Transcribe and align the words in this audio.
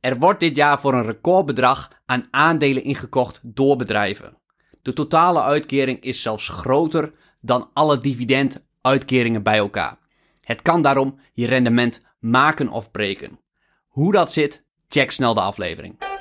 Er 0.00 0.18
wordt 0.18 0.40
dit 0.40 0.56
jaar 0.56 0.80
voor 0.80 0.94
een 0.94 1.04
recordbedrag 1.04 1.90
aan 2.06 2.28
aandelen 2.30 2.82
ingekocht 2.82 3.40
door 3.42 3.76
bedrijven. 3.76 4.38
De 4.82 4.92
totale 4.92 5.42
uitkering 5.42 6.00
is 6.00 6.22
zelfs 6.22 6.48
groter 6.48 7.12
dan 7.40 7.70
alle 7.72 7.98
dividenduitkeringen 7.98 9.42
bij 9.42 9.58
elkaar. 9.58 9.98
Het 10.40 10.62
kan 10.62 10.82
daarom 10.82 11.18
je 11.32 11.46
rendement 11.46 12.04
maken 12.20 12.68
of 12.68 12.90
breken. 12.90 13.40
Hoe 13.86 14.12
dat 14.12 14.32
zit, 14.32 14.64
check 14.88 15.10
snel 15.10 15.34
de 15.34 15.40
aflevering. 15.40 16.17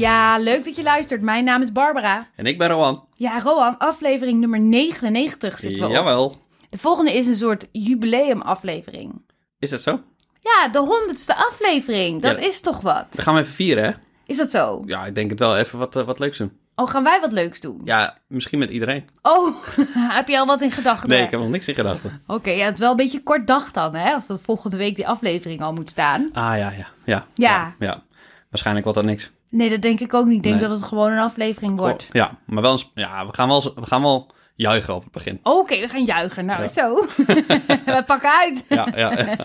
Ja, 0.00 0.38
leuk 0.38 0.64
dat 0.64 0.76
je 0.76 0.82
luistert. 0.82 1.22
Mijn 1.22 1.44
naam 1.44 1.62
is 1.62 1.72
Barbara. 1.72 2.26
En 2.36 2.46
ik 2.46 2.58
ben 2.58 2.68
Rowan. 2.68 3.04
Ja, 3.14 3.40
Roan, 3.40 3.78
aflevering 3.78 4.40
nummer 4.40 4.60
99 4.60 5.58
zitten 5.58 5.80
we 5.82 5.88
op. 5.88 5.92
Jawel. 5.94 6.36
De 6.70 6.78
volgende 6.78 7.12
is 7.12 7.26
een 7.26 7.34
soort 7.36 7.66
jubileumaflevering. 7.72 9.22
Is 9.58 9.70
dat 9.70 9.80
zo? 9.82 10.00
Ja, 10.40 10.68
de 10.68 10.78
honderdste 10.78 11.36
aflevering. 11.36 12.22
Dat 12.22 12.36
Ja. 12.36 12.48
is 12.48 12.60
toch 12.60 12.80
wat? 12.80 13.06
Dan 13.10 13.24
gaan 13.24 13.34
we 13.34 13.40
even 13.40 13.52
vieren, 13.54 13.84
hè? 13.84 13.90
Is 14.26 14.36
dat 14.36 14.50
zo? 14.50 14.82
Ja, 14.86 15.04
ik 15.06 15.14
denk 15.14 15.30
het 15.30 15.38
wel. 15.38 15.56
Even 15.56 15.78
wat, 15.78 15.96
eh, 15.96 16.04
wat 16.04 16.18
leuks 16.18 16.38
doen. 16.38 16.58
Oh, 16.74 16.88
gaan 16.88 17.04
wij 17.04 17.20
wat 17.20 17.32
leuks 17.32 17.60
doen? 17.60 17.80
Ja, 17.84 18.18
misschien 18.26 18.58
met 18.58 18.70
iedereen. 18.70 19.08
Oh, 19.22 19.54
heb 20.16 20.28
je 20.28 20.38
al 20.38 20.46
wat 20.46 20.60
in 20.60 20.70
gedachten? 20.70 21.08
Nee, 21.08 21.22
ik 21.22 21.30
heb 21.30 21.40
nog 21.40 21.48
niks 21.48 21.68
in 21.68 21.74
gedachten. 21.74 22.22
Oké, 22.26 22.50
ja, 22.50 22.64
het 22.64 22.74
is 22.74 22.80
wel 22.80 22.90
een 22.90 22.96
beetje 22.96 23.22
kort 23.22 23.46
dag 23.46 23.70
dan, 23.70 23.94
hè? 23.94 24.12
Als 24.12 24.26
we 24.26 24.38
volgende 24.42 24.76
week 24.76 24.96
die 24.96 25.08
aflevering 25.08 25.62
al 25.62 25.72
moet 25.72 25.88
staan. 25.88 26.28
Ah, 26.32 26.56
ja, 26.56 26.70
ja. 26.70 26.86
Ja. 27.04 27.26
Ja. 27.34 27.74
ja. 27.78 28.02
Waarschijnlijk 28.50 28.86
wordt 28.86 29.00
dat 29.00 29.08
niks. 29.08 29.30
Nee, 29.50 29.70
dat 29.70 29.82
denk 29.82 30.00
ik 30.00 30.14
ook 30.14 30.26
niet. 30.26 30.36
Ik 30.36 30.42
denk 30.42 30.60
Nee. 30.60 30.68
dat 30.68 30.78
het 30.78 30.88
gewoon 30.88 31.12
een 31.12 31.18
aflevering 31.18 31.78
wordt. 31.78 32.08
Ja, 32.12 32.38
maar 32.46 32.62
wel, 32.62 32.72
een 32.72 32.78
sp- 32.78 32.90
ja, 32.98 33.26
we 33.26 33.34
gaan 33.34 33.48
wel, 33.48 33.62
we 33.74 33.86
gaan 33.86 34.02
wel 34.02 34.30
juichen 34.54 34.94
op 34.94 35.02
het 35.02 35.12
begin. 35.12 35.40
Oké, 35.42 35.78
we 35.80 35.88
gaan 35.88 36.04
juichen. 36.04 36.44
Nou, 36.44 36.62
Ja. 36.62 36.68
zo. 36.68 36.94
we 37.86 38.02
pakken 38.06 38.30
uit. 38.38 38.64
Ja, 38.68 38.88
ja, 38.94 39.18
ja. 39.20 39.36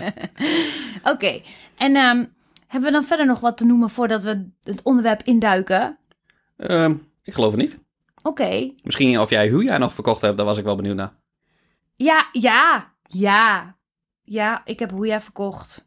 Oké, 1.14 1.42
en 1.78 1.96
ehm, 1.96 2.26
hebben 2.68 2.90
we 2.90 2.92
dan 2.92 3.04
verder 3.04 3.26
nog 3.26 3.40
wat 3.40 3.58
te 3.58 3.66
noemen 3.66 3.90
voordat 3.90 4.24
we 4.24 4.50
het 4.64 4.84
onderwerp 4.84 5.22
induiken? 5.24 5.98
Ehm, 6.58 6.96
ik 7.24 7.34
geloof 7.34 7.52
het 7.52 7.62
niet. 7.62 7.80
Oké. 8.24 8.72
Misschien 8.84 9.20
of 9.20 9.30
jij 9.30 9.50
hoe 9.50 9.64
jij 9.64 9.78
nog 9.78 9.94
verkocht 9.94 10.22
hebt, 10.22 10.38
daar 10.38 10.46
was 10.46 10.58
ik 10.58 10.64
wel 10.64 10.76
benieuwd 10.76 10.96
naar. 10.96 11.14
Ja, 11.96 12.26
ja, 12.32 12.92
ja. 13.04 13.76
Ja, 14.24 14.62
ik 14.66 14.80
heb 14.80 14.92
hoe 14.92 15.08
jij 15.08 15.22
verkocht. 15.22 15.85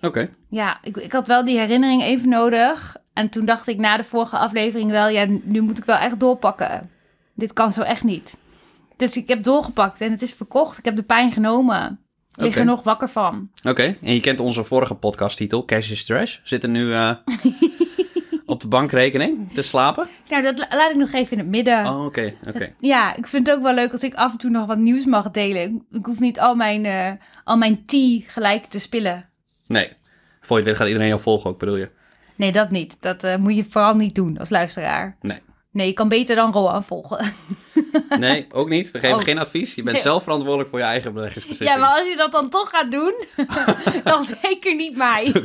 Oké. 0.00 0.28
Ja, 0.50 0.78
ik, 0.82 0.96
ik 0.96 1.12
had 1.12 1.26
wel 1.26 1.44
die 1.44 1.58
herinnering 1.58 2.02
even 2.02 2.28
nodig. 2.28 2.96
En 3.12 3.28
toen 3.28 3.44
dacht 3.44 3.66
ik 3.68 3.78
na 3.78 3.96
de 3.96 4.04
vorige 4.04 4.36
aflevering 4.38 4.90
wel, 4.90 5.08
ja, 5.08 5.26
nu 5.42 5.60
moet 5.60 5.78
ik 5.78 5.84
wel 5.84 5.96
echt 5.96 6.20
doorpakken. 6.20 6.90
Dit 7.34 7.52
kan 7.52 7.72
zo 7.72 7.82
echt 7.82 8.04
niet. 8.04 8.36
Dus 8.96 9.16
ik 9.16 9.28
heb 9.28 9.42
doorgepakt 9.42 10.00
en 10.00 10.10
het 10.10 10.22
is 10.22 10.32
verkocht. 10.34 10.78
Ik 10.78 10.84
heb 10.84 10.96
de 10.96 11.02
pijn 11.02 11.32
genomen. 11.32 12.00
Ik 12.34 12.44
lig 12.44 12.56
er 12.56 12.64
nog 12.64 12.82
wakker 12.82 13.08
van. 13.08 13.50
Oké, 13.64 13.96
en 14.02 14.14
je 14.14 14.20
kent 14.20 14.40
onze 14.40 14.64
vorige 14.64 14.94
podcasttitel, 14.94 15.64
Cash 15.64 15.90
is 15.90 16.04
Trash. 16.04 16.38
Zit 16.42 16.62
er 16.62 16.68
nu 16.68 16.94
eh, 16.94 17.10
op 18.46 18.60
de 18.60 18.68
bankrekening 18.68 19.52
te 19.54 19.62
slapen? 19.62 20.08
Nou, 20.28 20.42
dat 20.42 20.58
la- 20.58 20.66
laat 20.76 20.90
ik 20.90 20.96
nog 20.96 21.12
even 21.12 21.32
in 21.32 21.38
het 21.38 21.46
midden. 21.48 21.86
Oh, 21.86 22.04
oké, 22.04 22.34
oké. 22.48 22.72
Ja, 22.80 23.16
ik 23.16 23.26
vind 23.26 23.46
het 23.46 23.56
ook 23.56 23.62
wel 23.62 23.74
leuk 23.74 23.92
als 23.92 24.02
ik 24.02 24.14
af 24.14 24.32
en 24.32 24.38
toe 24.38 24.50
nog 24.50 24.66
wat 24.66 24.78
nieuws 24.78 25.04
mag 25.04 25.30
delen. 25.30 25.62
Ik, 25.62 25.98
ik 25.98 26.06
hoef 26.06 26.18
niet 26.20 26.40
al 26.40 26.54
mijn, 26.54 26.84
eh, 26.84 27.10
al 27.44 27.56
mijn 27.56 27.84
tea 27.86 28.20
gelijk 28.26 28.64
te 28.64 28.78
spillen. 28.78 29.27
Nee, 29.68 29.92
voor 30.40 30.58
je 30.58 30.62
het 30.62 30.64
weet 30.64 30.76
gaat 30.76 30.86
iedereen 30.86 31.08
jou 31.08 31.20
volgen 31.20 31.50
ook, 31.50 31.58
bedoel 31.58 31.76
je? 31.76 31.90
Nee, 32.36 32.52
dat 32.52 32.70
niet. 32.70 32.96
Dat 33.00 33.24
eh, 33.24 33.36
moet 33.36 33.56
je 33.56 33.64
vooral 33.70 33.94
niet 33.94 34.14
doen 34.14 34.38
als 34.38 34.50
luisteraar. 34.50 35.16
Nee. 35.20 35.38
Nee, 35.72 35.86
je 35.86 35.92
kan 35.92 36.08
beter 36.08 36.36
dan 36.36 36.52
Roan 36.52 36.84
volgen. 36.84 37.26
Nee, 38.18 38.46
ook 38.52 38.68
niet. 38.68 38.90
We 38.90 39.00
geven 39.00 39.16
Oh. 39.16 39.22
geen 39.22 39.38
advies. 39.38 39.74
Je 39.74 39.82
bent 39.82 39.94
Nee. 39.94 40.04
zelf 40.04 40.22
verantwoordelijk 40.22 40.70
voor 40.70 40.78
je 40.78 40.84
eigen 40.84 41.12
beleggingsbeslissing. 41.14 41.80
Ja, 41.80 41.86
maar 41.86 41.98
als 41.98 42.08
je 42.08 42.16
dat 42.16 42.32
dan 42.32 42.50
toch 42.50 42.70
gaat 42.70 42.90
doen, 42.90 43.14
dan 44.12 44.24
zeker 44.24 44.74
niet 44.74 44.96
mij. 44.96 45.32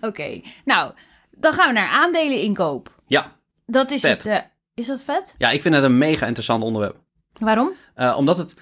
Oké, 0.00 0.40
nou, 0.64 0.92
dan 1.30 1.52
gaan 1.52 1.66
we 1.68 1.72
naar 1.74 1.88
aandelen 1.88 2.38
inkoop. 2.38 3.00
Ja. 3.06 3.32
Dat 3.66 3.90
is 3.90 4.00
Vet. 4.00 4.22
het. 4.22 4.32
eh, 4.32 4.38
is 4.74 4.86
dat 4.86 5.02
vet? 5.04 5.34
ja, 5.38 5.50
ik 5.50 5.62
vind 5.62 5.74
het 5.74 5.84
een 5.84 5.98
mega 5.98 6.26
interessant 6.26 6.62
onderwerp. 6.62 6.96
Waarom? 7.32 7.70
Eh, 7.94 8.14
omdat 8.18 8.38
het... 8.38 8.54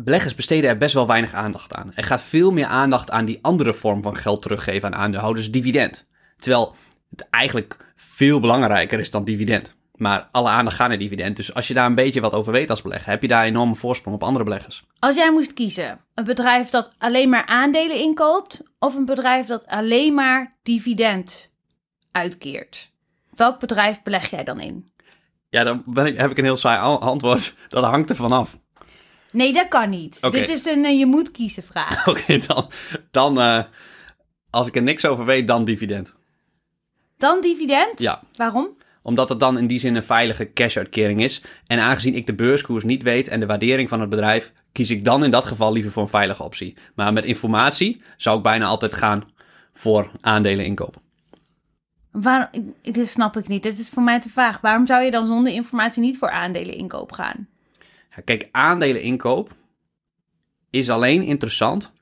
Beleggers 0.00 0.34
besteden 0.34 0.70
er 0.70 0.78
best 0.78 0.94
wel 0.94 1.06
weinig 1.06 1.32
aandacht 1.32 1.74
aan. 1.74 1.92
Er 1.94 2.04
gaat 2.04 2.22
veel 2.22 2.50
meer 2.50 2.66
aandacht 2.66 3.10
aan 3.10 3.24
die 3.24 3.38
andere 3.42 3.74
vorm 3.74 4.02
van 4.02 4.16
geld 4.16 4.42
teruggeven 4.42 4.94
aan 4.94 5.00
aandeelhouders, 5.00 5.50
dividend. 5.50 6.06
Terwijl 6.36 6.74
het 7.10 7.26
eigenlijk 7.30 7.76
veel 7.94 8.40
belangrijker 8.40 8.98
is 8.98 9.10
dan 9.10 9.24
dividend. 9.24 9.76
Maar 9.94 10.28
alle 10.30 10.48
aandacht 10.48 10.76
gaat 10.76 10.88
naar 10.88 10.98
dividend. 10.98 11.36
Dus 11.36 11.54
als 11.54 11.68
je 11.68 11.74
daar 11.74 11.86
een 11.86 11.94
beetje 11.94 12.20
wat 12.20 12.32
over 12.32 12.52
weet 12.52 12.70
als 12.70 12.82
belegger, 12.82 13.10
heb 13.10 13.22
je 13.22 13.28
daar 13.28 13.42
een 13.42 13.48
enorme 13.48 13.74
voorsprong 13.74 14.16
op 14.16 14.22
andere 14.22 14.44
beleggers. 14.44 14.84
Als 14.98 15.16
jij 15.16 15.32
moest 15.32 15.52
kiezen, 15.52 16.00
een 16.14 16.24
bedrijf 16.24 16.70
dat 16.70 16.92
alleen 16.98 17.28
maar 17.28 17.46
aandelen 17.46 17.96
inkoopt 17.96 18.62
of 18.78 18.96
een 18.96 19.04
bedrijf 19.04 19.46
dat 19.46 19.66
alleen 19.66 20.14
maar 20.14 20.56
dividend 20.62 21.52
uitkeert, 22.12 22.90
welk 23.34 23.58
bedrijf 23.58 24.02
beleg 24.02 24.30
jij 24.30 24.44
dan 24.44 24.60
in? 24.60 24.90
Ja, 25.50 25.64
dan 25.64 25.82
ben 25.86 26.06
ik, 26.06 26.18
heb 26.18 26.30
ik 26.30 26.38
een 26.38 26.44
heel 26.44 26.56
saai 26.56 26.98
antwoord. 26.98 27.54
Dat 27.68 27.84
hangt 27.84 28.10
er 28.10 28.16
vanaf. 28.16 28.58
Nee, 29.32 29.52
dat 29.52 29.68
kan 29.68 29.90
niet. 29.90 30.20
Dit 30.30 30.48
is 30.48 30.64
een 30.66 30.84
eh, 30.84 30.98
je 30.98 31.06
moet 31.06 31.30
kiezen 31.30 31.62
vraag. 31.62 32.06
Oké, 32.08 32.38
dan, 32.46 32.70
dan 33.10 33.40
eh, 33.40 33.62
als 34.50 34.66
ik 34.66 34.76
er 34.76 34.82
niks 34.82 35.04
over 35.06 35.24
weet, 35.24 35.46
dan 35.46 35.64
dividend. 35.64 36.14
Dan 37.16 37.40
dividend? 37.40 37.98
Ja, 38.00 38.22
Waarom? 38.36 38.76
omdat 39.02 39.28
het 39.28 39.40
dan 39.40 39.58
in 39.58 39.66
die 39.66 39.78
zin 39.78 39.94
een 39.94 40.02
veilige 40.04 40.52
cash-uitkering 40.52 41.20
is. 41.20 41.42
En 41.66 41.78
aangezien 41.78 42.14
ik 42.14 42.26
de 42.26 42.34
beurskoers 42.34 42.84
niet 42.84 43.02
weet 43.02 43.28
en 43.28 43.40
de 43.40 43.46
waardering 43.46 43.88
van 43.88 44.00
het 44.00 44.08
bedrijf, 44.08 44.52
kies 44.72 44.90
ik 44.90 45.04
dan 45.04 45.24
in 45.24 45.30
dat 45.30 45.46
geval 45.46 45.72
liever 45.72 45.92
voor 45.92 46.02
een 46.02 46.08
veilige 46.08 46.42
optie. 46.42 46.76
Maar 46.94 47.12
met 47.12 47.24
informatie 47.24 48.02
zou 48.16 48.36
ik 48.36 48.42
bijna 48.42 48.66
altijd 48.66 48.94
gaan 48.94 49.24
voor 49.72 50.10
aandelen 50.20 50.64
inkopen. 50.64 51.00
Waar, 52.10 52.48
ik- 52.82 52.94
dit 52.94 53.08
snap 53.08 53.36
ik 53.36 53.48
niet. 53.48 53.62
Dit 53.62 53.78
is 53.78 53.88
voor 53.88 54.02
mij 54.02 54.20
te 54.20 54.28
vaag. 54.28 54.60
Waarom 54.60 54.86
zou 54.86 55.04
je 55.04 55.10
dan 55.10 55.26
zonder 55.26 55.52
informatie 55.52 56.02
niet 56.02 56.18
voor 56.18 56.30
aandelen 56.30 56.74
inkoop 56.74 57.12
gaan? 57.12 57.48
Kijk, 58.24 58.48
aandelen 58.52 59.02
inkoop 59.02 59.56
is 60.70 60.90
alleen 60.90 61.22
interessant 61.22 61.92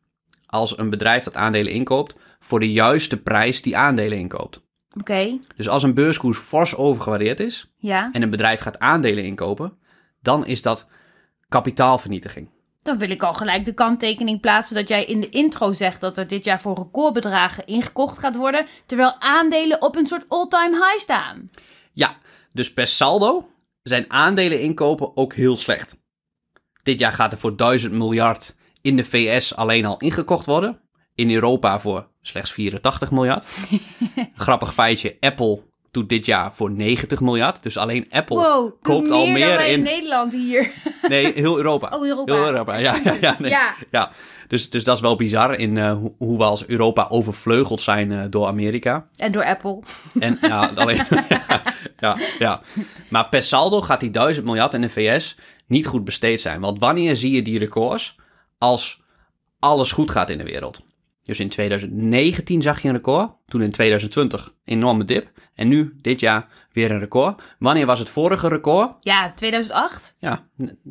als 0.47 0.79
een 0.79 0.91
bedrijf 0.91 1.25
dat 1.25 1.37
aandelen 1.37 1.73
inkoopt 1.73 2.17
voor 2.41 2.61
de 2.61 2.73
juiste 2.73 3.23
prijs 3.23 3.63
die 3.63 3.77
aandelen 3.77 4.19
inkoopt. 4.19 4.65
Oké, 4.99 5.39
Dus 5.57 5.69
als 5.69 5.83
een 5.83 5.95
beurskoers 5.95 6.39
fors 6.39 6.77
overgewaardeerd 6.77 7.41
is, 7.41 7.73
ja. 7.77 8.09
en 8.13 8.23
een 8.23 8.31
bedrijf 8.31 8.61
gaat 8.61 8.79
aandelen 8.79 9.25
inkopen, 9.25 9.79
dan 10.23 10.47
is 10.47 10.63
dat 10.63 10.89
kapitaalvernietiging. 11.49 12.49
Dan 12.83 12.99
wil 12.99 13.11
ik 13.11 13.23
al 13.23 13.35
gelijk 13.35 13.65
de 13.65 13.75
kanttekening 13.75 14.41
plaatsen 14.41 14.75
dat 14.75 14.89
jij 14.89 15.05
in 15.05 15.21
de 15.21 15.29
intro 15.29 15.73
zegt 15.73 16.01
dat 16.01 16.19
er 16.19 16.27
dit 16.27 16.45
jaar 16.45 16.61
voor 16.61 16.77
recordbedragen 16.77 17.67
ingekocht 17.67 18.19
gaat 18.19 18.37
worden, 18.37 18.67
terwijl 18.87 19.15
aandelen 19.19 19.83
op 19.83 19.97
een 19.97 20.07
soort 20.07 20.25
all-time 20.29 20.77
high 20.77 20.99
staan. 20.99 21.51
Ja, 21.93 22.17
dus 22.53 22.73
per 22.73 22.87
saldo 22.87 23.51
zijn 23.83 24.11
aandelen 24.11 24.61
inkopen 24.61 25.17
ook 25.17 25.35
heel 25.35 25.57
slecht. 25.57 25.97
Dit 26.87 26.99
jaar 26.99 27.13
gaat 27.13 27.33
er 27.33 27.39
voor 27.39 27.57
1000 27.57 27.93
miljard 27.93 28.57
in 28.83 28.97
de 28.97 29.05
VS 29.05 29.57
alleen 29.57 29.85
al 29.85 29.99
ingekocht 29.99 30.47
worden. 30.47 30.79
In 31.15 31.31
Europa 31.31 31.81
voor 31.81 32.07
slechts 32.23 32.53
84 32.53 33.11
miljard. 33.11 33.47
Grappig 34.37 34.75
feitje, 34.75 35.17
Apple 35.21 35.61
doet 35.91 36.09
dit 36.09 36.27
jaar 36.27 36.53
voor 36.53 36.71
90 36.71 37.21
miljard. 37.21 37.63
Dus 37.63 37.77
alleen 37.77 38.07
Apple 38.11 38.37
Wow, 38.37 38.83
koopt 38.83 39.03
meer 39.03 39.13
al 39.13 39.25
dan 39.25 39.33
meer 39.33 39.47
wij 39.47 39.71
in 39.71 39.79
in... 39.79 39.83
Nederland 39.83 40.33
hier. 40.33 40.73
Nee, 41.09 41.33
heel 41.33 41.57
Europa. 41.57 41.89
Oh, 41.97 42.07
Europa. 42.07 42.35
Heel 42.35 42.47
Europa, 42.47 42.77
ja. 42.77 43.01
ja, 43.05 43.17
ja, 43.21 43.37
nee. 43.39 43.51
Ja. 43.51 43.75
ja. 43.91 44.11
Dus, 44.49 44.71
dus 44.71 44.85
dat 44.85 44.97
is 44.97 45.03
wel 45.03 45.17
bizar 45.17 45.55
in 45.55 45.79
eh, 45.79 45.97
hoe, 46.19 46.39
we 46.39 46.45
als 46.45 46.67
Europa 46.67 47.07
overvleugeld 47.09 47.81
zijn 47.81 48.13
eh, 48.13 48.25
door 48.31 48.47
Amerika. 48.47 49.07
En 49.17 49.33
door 49.33 49.45
Apple. 49.45 49.83
En 50.19 50.39
ja, 50.41 50.71
alleen, 50.75 51.01
ja, 51.99 52.17
ja. 52.39 52.61
Maar 53.09 53.29
per 53.29 53.43
saldo 53.43 53.81
gaat 53.81 54.01
die 54.01 54.11
1000 54.11 54.45
miljard 54.45 54.75
in 54.75 54.81
de 54.81 54.89
VS 54.91 55.37
niet 55.67 55.87
goed 55.87 56.05
besteed 56.05 56.41
zijn. 56.41 56.61
Want 56.61 56.79
wanneer 56.79 57.17
zie 57.17 57.33
je 57.33 57.43
die 57.43 57.59
records? 57.59 58.17
Als 58.59 59.03
alles 59.59 59.93
goed 59.93 60.11
gaat 60.11 60.31
in 60.31 60.39
de 60.39 60.45
wereld. 60.45 60.85
Dus 61.23 61.41
in 61.41 61.49
2019 61.49 62.63
zag 62.63 62.83
je 62.83 62.89
een 62.89 62.95
record. 62.95 63.33
Toen 63.47 63.63
in 63.63 63.71
2020 63.71 64.47
een 64.47 64.75
enorme 64.75 65.05
dip. 65.05 65.31
En 65.55 65.69
nu, 65.69 65.95
dit 66.01 66.21
jaar, 66.21 66.49
weer 66.73 66.91
een 66.91 66.99
record. 66.99 67.43
Wanneer 67.59 67.87
was 67.87 67.99
het 67.99 68.09
vorige 68.09 68.49
record? 68.49 68.97
Ja, 69.01 69.33
2008? 69.33 70.17
Ja, 70.19 70.47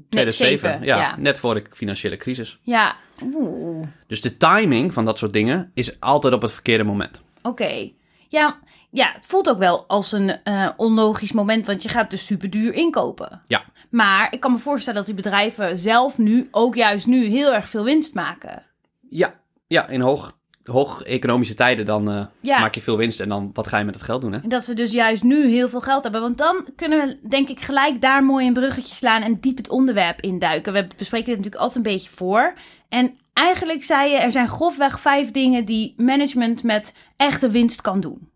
2007. 0.09 0.69
zeven, 0.69 0.85
ja, 0.85 0.97
ja. 0.97 1.15
net 1.17 1.39
voor 1.39 1.53
de 1.53 1.63
financiële 1.71 2.17
crisis. 2.17 2.59
Ja. 2.61 2.95
Oeh. 3.33 3.87
Dus 4.07 4.21
de 4.21 4.37
timing 4.37 4.93
van 4.93 5.05
dat 5.05 5.17
soort 5.17 5.33
dingen 5.33 5.71
is 5.73 5.99
altijd 5.99 6.33
op 6.33 6.41
het 6.41 6.51
verkeerde 6.51 6.83
moment. 6.83 7.23
Oké. 7.41 7.91
Ja, 8.27 8.59
ja, 8.95 9.11
het 9.13 9.25
voelt 9.25 9.49
ook 9.49 9.57
wel 9.57 9.85
als 9.87 10.11
een 10.11 10.43
eh, 10.43 10.69
onlogisch 10.77 11.31
moment, 11.31 11.65
want 11.65 11.83
je 11.83 11.89
gaat 11.89 12.09
dus 12.09 12.25
super 12.25 12.49
duur 12.49 12.73
inkopen. 12.73 13.41
Ja. 13.47 13.63
Maar 13.89 14.27
ik 14.31 14.39
kan 14.39 14.51
me 14.51 14.57
voorstellen 14.57 14.97
dat 14.99 15.05
die 15.05 15.15
bedrijven 15.15 15.77
zelf 15.77 16.17
nu, 16.17 16.47
ook 16.51 16.75
juist 16.75 17.07
nu, 17.07 17.25
heel 17.25 17.53
erg 17.53 17.69
veel 17.69 17.83
winst 17.83 18.13
maken. 18.13 18.63
Ja, 19.09 19.33
ja 19.67 19.87
in 19.87 20.01
hoog 20.01 20.37
hoog 20.63 21.03
economische 21.03 21.53
tijden, 21.55 21.85
dan 21.85 22.11
eh, 22.11 22.25
Ja. 22.39 22.59
maak 22.59 22.75
je 22.75 22.81
veel 22.81 22.97
winst. 22.97 23.19
En 23.19 23.29
dan, 23.29 23.49
wat 23.53 23.67
ga 23.67 23.77
je 23.77 23.83
met 23.85 23.93
het 23.95 24.03
geld 24.03 24.21
doen, 24.21 24.33
hè? 24.33 24.39
En 24.41 24.49
dat 24.49 24.65
ze 24.65 24.73
dus 24.73 24.91
juist 24.91 25.23
nu 25.23 25.47
heel 25.47 25.69
veel 25.69 25.81
geld 25.81 26.03
hebben. 26.03 26.21
Want 26.21 26.37
dan 26.37 26.67
kunnen 26.75 27.07
we, 27.07 27.27
denk 27.27 27.49
ik, 27.49 27.59
gelijk 27.61 28.01
daar 28.01 28.23
mooi 28.23 28.47
een 28.47 28.53
bruggetje 28.53 28.95
slaan 28.95 29.21
en 29.21 29.35
diep 29.39 29.57
het 29.57 29.69
onderwerp 29.69 30.21
induiken. 30.21 30.73
We 30.73 30.87
bespreken 30.97 31.27
dit 31.27 31.35
natuurlijk 31.37 31.61
altijd 31.63 31.85
een 31.85 31.91
beetje 31.93 32.09
voor. 32.09 32.53
En 32.89 33.17
eigenlijk 33.33 33.83
zei 33.83 34.11
je, 34.11 34.17
er 34.17 34.31
zijn 34.31 34.47
grofweg 34.47 34.99
vijf 34.99 35.31
dingen 35.31 35.65
die 35.65 35.93
management 35.97 36.63
met 36.63 36.95
echte 37.17 37.49
winst 37.49 37.81
kan 37.81 37.99
doen. 37.99 38.29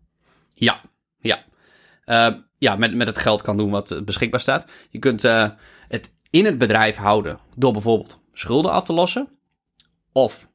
Ja, 0.60 0.80
ja. 1.20 1.44
Eh, 2.04 2.34
ja, 2.58 2.76
met, 2.76 2.94
met 2.94 3.06
het 3.06 3.18
geld 3.18 3.42
kan 3.42 3.56
doen 3.56 3.70
wat 3.70 4.04
beschikbaar 4.04 4.40
staat. 4.40 4.70
Je 4.90 4.98
kunt 4.98 5.24
eh, 5.24 5.50
het 5.88 6.14
in 6.30 6.44
het 6.44 6.58
bedrijf 6.58 6.96
houden 6.96 7.38
door 7.56 7.72
bijvoorbeeld 7.72 8.20
schulden 8.32 8.72
af 8.72 8.84
te 8.84 8.92
lossen. 8.92 9.28
Of 10.12 10.48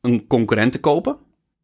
een 0.00 0.26
concurrent 0.26 0.72
te 0.72 0.80
kopen, 0.80 1.16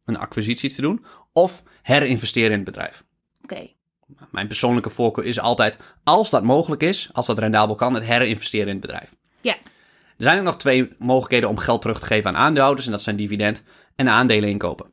een 0.05 0.17
acquisitie 0.17 0.73
te 0.73 0.81
doen. 0.81 1.05
Of 1.33 1.63
herinvesteren 1.81 2.51
in 2.51 2.55
het 2.55 2.65
bedrijf. 2.65 3.03
Oké, 3.43 3.67
Mijn 4.31 4.47
persoonlijke 4.47 4.89
voorkeur 4.89 5.25
is 5.25 5.39
altijd, 5.39 5.77
als 6.03 6.29
dat 6.29 6.43
mogelijk 6.43 6.81
is, 6.81 7.09
als 7.13 7.25
dat 7.25 7.39
rendabel 7.39 7.75
kan, 7.75 7.93
het 7.93 8.03
herinvesteren 8.03 8.67
in 8.67 8.73
het 8.77 8.81
bedrijf. 8.81 9.15
ja. 9.41 9.55
Er 10.17 10.23
zijn 10.23 10.43
nog 10.43 10.57
twee 10.57 10.95
mogelijkheden 10.99 11.49
om 11.49 11.57
geld 11.57 11.81
terug 11.81 11.99
te 11.99 12.05
geven 12.05 12.29
aan 12.29 12.43
aandeelhouders. 12.43 12.85
En 12.85 12.91
dat 12.91 13.01
zijn 13.01 13.15
dividend 13.15 13.63
en 13.95 14.09
aandelen 14.09 14.49
inkopen. 14.49 14.91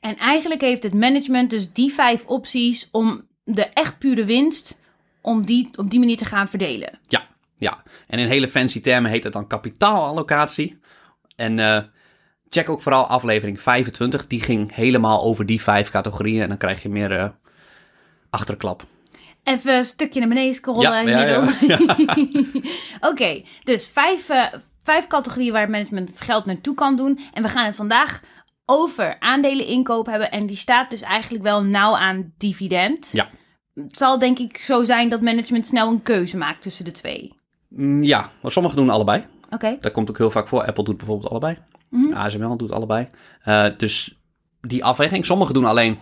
En 0.00 0.16
eigenlijk 0.16 0.60
heeft 0.60 0.82
het 0.82 0.94
management 0.94 1.50
dus 1.50 1.72
die 1.72 1.92
vijf 1.92 2.26
opties 2.26 2.88
om 2.90 3.26
de 3.44 3.64
echt 3.64 3.98
pure 3.98 4.24
winst, 4.24 4.78
om 5.20 5.46
die 5.46 5.68
op 5.74 5.90
die 5.90 5.98
manier 5.98 6.16
te 6.16 6.24
gaan 6.24 6.48
verdelen. 6.48 6.98
Ja, 7.06 7.26
ja. 7.56 7.82
En 8.06 8.18
in 8.18 8.26
hele 8.26 8.48
fancy 8.48 8.80
termen 8.80 9.10
heet 9.10 9.24
het 9.24 9.32
dan 9.32 9.46
kapitaalallocatie. 9.46 10.80
En 11.36 11.58
eh, 11.58 11.82
check 12.48 12.68
ook 12.68 12.82
vooral 12.82 13.06
aflevering 13.06 13.60
25. 13.60 14.26
Die 14.26 14.40
ging 14.40 14.74
helemaal 14.74 15.22
over 15.22 15.46
die 15.46 15.62
vijf 15.62 15.90
categorieën. 15.90 16.42
En 16.42 16.48
dan 16.48 16.56
krijg 16.56 16.82
je 16.82 16.88
meer 16.88 17.12
eh, 17.12 17.28
achterklap. 18.30 18.84
Even 19.42 19.76
een 19.76 19.84
stukje 19.84 20.20
naar 20.20 20.28
beneden 20.28 20.54
scrollen 20.54 20.82
Ja, 20.82 21.00
ja, 21.00 21.08
ja. 21.08 21.44
inmiddels. 21.44 22.72
Oké, 23.10 23.42
dus 23.64 23.88
vijf, 23.88 24.28
eh, 24.28 24.52
vijf 24.82 25.06
categorieën 25.06 25.52
waar 25.52 25.60
het 25.60 25.70
management 25.70 26.08
het 26.08 26.20
geld 26.20 26.44
naartoe 26.44 26.74
kan 26.74 26.96
doen. 26.96 27.20
En 27.32 27.42
we 27.42 27.48
gaan 27.48 27.66
het 27.66 27.76
vandaag 27.76 28.22
over 28.70 29.16
aandelen 29.20 29.66
inkoop 29.66 30.06
hebben. 30.06 30.30
En 30.30 30.46
die 30.46 30.56
staat 30.56 30.90
dus 30.90 31.00
eigenlijk 31.00 31.44
wel 31.44 31.62
nauw 31.62 31.96
aan 31.96 32.32
dividend. 32.38 33.08
Ja. 33.12 33.28
Het 33.74 33.96
zal 33.96 34.18
denk 34.18 34.38
ik 34.38 34.56
zo 34.56 34.84
zijn 34.84 35.08
dat 35.08 35.20
management 35.20 35.66
snel 35.66 35.88
een 35.88 36.02
keuze 36.02 36.36
maakt 36.36 36.62
tussen 36.62 36.84
de 36.84 36.90
twee. 36.90 37.34
Mm, 37.68 38.02
ja, 38.02 38.30
maar 38.42 38.50
sommigen 38.50 38.78
doen 38.78 38.90
allebei. 38.90 39.24
Oké, 39.50 39.76
Dat 39.80 39.92
komt 39.92 40.10
ook 40.10 40.18
heel 40.18 40.30
vaak 40.30 40.48
voor. 40.48 40.64
Apple 40.64 40.84
doet 40.84 40.96
bijvoorbeeld 40.96 41.30
allebei. 41.30 41.58
Mhm. 41.90 42.12
ASML 42.12 42.56
doet 42.56 42.70
allebei. 42.70 43.08
Eh, 43.42 43.66
dus 43.76 44.18
die 44.60 44.84
afweging. 44.84 45.26
Sommigen 45.26 45.54
doen 45.54 45.64
alleen 45.64 45.98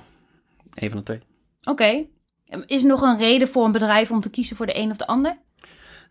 één 0.75 0.91
van 0.91 0.99
de 0.99 1.05
twee. 1.05 1.21
oké. 1.65 2.05
Is 2.67 2.83
er 2.83 2.89
nog 2.89 3.03
een 3.03 3.17
reden 3.19 3.49
voor 3.49 3.65
een 3.65 3.73
bedrijf 3.73 4.11
om 4.11 4.21
te 4.21 4.31
kiezen 4.31 4.57
voor 4.57 4.67
de 4.67 4.79
een 4.79 4.91
of 4.91 4.97
de 4.97 5.07
ander? 5.07 5.39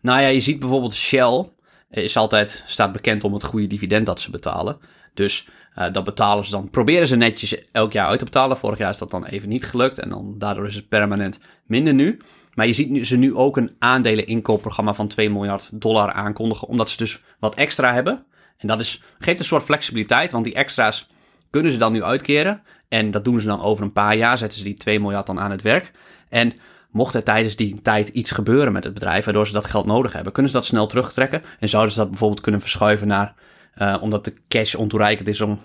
Nou 0.00 0.20
ja, 0.20 0.26
je 0.26 0.40
ziet 0.40 0.58
bijvoorbeeld 0.58 0.94
Shell 0.94 1.48
is 1.90 2.16
altijd, 2.16 2.64
staat 2.66 2.92
bekend 2.92 3.24
om 3.24 3.32
het 3.32 3.44
goede 3.44 3.66
dividend 3.66 4.06
dat 4.06 4.20
ze 4.20 4.30
betalen. 4.30 4.78
Dus 5.14 5.48
eh, 5.76 5.92
dat 5.92 6.04
betalen 6.04 6.44
ze 6.44 6.50
dan, 6.50 6.70
proberen 6.70 7.06
ze 7.06 7.16
netjes 7.16 7.70
elk 7.72 7.92
jaar 7.92 8.06
uit 8.06 8.18
te 8.18 8.24
betalen. 8.24 8.56
Vorig 8.56 8.78
jaar 8.78 8.90
is 8.90 8.98
dat 8.98 9.10
dan 9.10 9.24
even 9.24 9.48
niet 9.48 9.64
gelukt 9.64 9.98
en 9.98 10.08
dan, 10.08 10.34
daardoor 10.38 10.66
is 10.66 10.74
het 10.74 10.88
permanent 10.88 11.40
minder 11.66 11.94
nu. 11.94 12.18
Maar 12.54 12.66
je 12.66 12.72
ziet 12.72 12.90
nu, 12.90 13.04
ze 13.04 13.16
nu 13.16 13.34
ook 13.34 13.56
een 13.56 13.76
aandeleninkoopprogramma 13.78 14.94
van 14.94 15.08
2 15.08 15.30
miljard 15.30 15.70
dollar 15.72 16.12
aankondigen, 16.12 16.68
omdat 16.68 16.90
ze 16.90 16.96
dus 16.96 17.22
wat 17.38 17.54
extra 17.54 17.92
hebben. 17.92 18.24
En 18.56 18.68
dat 18.68 18.80
is, 18.80 19.02
geeft 19.18 19.38
een 19.38 19.44
soort 19.44 19.62
flexibiliteit, 19.62 20.32
want 20.32 20.44
die 20.44 20.54
extra's 20.54 21.08
kunnen 21.50 21.72
ze 21.72 21.78
dan 21.78 21.92
nu 21.92 22.02
uitkeren. 22.02 22.62
En 22.88 23.10
dat 23.10 23.24
doen 23.24 23.40
ze 23.40 23.46
dan 23.46 23.62
over 23.62 23.84
een 23.84 23.92
paar 23.92 24.16
jaar, 24.16 24.38
zetten 24.38 24.58
ze 24.58 24.64
die 24.64 24.74
2 24.74 25.00
miljard 25.00 25.26
dan 25.26 25.40
aan 25.40 25.50
het 25.50 25.62
werk. 25.62 25.92
En 26.28 26.52
mocht 26.90 27.14
er 27.14 27.22
tijdens 27.22 27.56
die 27.56 27.82
tijd 27.82 28.08
iets 28.08 28.30
gebeuren 28.30 28.72
met 28.72 28.84
het 28.84 28.94
bedrijf, 28.94 29.24
waardoor 29.24 29.46
ze 29.46 29.52
dat 29.52 29.66
geld 29.66 29.86
nodig 29.86 30.12
hebben, 30.12 30.32
kunnen 30.32 30.52
ze 30.52 30.58
dat 30.58 30.66
snel 30.66 30.86
terugtrekken. 30.86 31.42
En 31.60 31.68
zouden 31.68 31.92
ze 31.92 31.98
dat 31.98 32.10
bijvoorbeeld 32.10 32.40
kunnen 32.40 32.60
verschuiven 32.60 33.06
naar, 33.06 33.34
eh, 33.76 33.98
omdat 34.00 34.24
de 34.24 34.32
cash 34.48 34.74
ontoereikend 34.74 35.28
is 35.28 35.40
om 35.40 35.58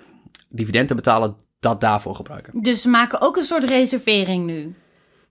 dividend 0.50 0.88
te 0.88 0.96
betalen, 0.96 1.36
dat 1.60 1.82
daarvoor 1.82 2.16
gebruiken. 2.16 2.62
Dus 2.62 2.82
ze 2.82 2.90
maken 2.90 3.22
ook 3.22 3.38
een 3.38 3.44
soort 3.44 3.64
reservering 3.64 4.46
nu. 4.46 4.76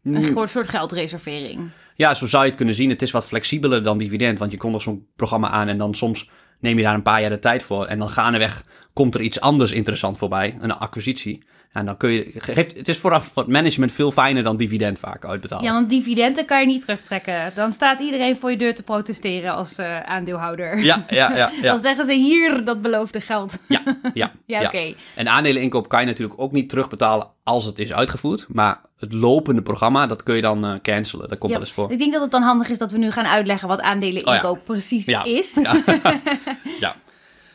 Mm. 0.03 0.15
Een 0.15 0.25
soort, 0.25 0.51
soort 0.51 0.69
geldreservering. 0.69 1.71
Ja, 1.95 2.15
zo 2.15 2.27
zou 2.27 2.43
je 2.43 2.49
het 2.49 2.59
kunnen 2.59 2.75
zien. 2.75 2.91
Het 2.91 3.03
is 3.03 3.11
wat 3.11 3.27
flexibeler 3.27 3.83
dan 3.83 3.99
dividend, 3.99 4.39
want 4.39 4.51
je 4.51 4.57
kondigt 4.57 4.85
zo'n 4.85 5.07
programma 5.17 5.49
aan 5.49 5.69
en 5.69 5.79
dan 5.79 5.95
soms 5.95 6.31
neem 6.61 6.77
je 6.77 6.83
daar 6.83 6.95
een 6.95 7.03
paar 7.03 7.21
jaar 7.21 7.31
de 7.31 7.39
tijd 7.39 7.63
voor. 7.63 7.87
En 7.87 7.99
dan 7.99 8.09
gaandeweg 8.09 8.65
komt 8.93 9.15
er 9.15 9.21
iets 9.21 9.41
anders 9.41 9.73
interessant 9.73 10.19
voorbij, 10.19 10.57
een 10.61 10.73
acquisitie. 10.73 11.45
En 11.73 11.85
dan 11.87 11.97
kun 11.97 12.11
je, 12.11 12.33
geeft, 12.37 12.77
het 12.77 12.89
is 12.89 12.99
vooraf 12.99 13.27
voor 13.27 13.43
het 13.43 13.53
management 13.53 13.93
veel 13.93 14.13
fijner 14.13 14.43
dan 14.43 14.57
dividend 14.57 14.99
vaak 14.99 15.25
uitbetalen. 15.25 15.65
Ja, 15.65 15.73
want 15.73 15.91
dividenden 15.91 16.45
kan 16.45 16.61
je 16.61 16.67
niet 16.67 16.81
terugtrekken. 16.81 17.53
Dan 17.55 17.73
staat 17.73 18.01
iedereen 18.01 18.37
voor 18.37 18.51
je 18.51 18.57
deur 18.57 18.75
te 18.75 18.83
protesteren 18.83 19.55
als 19.55 19.79
eh, 19.79 20.01
aandeelhouder. 20.01 20.79
ja, 20.79 21.05
ja, 21.09 21.37
ja. 21.37 21.51
ja. 21.63 21.71
Dan 21.73 21.81
zeggen 21.81 22.05
ze 22.07 22.13
hier 22.13 22.65
dat 22.65 22.83
beloofde 22.83 23.21
geld. 23.21 23.59
Ja, 23.69 23.83
ja, 24.15 24.33
Ja, 24.47 24.63
oké. 24.63 24.95
En 25.15 25.29
aandeleninkoop 25.29 25.89
kan 25.89 26.01
je 26.01 26.07
natuurlijk 26.07 26.41
ook 26.41 26.53
niet 26.53 26.69
terugbetalen 26.69 27.29
als 27.43 27.65
het 27.65 27.79
is 27.79 27.93
uitgevoerd. 27.93 28.47
Maar 28.49 28.81
het 28.99 29.13
lopende 29.13 29.63
programma, 29.63 30.07
dat 30.07 30.23
kun 30.23 30.35
je 30.37 30.43
dan 30.43 30.65
eh, 30.65 30.75
cancelen. 30.83 31.29
Dat 31.29 31.39
komt 31.39 31.53
Ja, 31.53 31.59
wel 31.59 31.67
eens 31.67 31.75
voor. 31.75 31.93
Ik 31.93 31.99
denk 31.99 32.13
dat 32.13 32.23
het 32.23 32.31
dan 32.31 32.43
handig 32.43 32.69
is 32.69 32.79
dat 32.79 32.91
we 32.91 32.99
nu 32.99 33.11
gaan 33.11 33.27
uitleggen 33.27 33.69
wat 33.69 33.81
aandeleninkoop 33.81 34.59
Oh 34.59 34.65
precies 34.65 35.07
Ja. 35.07 35.25
is. 35.25 35.55
Ja. 35.63 35.83
ja. 36.81 36.97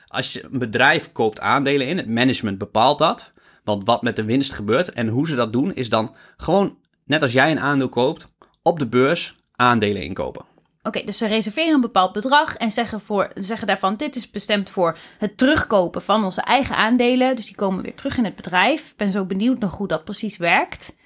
Als 0.08 0.34
je 0.34 0.44
een 0.52 0.60
bedrijf 0.60 1.12
koopt 1.12 1.40
aandelen 1.40 1.88
in, 1.88 1.98
het 1.98 2.08
management 2.10 2.58
bepaalt 2.58 3.00
dat. 3.00 3.34
Want 3.66 3.86
wat 3.86 4.02
met 4.02 4.16
de 4.16 4.24
winst 4.24 4.54
gebeurt 4.54 4.92
en 4.92 5.08
hoe 5.08 5.28
ze 5.28 5.36
dat 5.36 5.54
doen, 5.54 5.74
is 5.74 5.90
dan 5.90 6.16
gewoon, 6.38 6.78
net 7.06 7.22
als 7.22 7.34
jij 7.34 7.52
een 7.52 7.60
aandeel 7.60 7.90
koopt, 7.90 8.28
op 8.62 8.80
de 8.80 8.88
beurs 8.88 9.36
aandelen 9.56 10.04
inkopen. 10.04 10.46
Oké, 10.84 11.04
dus 11.06 11.18
ze 11.18 11.28
reserveren 11.28 11.74
een 11.74 11.82
bepaald 11.82 12.12
bedrag 12.12 12.56
en 12.56 12.72
zeggen, 12.72 13.02
voor, 13.02 13.32
zeggen 13.36 13.68
daarvan: 13.68 13.96
dit 13.96 14.16
is 14.16 14.30
bestemd 14.30 14.70
voor 14.70 14.98
het 15.18 15.38
terugkopen 15.38 16.02
van 16.02 16.24
onze 16.24 16.42
eigen 16.42 16.76
aandelen. 16.76 17.36
Dus 17.36 17.46
die 17.46 17.56
komen 17.56 17.84
weer 17.84 17.96
terug 17.96 18.18
in 18.18 18.26
het 18.26 18.36
bedrijf. 18.36 18.90
Ik 18.90 18.98
ben 18.98 19.12
zo 19.12 19.26
benieuwd 19.26 19.60
nog 19.60 19.78
hoe 19.78 19.88
dat 19.88 20.04
precies 20.04 20.38
werkt. 20.38 20.98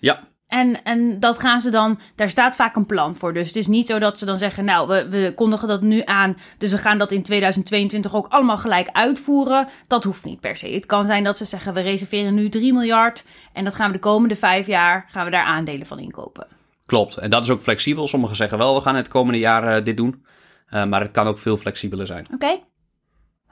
Ja, 0.00 0.28
En, 0.48 0.84
en 0.84 1.20
dat 1.20 1.38
gaan 1.38 1.60
ze 1.60 1.70
dan, 1.70 1.98
daar 2.14 2.30
staat 2.30 2.56
vaak 2.56 2.76
een 2.76 2.86
plan 2.86 3.16
voor. 3.16 3.32
Dus 3.32 3.46
het 3.46 3.56
is 3.56 3.66
niet 3.66 3.86
zo 3.86 3.98
dat 3.98 4.18
ze 4.18 4.24
dan 4.24 4.38
zeggen, 4.38 4.64
nou, 4.64 4.88
we, 4.88 5.08
we 5.08 5.32
kondigen 5.34 5.68
dat 5.68 5.80
nu 5.82 6.02
aan. 6.04 6.36
Dus 6.58 6.70
we 6.70 6.78
gaan 6.78 6.98
dat 6.98 7.12
in 7.12 7.22
2022 7.22 8.14
ook 8.14 8.26
allemaal 8.26 8.58
gelijk 8.58 8.88
uitvoeren. 8.92 9.68
Dat 9.86 10.04
hoeft 10.04 10.24
niet 10.24 10.40
per 10.40 10.56
se. 10.56 10.68
Het 10.68 10.86
kan 10.86 11.06
zijn 11.06 11.24
dat 11.24 11.36
ze 11.36 11.44
zeggen, 11.44 11.74
we 11.74 11.80
reserveren 11.80 12.34
nu 12.34 12.48
3 12.48 12.72
miljard. 12.72 13.24
En 13.52 13.64
dat 13.64 13.74
gaan 13.74 13.86
we 13.86 13.92
de 13.92 13.98
komende 13.98 14.36
vijf 14.36 14.66
jaar, 14.66 15.06
gaan 15.10 15.24
we 15.24 15.30
daar 15.30 15.44
aandelen 15.44 15.86
van 15.86 15.98
inkopen. 15.98 16.46
klopt. 16.86 17.16
En 17.16 17.30
dat 17.30 17.44
is 17.44 17.50
ook 17.50 17.62
flexibel. 17.62 18.06
Sommigen 18.06 18.36
zeggen 18.36 18.58
wel, 18.58 18.74
we 18.74 18.80
gaan 18.80 18.94
het 18.94 19.08
komende 19.08 19.38
jaar 19.38 19.76
eh, 19.76 19.84
dit 19.84 19.96
doen. 19.96 20.24
Eh, 20.66 20.84
maar 20.84 21.00
het 21.00 21.10
kan 21.10 21.26
ook 21.26 21.38
veel 21.38 21.56
flexibeler 21.56 22.06
zijn. 22.06 22.26
Oké? 22.34 22.58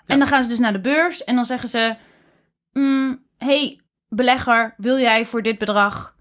En 0.06 0.18
dan 0.18 0.28
gaan 0.28 0.42
ze 0.42 0.48
dus 0.48 0.58
naar 0.58 0.72
de 0.72 0.80
beurs 0.80 1.24
en 1.24 1.34
dan 1.34 1.44
zeggen 1.44 1.68
ze, 1.68 1.96
mm, 2.72 3.22
hey, 3.38 3.80
belegger, 4.08 4.74
wil 4.76 4.98
jij 4.98 5.26
voor 5.26 5.42
dit 5.42 5.58
bedrag 5.58 6.15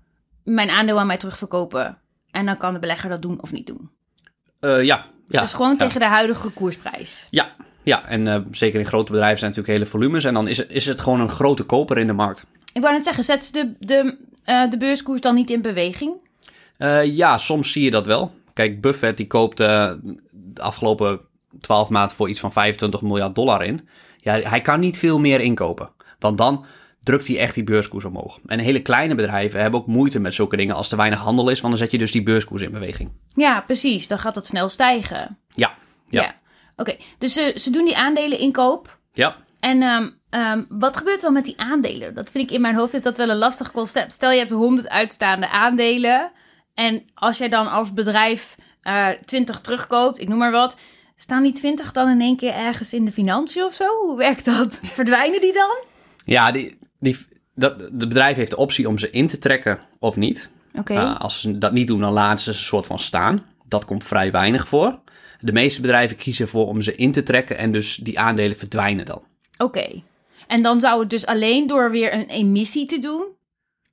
mijn 0.45 0.69
aandeel 0.69 0.99
aan 0.99 1.07
mij 1.07 1.17
terugverkopen? 1.17 1.97
En 2.31 2.45
dan 2.45 2.57
kan 2.57 2.73
de 2.73 2.79
belegger 2.79 3.09
dat 3.09 3.21
doen 3.21 3.41
of 3.41 3.51
niet 3.51 3.67
doen. 3.67 3.89
Eh, 4.59 4.83
ja, 4.83 5.05
ja. 5.27 5.41
dus 5.41 5.53
gewoon 5.53 5.71
ja. 5.71 5.77
tegen 5.77 5.99
de 5.99 6.05
huidige 6.05 6.49
koersprijs. 6.49 7.27
Ja, 7.29 7.55
ja. 7.83 8.07
en 8.07 8.27
eh, 8.27 8.41
zeker 8.51 8.79
in 8.79 8.85
grote 8.85 9.11
bedrijven 9.11 9.39
zijn 9.39 9.51
natuurlijk 9.51 9.77
hele 9.77 9.89
volumes. 9.89 10.23
En 10.23 10.33
dan 10.33 10.47
is 10.47 10.57
het, 10.57 10.69
is 10.69 10.85
het 10.85 11.01
gewoon 11.01 11.19
een 11.19 11.29
grote 11.29 11.63
koper 11.63 11.97
in 11.97 12.07
de 12.07 12.13
markt. 12.13 12.45
Ik 12.73 12.81
wou 12.81 12.93
net 12.93 13.03
zeggen, 13.03 13.23
zet 13.23 13.43
ze 13.43 13.51
de, 13.51 13.73
de, 13.79 14.17
eh, 14.43 14.69
de 14.69 14.77
beurskoers 14.77 15.21
dan 15.21 15.35
niet 15.35 15.49
in 15.49 15.61
beweging? 15.61 16.13
Ja, 17.03 17.37
soms 17.37 17.71
zie 17.71 17.83
je 17.83 17.91
dat 17.91 18.05
wel. 18.05 18.31
Kijk, 18.53 18.81
Buffett 18.81 19.17
die 19.17 19.27
koopt 19.27 19.57
de 19.57 19.99
afgelopen 20.55 21.19
12 21.61 21.89
maanden 21.89 22.15
voor 22.15 22.29
iets 22.29 22.39
van 22.39 22.51
25 22.51 23.01
miljard 23.01 23.35
dollar 23.35 23.63
in. 23.63 23.87
Ja, 24.17 24.39
hij 24.39 24.61
kan 24.61 24.79
niet 24.79 24.97
veel 24.97 25.19
meer 25.19 25.39
inkopen. 25.39 25.89
Want 26.19 26.37
dan 26.37 26.65
drukt 27.05 27.27
hij 27.27 27.39
echt 27.39 27.53
die 27.53 27.63
beurskoers 27.63 28.05
omhoog. 28.05 28.39
En 28.45 28.59
hele 28.59 28.81
kleine 28.81 29.15
bedrijven 29.15 29.61
hebben 29.61 29.79
ook 29.79 29.87
moeite 29.87 30.19
met 30.19 30.33
zulke 30.33 30.57
dingen 30.57 30.75
als 30.75 30.91
er 30.91 30.97
weinig 30.97 31.19
handel 31.19 31.49
is. 31.49 31.59
Want 31.61 31.73
dan 31.73 31.81
zet 31.81 31.91
je 31.91 31.97
dus 31.97 32.11
die 32.11 32.23
beurskoers 32.23 32.61
in 32.61 32.71
beweging. 32.71 33.11
Ja, 33.33 33.61
precies. 33.61 34.07
Dan 34.07 34.19
gaat 34.19 34.33
dat 34.33 34.45
snel 34.45 34.69
stijgen. 34.69 35.37
Ja, 35.49 35.73
ja, 36.09 36.35
Oké, 36.75 36.95
dus 37.17 37.33
ze, 37.33 37.53
ze 37.55 37.69
doen 37.69 37.85
die 37.85 37.97
aandelen 37.97 38.39
inkoop. 38.39 38.97
ja. 39.13 39.35
En 39.59 39.81
ehm, 39.81 40.09
ehm, 40.29 40.63
wat 40.69 40.97
gebeurt 40.97 41.17
er 41.17 41.23
dan 41.23 41.33
met 41.33 41.45
die 41.45 41.59
aandelen? 41.59 42.15
Dat 42.15 42.29
vind 42.29 42.49
ik 42.49 42.55
in 42.55 42.61
mijn 42.61 42.75
hoofd 42.75 42.93
is 42.93 43.01
dat 43.01 43.17
wel 43.17 43.29
een 43.29 43.37
lastig 43.37 43.71
concept. 43.71 44.13
Stel 44.13 44.31
je 44.31 44.37
hebt 44.37 44.51
100 44.51 44.89
uitstaande 44.89 45.49
aandelen. 45.49 46.31
En 46.73 47.03
als 47.13 47.37
jij 47.37 47.49
dan 47.49 47.71
als 47.71 47.93
bedrijf 47.93 48.55
eh 48.81 49.07
20 49.25 49.61
terugkoopt, 49.61 50.19
ik 50.21 50.27
noem 50.27 50.37
maar 50.37 50.51
wat. 50.51 50.75
Staan 51.15 51.43
die 51.43 51.53
20 51.53 51.91
dan 51.91 52.09
in 52.09 52.21
één 52.21 52.37
keer 52.37 52.53
ergens 52.53 52.93
in 52.93 53.05
de 53.05 53.11
financiën 53.11 53.63
of 53.63 53.73
zo? 53.73 53.85
Hoe 54.05 54.17
werkt 54.17 54.45
dat? 54.45 54.79
Verdwijnen 54.99 55.41
die 55.41 55.53
dan? 55.53 55.75
Ja, 56.25 56.51
die, 56.51 56.77
die, 57.05 57.17
dat, 57.55 57.79
de 57.79 58.07
bedrijf 58.07 58.35
heeft 58.35 58.51
de 58.51 58.57
optie 58.57 58.87
om 58.87 58.97
ze 58.97 59.09
in 59.09 59.27
te 59.27 59.37
trekken 59.37 59.79
of 59.99 60.15
niet. 60.15 60.49
Uh, 60.91 61.19
als 61.19 61.41
ze 61.41 61.57
dat 61.57 61.71
niet 61.71 61.87
doen, 61.87 61.99
dan 61.99 62.13
laten 62.13 62.43
ze 62.43 62.51
ze 62.53 62.59
een 62.59 62.65
soort 62.65 62.85
van 62.85 62.99
staan. 62.99 63.45
Dat 63.67 63.85
komt 63.85 64.03
vrij 64.03 64.31
weinig 64.31 64.67
voor. 64.67 64.99
De 65.39 65.51
meeste 65.51 65.81
bedrijven 65.81 66.17
kiezen 66.17 66.45
ervoor 66.45 66.67
om 66.67 66.81
ze 66.81 66.95
in 66.95 67.11
te 67.11 67.23
trekken 67.23 67.57
en 67.57 67.71
dus 67.71 67.95
die 67.95 68.19
aandelen 68.19 68.57
verdwijnen 68.57 69.05
dan. 69.05 69.23
Oké. 69.57 70.01
En 70.47 70.61
dan 70.61 70.79
zou 70.79 70.99
het 70.99 71.09
dus 71.09 71.25
alleen 71.25 71.67
door 71.67 71.91
weer 71.91 72.13
een 72.13 72.25
emissie 72.25 72.85
te 72.85 72.99
doen, 72.99 73.25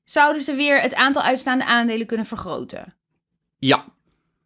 zouden 0.04 0.42
ze 0.42 0.54
weer 0.54 0.80
het 0.80 0.94
aantal 0.94 1.22
uitstaande 1.22 1.64
aandelen 1.64 2.06
kunnen 2.06 2.26
vergroten. 2.26 2.94
Ja. 3.58 3.84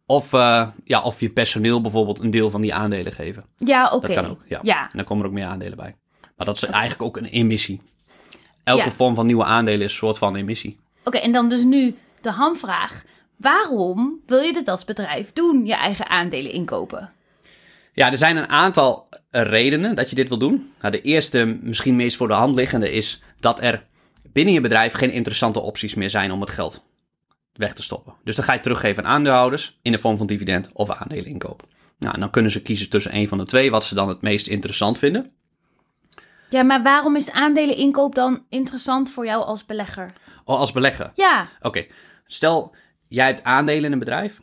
Of, 0.05 0.33
eh, 0.33 0.67
ja, 0.83 1.01
of 1.01 1.19
je 1.19 1.29
personeel 1.29 1.81
bijvoorbeeld 1.81 2.19
een 2.19 2.29
deel 2.29 2.49
van 2.49 2.61
die 2.61 2.73
aandelen 2.73 3.13
geven. 3.13 3.45
Ja, 3.57 3.89
oké. 3.89 4.07
Dat 4.07 4.15
kan 4.15 4.27
ook, 4.27 4.41
ja. 4.47 4.59
Ja, 4.63 4.81
En 4.83 4.97
dan 4.97 5.05
komen 5.05 5.23
er 5.23 5.29
ook 5.29 5.35
meer 5.35 5.45
aandelen 5.45 5.77
bij. 5.77 5.95
Maar 6.37 6.45
dat 6.45 6.55
is 6.55 6.63
eigenlijk 6.63 7.01
ook 7.01 7.17
een 7.17 7.25
emissie. 7.25 7.81
Elke 8.67 8.83
Ja. 8.85 8.91
vorm 8.91 9.15
van 9.15 9.25
nieuwe 9.25 9.43
aandelen 9.43 9.81
is 9.81 9.91
een 9.91 9.97
soort 9.97 10.17
van 10.17 10.35
emissie. 10.35 10.79
oké. 11.03 11.17
en 11.17 11.31
dan 11.31 11.49
dus 11.49 11.63
nu 11.63 11.95
de 12.21 12.31
hamvraag. 12.31 13.03
Waarom 13.37 14.19
wil 14.25 14.39
je 14.39 14.53
dit 14.53 14.67
als 14.67 14.85
bedrijf 14.85 15.33
doen, 15.33 15.65
je 15.65 15.73
eigen 15.73 16.07
aandelen 16.09 16.51
inkopen? 16.51 17.11
Ja, 17.93 18.11
er 18.11 18.17
zijn 18.17 18.37
een 18.37 18.49
aantal 18.49 19.09
redenen 19.31 19.95
dat 19.95 20.09
je 20.09 20.15
dit 20.15 20.27
wil 20.29 20.37
doen. 20.37 20.71
Nou, 20.81 20.91
de 20.91 21.01
eerste, 21.01 21.57
misschien 21.61 21.95
meest 21.95 22.17
voor 22.17 22.27
de 22.27 22.33
hand 22.33 22.55
liggende, 22.55 22.91
is 22.91 23.21
dat 23.39 23.61
er 23.61 23.85
binnen 24.31 24.53
je 24.53 24.61
bedrijf 24.61 24.93
geen 24.93 25.11
interessante 25.11 25.59
opties 25.59 25.95
meer 25.95 26.09
zijn 26.09 26.31
om 26.31 26.41
het 26.41 26.49
geld 26.49 26.85
weg 27.53 27.73
te 27.73 27.83
stoppen. 27.83 28.13
Dus 28.23 28.35
dan 28.35 28.45
ga 28.45 28.53
je 28.53 28.59
teruggeven 28.59 29.03
aan 29.05 29.11
aandeelhouders 29.11 29.77
in 29.81 29.91
de 29.91 29.99
vorm 29.99 30.17
van 30.17 30.27
dividend 30.27 30.69
of 30.73 30.89
aandelen 30.89 31.25
inkopen. 31.25 31.67
Nou, 31.99 32.13
en 32.13 32.19
dan 32.19 32.29
kunnen 32.29 32.51
ze 32.51 32.61
kiezen 32.61 32.89
tussen 32.89 33.15
een 33.15 33.27
van 33.27 33.37
de 33.37 33.45
twee, 33.45 33.71
wat 33.71 33.85
ze 33.85 33.95
dan 33.95 34.07
het 34.07 34.21
meest 34.21 34.47
interessant 34.47 34.97
vinden. 34.97 35.31
Ja, 36.49 36.63
maar 36.63 36.83
waarom 36.83 37.15
is 37.15 37.31
aandelen 37.31 37.75
inkoop 37.77 38.15
dan 38.15 38.45
interessant 38.49 39.11
voor 39.11 39.25
jou 39.25 39.43
als 39.43 39.65
belegger? 39.65 40.13
Oh, 40.45 40.59
als 40.59 40.71
belegger. 40.71 41.11
Ja, 41.15 41.47
Oké, 41.61 41.85
stel 42.25 42.75
jij 43.07 43.25
hebt 43.25 43.43
aandelen 43.43 43.83
in 43.83 43.91
een 43.91 43.99
bedrijf. 43.99 44.41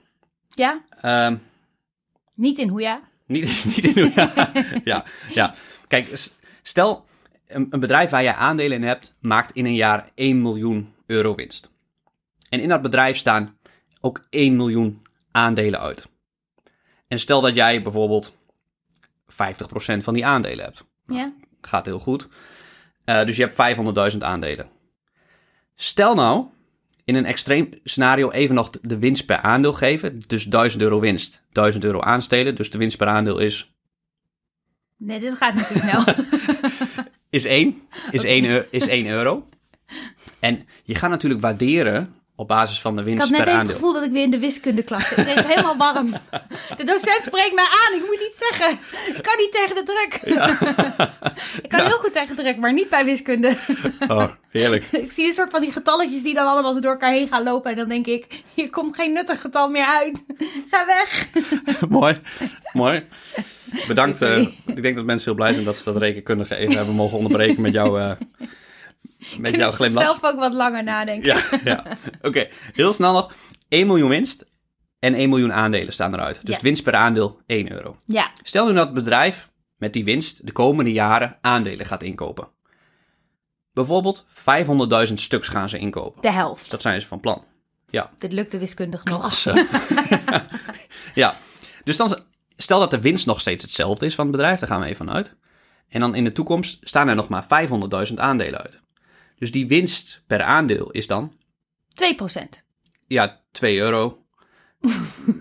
ja, 0.48 0.80
Ehm, 1.00 1.36
niet 2.34 2.58
in 2.58 2.68
hoe 2.68 2.80
ja. 2.80 3.00
Niet, 3.26 3.64
niet 3.82 3.96
in 3.96 4.12
ja, 4.14 4.52
ja, 4.84 5.04
ja. 5.28 5.54
Kijk, 5.88 6.30
stel 6.62 7.04
een, 7.46 7.66
een 7.70 7.80
bedrijf 7.80 8.10
waar 8.10 8.22
jij 8.22 8.34
aandelen 8.34 8.76
in 8.76 8.82
hebt, 8.86 9.16
maakt 9.20 9.52
in 9.52 9.64
een 9.64 9.74
jaar 9.74 10.10
1 10.14 10.42
miljoen 10.42 10.94
euro 11.06 11.34
winst. 11.34 11.70
En 12.48 12.60
in 12.60 12.68
dat 12.68 12.82
bedrijf 12.82 13.16
staan 13.16 13.58
ook 14.00 14.26
1 14.30 14.56
miljoen 14.56 15.02
aandelen 15.30 15.80
uit. 15.80 16.08
En 17.08 17.18
stel 17.18 17.40
dat 17.40 17.54
jij 17.54 17.82
bijvoorbeeld 17.82 18.36
50% 19.32 19.36
van 19.96 20.14
die 20.14 20.26
aandelen 20.26 20.64
hebt. 20.64 20.84
Ja, 21.06 21.32
Gaat 21.66 21.86
heel 21.86 21.98
goed. 21.98 22.28
Eh, 23.04 23.24
dus 23.24 23.36
je 23.36 23.42
hebt 23.42 23.54
500.000 24.12 24.18
aandelen. 24.18 24.66
Stel 25.74 26.14
nou, 26.14 26.46
in 27.04 27.14
een 27.14 27.24
extreem 27.26 27.68
scenario 27.84 28.30
even 28.30 28.54
nog 28.54 28.70
de 28.70 28.98
winst 28.98 29.26
per 29.26 29.36
aandeel 29.36 29.72
geven. 29.72 30.22
Dus 30.26 30.44
1000 30.44 30.82
euro 30.82 31.00
winst, 31.00 31.44
1000 31.50 31.84
euro 31.84 32.00
aanstelen. 32.00 32.54
Dus 32.54 32.70
de 32.70 32.78
winst 32.78 32.96
per 32.96 33.06
aandeel 33.06 33.38
is, 33.38 33.74
nee, 34.96 35.20
dit 35.20 35.34
gaat 35.34 35.54
niet 35.54 35.66
te 35.66 35.78
snel. 35.78 36.04
is 37.30 37.44
1. 37.44 37.82
Is, 38.10 38.24
1 38.24 38.44
eu- 38.44 38.66
is 38.70 38.86
1 38.86 39.06
euro. 39.06 39.48
En 40.40 40.66
je 40.82 40.94
gaat 40.94 41.10
natuurlijk 41.10 41.42
waarderen 41.42 42.14
op 42.36 42.48
basis 42.48 42.80
van 42.80 42.94
de 42.94 43.00
Ik 43.00 43.06
winst 43.06 43.22
had 43.22 43.30
net 43.30 43.40
per 43.40 43.48
even 43.48 43.60
het 43.60 43.70
gevoel 43.70 43.92
dat 43.92 44.02
ik 44.02 44.10
weer 44.10 44.22
in 44.22 44.30
de 44.30 44.38
wiskundeklas 44.38 45.08
zit. 45.08 45.18
Ik 45.18 45.26
het 45.26 45.46
helemaal 45.46 45.76
warm. 45.76 46.10
De 46.78 46.84
docent 46.84 47.22
spreekt 47.24 47.54
mij 47.54 47.64
aan. 47.64 47.98
Ik 47.98 48.06
moet 48.06 48.26
iets 48.28 48.38
zeggen. 48.38 48.78
Ik 49.16 49.22
kan 49.22 49.34
niet 49.38 49.52
tegen 49.52 49.74
de 49.74 49.82
druk. 49.82 50.36
ik 51.64 51.68
kan 51.68 51.86
heel 51.86 51.98
goed 51.98 52.12
tegen 52.12 52.36
druk, 52.36 52.56
maar 52.56 52.72
niet 52.72 52.88
bij 52.88 53.04
wiskunde. 53.04 53.56
Oh, 54.08 54.30
heerlijk. 54.50 54.84
ik 54.84 55.12
zie 55.12 55.26
een 55.26 55.32
soort 55.32 55.50
van 55.50 55.60
die 55.60 55.72
getalletjes 55.72 56.22
die 56.22 56.34
dan 56.34 56.46
allemaal 56.46 56.72
zo 56.74 56.80
door 56.80 56.90
elkaar 56.90 57.12
heen 57.12 57.28
gaan 57.28 57.42
lopen. 57.42 57.70
En 57.70 57.76
dan 57.76 57.88
denk 57.88 58.06
ik, 58.06 58.42
hier 58.54 58.70
komt 58.70 58.94
geen 58.94 59.12
nuttig 59.12 59.40
getal 59.40 59.68
meer 59.68 59.86
uit. 59.86 60.24
Ga 60.70 60.86
weg. 60.86 61.28
mooi, 61.88 62.20
mooi. 62.72 63.04
Bedankt. 63.86 64.22
eh, 64.22 64.46
ik 64.66 64.82
denk 64.82 64.96
dat 64.96 65.04
mensen 65.04 65.26
heel 65.26 65.36
blij 65.36 65.52
zijn 65.52 65.64
dat 65.64 65.76
ze 65.76 65.84
dat 65.84 65.96
rekenkundige 65.96 66.56
even 66.56 66.76
hebben 66.76 66.94
mogen 66.94 67.16
onderbreken 67.16 67.62
met, 67.62 67.72
jou, 67.72 68.00
eh 68.00 68.10
met 69.38 69.54
jouw 69.56 69.70
glimlach. 69.70 70.04
zelf 70.04 70.24
ook 70.24 70.38
wat 70.38 70.52
langer 70.52 70.84
nadenken. 70.84 71.34
Ja, 71.34 71.60
ja. 71.64 71.84
oké. 72.22 72.48
Heel 72.72 72.92
snel 72.92 73.12
nog. 73.12 73.32
1 73.68 73.86
miljoen 73.86 74.08
winst 74.08 74.44
en 74.98 75.14
1 75.14 75.28
miljoen 75.28 75.52
aandelen 75.52 75.92
staan 75.92 76.14
eruit. 76.14 76.46
Dus 76.46 76.54
Ja. 76.54 76.60
winst 76.62 76.82
per 76.82 76.94
aandeel 76.94 77.40
1 77.46 77.72
euro. 77.72 77.98
Ja, 78.04 78.30
Stel 78.42 78.66
nu 78.66 78.72
dat 78.74 78.84
het 78.86 78.94
bedrijf 78.94 79.50
met 79.76 79.92
die 79.92 80.04
winst 80.04 80.46
de 80.46 80.52
komende 80.52 80.92
jaren 80.92 81.38
aandelen 81.40 81.86
gaat 81.86 82.02
inkopen. 82.02 82.48
Bijvoorbeeld 83.72 84.24
500.000 85.08 85.14
stuks 85.14 85.48
gaan 85.48 85.68
ze 85.68 85.78
inkopen. 85.78 86.22
de 86.22 86.30
helft. 86.32 86.70
Dat 86.70 86.82
zijn 86.82 87.00
ze 87.00 87.06
van 87.06 87.20
plan. 87.20 87.44
Ja, 87.90 88.10
Dit 88.18 88.32
lukte 88.32 88.58
wiskundig 88.58 89.04
nog. 89.04 89.18
klasse. 89.20 89.66
ja, 91.14 91.36
dus 91.84 91.96
dan 91.96 92.18
stel 92.56 92.78
dat 92.78 92.90
de 92.90 93.00
winst 93.00 93.26
nog 93.26 93.40
steeds 93.40 93.62
hetzelfde 93.64 94.06
is 94.06 94.14
van 94.14 94.26
het 94.26 94.36
bedrijf, 94.36 94.58
daar 94.60 94.68
gaan 94.68 94.80
we 94.80 94.86
even 94.86 95.06
vanuit. 95.06 95.34
En 95.88 96.00
dan 96.00 96.14
in 96.14 96.24
de 96.24 96.32
toekomst 96.32 96.78
staan 96.80 97.08
er 97.08 97.14
nog 97.14 97.28
maar 97.28 97.44
500.000 98.08 98.14
aandelen 98.14 98.60
uit. 98.60 98.80
Dus 99.38 99.52
die 99.52 99.66
winst 99.66 100.22
per 100.26 100.42
aandeel 100.42 100.90
is 100.90 101.06
dan 101.06 101.32
2%. 101.88 102.64
Ja, 103.06 103.40
2 103.50 103.78
euro. 103.78 104.18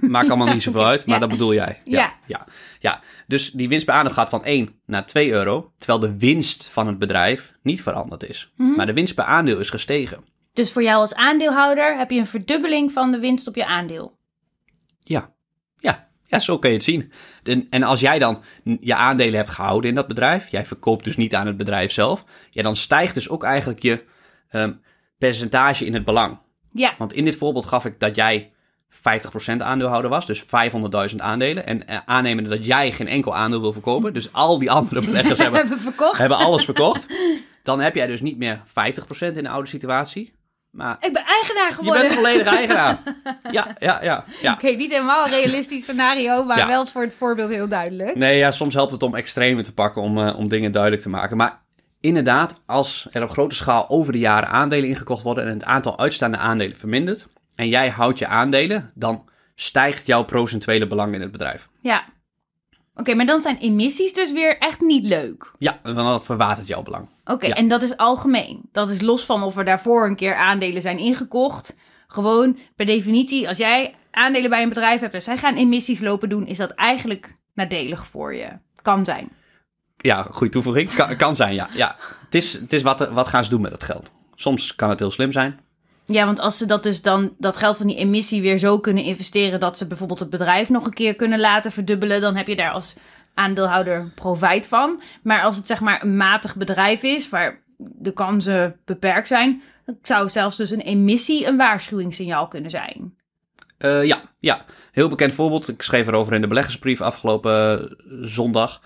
Maakt 0.02 0.28
allemaal 0.28 0.54
niet 0.54 0.64
zoveel 0.64 0.86
uit, 0.86 1.06
maar 1.06 1.16
ja. 1.16 1.22
dat 1.22 1.30
bedoel 1.30 1.54
jij. 1.54 1.82
Ja, 1.86 2.00
Ja. 2.00 2.14
ja. 2.28 2.46
ja, 2.80 3.02
Dus 3.28 3.52
die 3.52 3.68
winst 3.70 3.86
per 3.86 3.94
aandeel 3.96 4.14
gaat 4.14 4.30
van 4.30 4.44
1 4.44 4.80
naar 4.86 5.06
2 5.06 5.32
euro, 5.32 5.74
terwijl 5.78 6.00
de 6.00 6.18
winst 6.18 6.70
van 6.70 6.88
het 6.88 7.00
bedrijf 7.00 7.54
niet 7.62 7.82
veranderd 7.82 8.24
is. 8.24 8.52
Mhm. 8.56 8.76
Maar 8.76 8.86
de 8.86 8.94
winst 8.94 9.16
per 9.16 9.24
aandeel 9.24 9.60
is 9.60 9.70
gestegen. 9.70 10.24
Dus 10.54 10.72
voor 10.72 10.84
jou 10.84 11.00
als 11.00 11.16
aandeelhouder 11.16 11.98
heb 11.98 12.12
je 12.12 12.20
een 12.20 12.28
verdubbeling 12.28 12.92
van 12.92 13.12
de 13.12 13.20
winst 13.20 13.48
op 13.48 13.56
je 13.56 13.66
aandeel. 13.66 14.18
Ja, 15.00 15.34
ja. 15.80 16.10
Ja, 16.24 16.39
zo 16.39 16.60
kun 16.60 16.70
je 16.70 16.75
het 16.75 16.86
zien. 16.86 17.12
En, 17.44 17.68
en 17.70 17.84
als 17.84 18.00
jij 18.00 18.20
dan 18.20 18.44
je 18.80 18.96
aandelen 18.96 19.36
hebt 19.36 19.50
gehouden 19.50 19.89
in 19.89 19.96
dat 19.96 20.08
bedrijf, 20.08 20.50
jij 20.50 20.65
verkoopt 20.65 21.03
dus 21.03 21.18
niet 21.18 21.36
aan 21.36 21.48
het 21.48 21.58
bedrijf 21.58 21.92
zelf, 21.92 22.25
ja, 22.50 22.63
dan 22.63 22.75
stijgt 22.75 23.13
dus 23.13 23.30
ook 23.30 23.44
eigenlijk 23.44 23.82
je 23.82 24.03
ehm, 24.50 24.72
percentage 25.18 25.86
in 25.86 25.94
het 25.94 26.06
belang. 26.06 26.38
Ja, 26.72 26.94
Want 26.98 27.13
in 27.13 27.25
dit 27.25 27.36
voorbeeld 27.36 27.65
gaf 27.65 27.86
ik 27.86 28.00
dat 28.00 28.15
jij 28.15 28.51
50% 28.94 29.58
aandeelhouder 29.58 30.10
was, 30.10 30.25
dus 30.25 30.44
500.000 30.44 31.15
aandelen. 31.18 31.65
En 31.65 31.88
eh, 31.88 31.98
aannemende 32.06 32.50
dat 32.50 32.65
jij 32.65 32.92
geen 32.92 33.08
enkel 33.08 33.36
aandeel 33.36 33.62
wil 33.62 33.74
verkopen, 33.74 34.13
dus 34.13 34.34
al 34.34 34.60
die 34.60 34.72
andere 34.72 35.01
beleggers 35.06 35.39
hebben, 35.39 35.68
hebben 36.12 36.38
alles 36.38 36.65
verkocht. 36.65 37.06
Dan 37.63 37.80
heb 37.80 37.96
jij 37.96 38.08
dus 38.08 38.22
niet 38.22 38.38
meer 38.38 38.62
50% 38.68 38.72
in 39.20 39.34
de 39.44 39.50
oude 39.50 39.70
situatie, 39.70 40.34
maar 40.74 40.98
Ik 41.00 41.13
ben 41.13 41.24
eigenaar 41.25 41.68
je 41.68 41.74
geworden. 41.74 42.01
bent 42.01 42.13
volledig 42.13 42.46
eigenaar. 42.48 42.98
Ja, 43.51 43.75
ja, 43.80 44.00
ja. 44.03 44.25
ja. 44.42 44.53
Oké, 44.53 44.68
niet 44.70 44.92
helemaal 44.92 45.25
een 45.25 45.32
realistisch 45.32 45.82
scenario, 45.84 46.44
maar 46.44 46.58
Ja. 46.58 46.68
wel 46.68 46.86
voor 46.86 47.01
het 47.01 47.13
voorbeeld 47.18 47.50
heel 47.50 47.68
duidelijk. 47.68 48.15
Nee, 48.15 48.38
ja, 48.38 48.51
soms 48.51 48.74
helpt 48.74 48.92
het 48.92 49.03
om 49.03 49.15
extremen 49.15 49.63
te 49.63 49.74
pakken 49.74 50.01
om, 50.01 50.18
eh, 50.27 50.38
om 50.38 50.50
dingen 50.50 50.72
duidelijk 50.72 51.01
te 51.01 51.10
maken. 51.10 51.38
Maar 51.38 51.62
inderdaad, 52.00 52.62
als 52.65 53.08
er 53.12 53.24
op 53.24 53.30
grote 53.30 53.56
schaal 53.56 53.89
over 53.89 54.12
de 54.13 54.20
jaren 54.20 54.50
aandelen 54.50 54.89
ingekocht 54.89 55.24
worden 55.24 55.44
en 55.48 55.53
het 55.53 55.63
aantal 55.63 56.00
uitstaande 56.00 56.38
aandelen 56.38 56.75
vermindert, 56.77 57.27
en 57.56 57.68
jij 57.68 57.89
houdt 57.89 58.20
je 58.20 58.27
aandelen, 58.27 58.92
dan 58.96 59.30
stijgt 59.56 60.08
jouw 60.08 60.24
procentuele 60.24 60.88
belang 60.88 61.13
in 61.13 61.22
het 61.22 61.32
bedrijf. 61.32 61.68
Ja. 61.82 62.03
Oké, 62.96 63.14
maar 63.14 63.26
dan 63.26 63.40
zijn 63.42 63.58
emissies 63.58 64.14
dus 64.14 64.32
weer 64.32 64.58
echt 64.58 64.82
niet 64.82 65.06
leuk. 65.06 65.52
Ja, 65.58 65.80
dan 65.84 66.24
verwatert 66.24 66.68
jouw 66.68 66.82
belang. 66.82 67.08
Oké, 67.26 67.46
Ja. 67.48 67.54
en 67.56 67.68
dat 67.68 67.82
is 67.82 67.98
algemeen. 67.98 68.62
Dat 68.72 68.90
is 68.90 69.02
los 69.02 69.26
van 69.26 69.44
of 69.44 69.58
er 69.58 69.66
daarvoor 69.66 70.06
een 70.06 70.16
keer 70.16 70.36
aandelen 70.36 70.82
zijn 70.82 70.98
ingekocht. 70.98 71.78
Gewoon 72.08 72.58
per 72.76 72.86
definitie, 72.86 73.48
als 73.48 73.58
jij 73.58 73.96
aandelen 74.12 74.50
bij 74.50 74.62
een 74.64 74.70
bedrijf 74.70 75.00
hebt 75.00 75.14
en 75.14 75.22
zij 75.22 75.38
gaan 75.38 75.56
emissies 75.56 76.00
lopen 76.00 76.30
doen, 76.30 76.46
is 76.48 76.58
dat 76.58 76.72
eigenlijk 76.72 77.38
nadelig 77.54 78.08
voor 78.08 78.36
je. 78.36 78.48
Kan 78.82 79.06
zijn. 79.06 79.30
Ja, 79.98 80.28
goede 80.32 80.52
toevoeging. 80.54 80.94
Kan, 80.96 81.16
kan 81.16 81.36
zijn, 81.36 81.54
ja. 81.54 81.70
ja. 81.74 81.96
Het 82.26 82.36
is, 82.36 82.54
het 82.54 82.74
is 82.74 82.82
wat, 82.82 83.10
wat 83.10 83.28
gaan 83.28 83.44
ze 83.44 83.50
doen 83.50 83.62
met 83.62 83.72
dat 83.72 83.84
geld. 83.84 84.12
Soms 84.36 84.76
kan 84.76 84.90
het 84.90 85.00
heel 85.00 85.12
slim 85.12 85.32
zijn. 85.32 85.60
Ja, 86.05 86.25
want 86.25 86.39
als 86.39 86.57
ze 86.57 86.65
dat 86.65 86.83
dus 86.83 87.01
dan, 87.01 87.36
dat 87.38 87.57
geld 87.57 87.77
van 87.77 87.88
die 87.88 87.98
emissie 87.98 88.41
weer 88.41 88.57
zo 88.57 88.79
kunnen 88.79 89.03
investeren 89.03 89.60
dat 89.60 89.77
ze 89.77 89.88
bijvoorbeeld 89.88 90.19
het 90.19 90.29
bedrijf 90.29 90.69
nog 90.69 90.86
een 90.86 90.93
keer 90.93 91.15
kunnen 91.15 91.39
laten 91.39 91.72
verdubbelen, 91.72 92.22
dan 92.22 92.36
heb 92.36 92.48
je 92.48 92.55
daar 92.55 92.72
als 92.72 92.95
aandeelhouder 93.33 94.12
profijt 94.15 94.67
van. 94.67 95.01
Maar 95.24 95.41
als 95.41 95.57
het 95.57 95.67
zeg 95.67 95.79
maar 95.79 96.03
een 96.03 96.17
matig 96.17 96.55
bedrijf 96.55 97.03
is, 97.03 97.29
waar 97.29 97.62
de 97.77 98.12
kansen 98.12 98.79
beperkt 98.86 99.27
zijn, 99.27 99.62
dan 99.86 99.98
zou 100.01 100.29
zelfs 100.29 100.57
dus 100.57 100.72
een 100.72 100.81
emissie 100.81 101.48
een 101.48 101.57
waarschuwingssignaal 101.57 102.48
kunnen 102.48 102.72
zijn. 102.72 103.15
Eh, 103.77 104.03
ja, 104.03 104.22
ja, 104.39 104.65
heel 104.91 105.10
bekend 105.10 105.33
voorbeeld. 105.33 105.67
Ik 105.67 105.81
schreef 105.81 106.07
erover 106.07 106.33
in 106.33 106.41
de 106.41 106.48
beleggersbrief 106.48 107.01
afgelopen 107.01 107.79
eh, 107.79 107.95
zondag. 108.22 108.81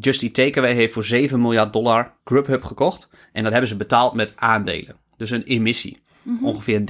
Just 0.00 0.22
Eat 0.22 0.34
Takeaway 0.34 0.72
heeft 0.72 0.92
voor 0.92 1.04
7 1.04 1.40
miljard 1.40 1.72
dollar 1.72 2.14
Grubhub 2.24 2.62
gekocht. 2.62 3.08
En 3.32 3.42
dat 3.42 3.52
hebben 3.52 3.70
ze 3.70 3.76
betaald 3.76 4.14
met 4.14 4.32
aandelen. 4.36 4.96
Dus 5.16 5.30
een 5.30 5.42
emissie. 5.42 6.01
Ongeveer 6.42 6.80
30% 6.80 6.84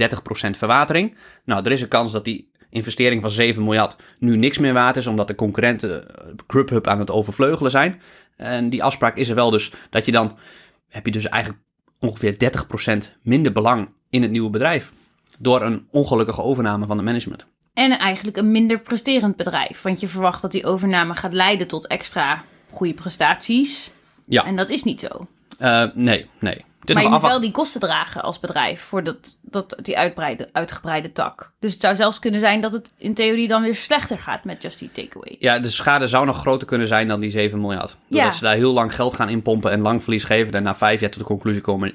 verwatering. 0.57 1.15
Nou, 1.45 1.65
er 1.65 1.71
is 1.71 1.81
een 1.81 1.87
kans 1.87 2.11
dat 2.11 2.25
die 2.25 2.51
investering 2.69 3.21
van 3.21 3.29
7 3.29 3.63
miljard 3.63 3.95
nu 4.19 4.37
niks 4.37 4.57
meer 4.57 4.73
waard 4.73 4.97
is... 4.97 5.07
omdat 5.07 5.27
de 5.27 5.35
concurrenten 5.35 6.17
eh, 6.17 6.25
Grubhub 6.47 6.87
aan 6.87 6.99
het 6.99 7.11
overvleugelen 7.11 7.71
zijn. 7.71 8.01
En 8.37 8.69
die 8.69 8.83
afspraak 8.83 9.17
is 9.17 9.29
er 9.29 9.35
wel 9.35 9.49
dus 9.49 9.73
dat 9.89 10.05
je 10.05 10.11
dan... 10.11 10.37
heb 10.89 11.05
je 11.05 11.11
dus 11.11 11.27
eigenlijk 11.27 11.63
ongeveer 11.99 12.35
30% 13.13 13.21
minder 13.21 13.51
belang 13.51 13.89
in 14.09 14.21
het 14.21 14.31
nieuwe 14.31 14.49
bedrijf 14.49 14.91
door 15.39 15.61
een 15.61 15.87
ongelukkige 15.91 16.41
overname 16.41 16.85
van 16.85 16.97
het 16.97 17.05
management. 17.05 17.45
En 17.73 17.91
eigenlijk 17.91 18.37
een 18.37 18.51
minder 18.51 18.79
presterend 18.79 19.35
bedrijf, 19.35 19.81
want 19.81 19.99
je 19.99 20.07
verwacht 20.07 20.41
dat 20.41 20.51
die 20.51 20.65
overname 20.65 21.15
gaat 21.15 21.33
leiden 21.33 21.67
tot 21.67 21.87
extra 21.87 22.43
goede 22.71 22.93
prestaties. 22.93 23.91
Ja, 24.25 24.45
En 24.45 24.55
dat 24.55 24.69
is 24.69 24.83
niet 24.83 24.99
zo. 24.99 25.27
Eh, 25.57 25.85
nee, 25.93 26.29
nee. 26.39 26.65
Maar 26.93 27.03
je 27.03 27.09
moet 27.09 27.21
wel 27.21 27.41
die 27.41 27.51
kosten 27.51 27.79
dragen 27.81 28.21
als 28.23 28.39
bedrijf 28.39 28.81
voor 28.81 29.03
dat, 29.03 29.37
dat, 29.41 29.75
die 29.81 29.97
uitbreide, 29.97 30.49
uitgebreide 30.51 31.11
tak. 31.11 31.51
Dus 31.59 31.71
het 31.71 31.81
zou 31.81 31.95
zelfs 31.95 32.19
kunnen 32.19 32.39
zijn 32.39 32.61
dat 32.61 32.73
het 32.73 32.93
in 32.97 33.13
theorie 33.13 33.47
dan 33.47 33.61
weer 33.61 33.75
slechter 33.75 34.19
gaat 34.19 34.43
met 34.43 34.61
Just 34.61 34.81
Eat 34.81 34.93
Takeaway. 34.93 35.35
Ja, 35.39 35.59
de 35.59 35.69
schade 35.69 36.07
zou 36.07 36.25
nog 36.25 36.37
groter 36.39 36.67
kunnen 36.67 36.87
zijn 36.87 37.07
dan 37.07 37.19
die 37.19 37.29
7 37.29 37.61
miljard. 37.61 37.97
Doordat 38.07 38.31
Ja. 38.31 38.37
ze 38.37 38.43
daar 38.43 38.55
heel 38.55 38.73
lang 38.73 38.95
geld 38.95 39.13
gaan 39.13 39.29
inpompen 39.29 39.71
en 39.71 39.81
lang 39.81 40.03
verlies 40.03 40.23
geven. 40.23 40.53
En 40.53 40.63
na 40.63 40.75
vijf 40.75 40.99
jaar 40.99 41.09
tot 41.09 41.19
de 41.19 41.25
conclusie 41.25 41.61
komen, 41.61 41.93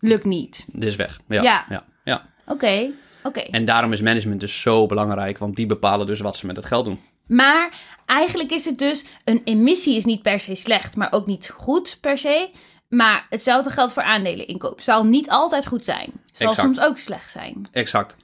Lukt 0.00 0.24
niet. 0.24 0.64
dit 0.72 0.84
is 0.84 0.96
weg. 0.96 1.20
Ja, 1.28 1.42
Ja. 1.42 1.64
ja. 1.68 1.84
ja. 2.04 2.28
Oké, 2.46 2.90
oké. 3.22 3.40
En 3.40 3.64
daarom 3.64 3.92
is 3.92 4.00
management 4.00 4.40
dus 4.40 4.60
zo 4.60 4.86
belangrijk. 4.86 5.38
Want 5.38 5.56
die 5.56 5.66
bepalen 5.66 6.06
dus 6.06 6.20
wat 6.20 6.36
ze 6.36 6.46
met 6.46 6.56
het 6.56 6.64
geld 6.64 6.84
doen. 6.84 7.00
Maar 7.26 7.68
eigenlijk 8.06 8.50
is 8.50 8.64
het 8.64 8.78
dus, 8.78 9.04
een 9.24 9.40
emissie 9.44 9.96
is 9.96 10.04
niet 10.04 10.22
per 10.22 10.40
se 10.40 10.54
slecht, 10.54 10.96
maar 10.96 11.12
ook 11.12 11.26
niet 11.26 11.52
goed 11.56 11.98
per 12.00 12.18
se. 12.18 12.50
Maar 12.90 13.26
hetzelfde 13.28 13.70
geldt 13.70 13.92
voor 13.92 14.02
aandeleninkoop. 14.02 14.80
Zal 14.80 15.04
niet 15.04 15.30
altijd 15.30 15.66
goed 15.66 15.84
zijn. 15.84 16.12
Zal 16.32 16.48
Exact. 16.48 16.66
soms 16.74 16.80
ook 16.88 16.98
slecht 16.98 17.30
zijn. 17.30 17.66
Exact. 17.72 18.16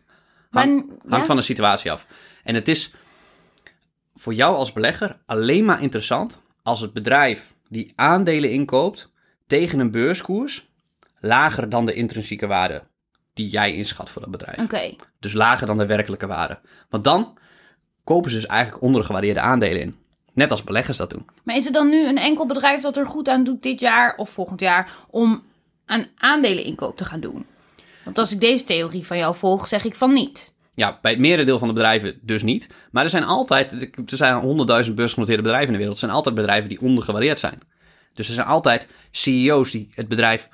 Maar, 0.50 0.66
Hangt 0.66 0.86
ja? 1.08 1.24
van 1.24 1.36
de 1.36 1.42
situatie 1.42 1.92
af. 1.92 2.06
En 2.44 2.54
het 2.54 2.68
is 2.68 2.94
voor 4.14 4.34
jou 4.34 4.56
als 4.56 4.72
belegger 4.72 5.18
alleen 5.26 5.64
maar 5.64 5.82
interessant 5.82 6.42
als 6.62 6.80
het 6.80 6.92
bedrijf 6.92 7.54
die 7.68 7.92
aandelen 7.96 8.50
inkoopt 8.50 9.12
tegen 9.46 9.78
een 9.78 9.90
beurskoers 9.90 10.68
lager 11.20 11.68
dan 11.68 11.84
de 11.86 11.94
intrinsieke 11.94 12.46
waarde 12.46 12.82
die 13.34 13.48
jij 13.48 13.74
inschat 13.74 14.10
voor 14.10 14.22
dat 14.22 14.30
bedrijf. 14.30 14.58
Oké, 14.58 14.94
Dus 15.20 15.32
lager 15.32 15.66
dan 15.66 15.78
de 15.78 15.86
werkelijke 15.86 16.26
waarde. 16.26 16.58
Want 16.88 17.04
dan 17.04 17.38
kopen 18.04 18.30
ze 18.30 18.36
dus 18.36 18.46
eigenlijk 18.46 18.82
ondergewaardeerde 18.82 19.40
aandelen 19.40 19.80
in. 19.80 19.96
Net 20.36 20.50
als 20.50 20.64
beleggers 20.64 20.96
dat 20.96 21.10
doen. 21.10 21.26
maar 21.42 21.56
is 21.56 21.66
er 21.66 21.72
dan 21.72 21.88
nu 21.88 22.06
een 22.06 22.18
enkel 22.18 22.46
bedrijf 22.46 22.80
dat 22.80 22.96
er 22.96 23.06
goed 23.06 23.28
aan 23.28 23.44
doet 23.44 23.62
dit 23.62 23.80
jaar 23.80 24.16
of 24.16 24.30
volgend 24.30 24.60
jaar 24.60 24.92
om 25.10 25.42
aan 25.86 26.06
aandeleninkoop 26.16 26.96
te 26.96 27.04
gaan 27.04 27.20
doen? 27.20 27.46
Want 28.04 28.18
als 28.18 28.32
ik 28.32 28.40
deze 28.40 28.64
theorie 28.64 29.06
van 29.06 29.16
jou 29.16 29.36
volg, 29.36 29.68
zeg 29.68 29.84
ik 29.84 29.94
van 29.94 30.12
niet. 30.12 30.54
Ja, 30.74 30.98
bij 31.02 31.10
het 31.10 31.20
merendeel 31.20 31.58
van 31.58 31.68
de 31.68 31.74
bedrijven 31.74 32.18
dus 32.22 32.42
niet. 32.42 32.68
Maar 32.90 33.04
er 33.04 33.10
zijn 33.10 33.24
altijd, 33.24 33.72
er 34.10 34.16
zijn 34.16 34.34
honderdduizend 34.34 34.96
beursgenoteerde 34.96 35.42
bedrijven 35.42 35.66
in 35.66 35.72
de 35.72 35.78
wereld. 35.78 35.96
Er 35.96 36.04
zijn 36.04 36.16
altijd 36.16 36.34
bedrijven 36.34 36.68
die 36.68 36.80
ondergewaardeerd 36.80 37.38
zijn. 37.38 37.60
Dus 38.12 38.28
er 38.28 38.34
zijn 38.34 38.46
altijd 38.46 38.86
CEO's 39.10 39.70
die 39.70 39.90
het 39.94 40.08
bedrijf 40.08 40.48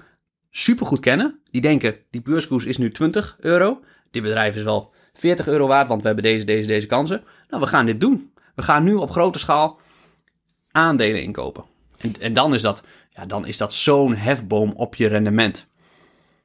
supergoed 0.51 1.01
kennen. 1.01 1.41
Die 1.51 1.61
denken, 1.61 1.97
die 2.11 2.23
beurskoers 2.23 2.65
is 2.65 2.77
nu 2.77 2.91
20 2.91 3.37
euro. 3.41 3.81
Dit 4.11 4.23
bedrijf 4.23 4.57
is 4.57 4.63
wel 4.63 4.93
40 5.15 5.47
euro 5.47 5.67
waard, 5.67 5.89
want 5.89 6.01
we 6.01 6.07
hebben 6.07 6.25
deze, 6.25 6.45
deze, 6.45 6.67
deze 6.67 6.87
kansen. 6.87 7.23
Nou, 7.49 7.63
we 7.63 7.69
gaan 7.69 7.87
dit 7.87 8.01
doen. 8.01 8.32
We 8.55 8.63
gaan 8.63 8.85
nu 8.85 8.95
op 8.95 9.11
grote 9.11 9.39
schaal 9.39 9.81
aandelen 10.71 11.23
inkopen. 11.23 11.65
En, 11.99 12.21
en 12.21 12.33
dan 12.33 12.55
is 12.55 12.63
dat, 12.63 12.83
ja, 13.11 13.25
dan 13.25 13.47
is 13.47 13.57
dat 13.57 13.75
zo'n 13.75 14.15
hefboom 14.15 14.73
op 14.73 14.95
je 14.95 15.07
rendement. 15.07 15.67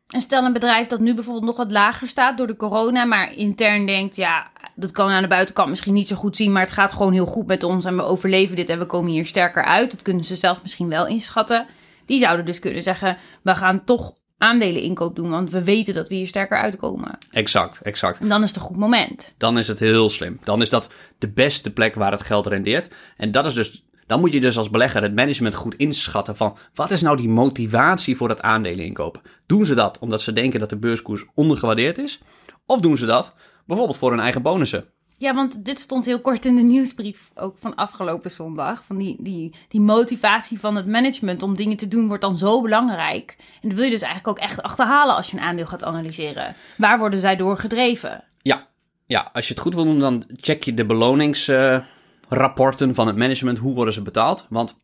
En 0.07 0.21
stel 0.21 0.45
een 0.45 0.53
bedrijf 0.53 0.87
dat 0.87 0.99
nu 0.99 1.13
bijvoorbeeld 1.13 1.45
nog 1.45 1.57
wat 1.57 1.71
lager 1.71 2.07
staat 2.07 2.37
door 2.37 2.47
de 2.47 2.55
corona, 2.55 3.05
maar 3.05 3.33
intern 3.33 3.85
denkt, 3.85 4.15
ja, 4.15 4.51
dat 4.75 4.91
kan 4.91 5.09
aan 5.09 5.21
de 5.21 5.27
buitenkant 5.27 5.69
misschien 5.69 5.93
niet 5.93 6.07
zo 6.07 6.15
goed 6.15 6.35
zien, 6.35 6.51
maar 6.51 6.61
het 6.61 6.71
gaat 6.71 6.93
gewoon 6.93 7.13
heel 7.13 7.25
goed 7.25 7.47
met 7.47 7.63
ons 7.63 7.85
en 7.85 7.95
we 7.95 8.01
overleven 8.01 8.55
dit 8.55 8.69
en 8.69 8.79
we 8.79 8.85
komen 8.85 9.11
hier 9.11 9.25
sterker 9.25 9.63
uit. 9.63 9.91
Dat 9.91 10.01
kunnen 10.01 10.23
ze 10.23 10.35
zelf 10.35 10.61
misschien 10.61 10.89
wel 10.89 11.07
inschatten. 11.07 11.65
Die 12.05 12.19
zouden 12.19 12.45
dus 12.45 12.59
kunnen 12.59 12.83
zeggen, 12.83 13.17
we 13.41 13.55
gaan 13.55 13.83
toch 13.83 14.13
aandelen 14.37 14.81
inkoop 14.81 15.15
doen, 15.15 15.29
want 15.29 15.51
we 15.51 15.63
weten 15.63 15.93
dat 15.93 16.09
we 16.09 16.15
hier 16.15 16.27
sterker 16.27 16.57
uitkomen. 16.57 17.17
Exact, 17.31 17.81
exact. 17.81 18.19
En 18.19 18.29
dan 18.29 18.41
is 18.41 18.47
het 18.47 18.57
een 18.57 18.63
goed 18.63 18.77
moment. 18.77 19.33
dan 19.37 19.57
is 19.57 19.67
het 19.67 19.79
heel 19.79 20.09
slim. 20.09 20.39
Dan 20.43 20.61
is 20.61 20.69
dat 20.69 20.89
de 21.17 21.29
beste 21.29 21.73
plek 21.73 21.95
waar 21.95 22.11
het 22.11 22.21
geld 22.21 22.47
rendeert. 22.47 22.89
En 23.17 23.31
dat 23.31 23.45
is 23.45 23.53
dus, 23.53 23.85
dan 24.05 24.19
moet 24.19 24.33
je 24.33 24.41
dus 24.41 24.57
als 24.57 24.69
belegger 24.69 25.01
het 25.01 25.15
management 25.15 25.55
goed 25.55 25.75
inschatten 25.75 26.37
van 26.37 26.57
wat 26.73 26.91
is 26.91 27.01
nou 27.01 27.17
die 27.17 27.29
motivatie 27.29 28.17
voor 28.17 28.27
dat 28.27 28.41
aandelen 28.41 28.85
inkopen. 28.85 29.21
Doen 29.45 29.65
ze 29.65 29.73
dat 29.73 29.99
omdat 29.99 30.21
ze 30.21 30.33
denken 30.33 30.59
dat 30.59 30.69
de 30.69 30.77
beurskoers 30.77 31.25
ondergewaardeerd 31.33 31.97
is? 31.97 32.19
Of 32.65 32.79
doen 32.79 32.97
ze 32.97 33.05
dat 33.05 33.35
bijvoorbeeld 33.65 33.97
voor 33.97 34.11
hun 34.11 34.19
eigen 34.19 34.41
bonussen? 34.41 34.85
Ja, 35.19 35.33
want 35.33 35.65
dit 35.65 35.79
stond 35.79 36.05
heel 36.05 36.21
kort 36.21 36.45
in 36.45 36.55
de 36.55 36.61
nieuwsbrief, 36.61 37.31
ook 37.35 37.55
van 37.59 37.75
afgelopen 37.75 38.31
zondag. 38.31 38.83
Van 38.85 38.97
die, 38.97 39.15
die, 39.19 39.55
die 39.67 39.81
motivatie 39.81 40.59
van 40.59 40.75
het 40.75 40.87
management 40.87 41.43
om 41.43 41.55
dingen 41.55 41.77
te 41.77 41.87
doen 41.87 42.07
wordt 42.07 42.21
dan 42.21 42.37
zo 42.37 42.61
belangrijk. 42.61 43.35
En 43.61 43.69
dat 43.69 43.77
wil 43.77 43.85
je 43.85 43.91
dus 43.91 44.01
eigenlijk 44.01 44.37
ook 44.37 44.43
echt 44.43 44.63
achterhalen 44.63 45.15
als 45.15 45.31
je 45.31 45.37
een 45.37 45.43
aandeel 45.43 45.65
gaat 45.65 45.83
analyseren. 45.83 46.55
Waar 46.77 46.99
worden 46.99 47.19
zij 47.19 47.35
door 47.35 47.57
gedreven? 47.57 48.23
Ja, 48.41 48.67
ja 49.05 49.29
als 49.33 49.47
je 49.47 49.53
het 49.53 49.63
goed 49.63 49.73
wil 49.73 49.83
doen, 49.83 49.99
dan 49.99 50.23
check 50.35 50.63
je 50.63 50.73
de 50.73 50.85
beloningsrapporten 50.85 52.95
van 52.95 53.07
het 53.07 53.15
management. 53.15 53.57
Hoe 53.57 53.75
worden 53.75 53.93
ze 53.93 54.01
betaald? 54.01 54.45
Want 54.49 54.79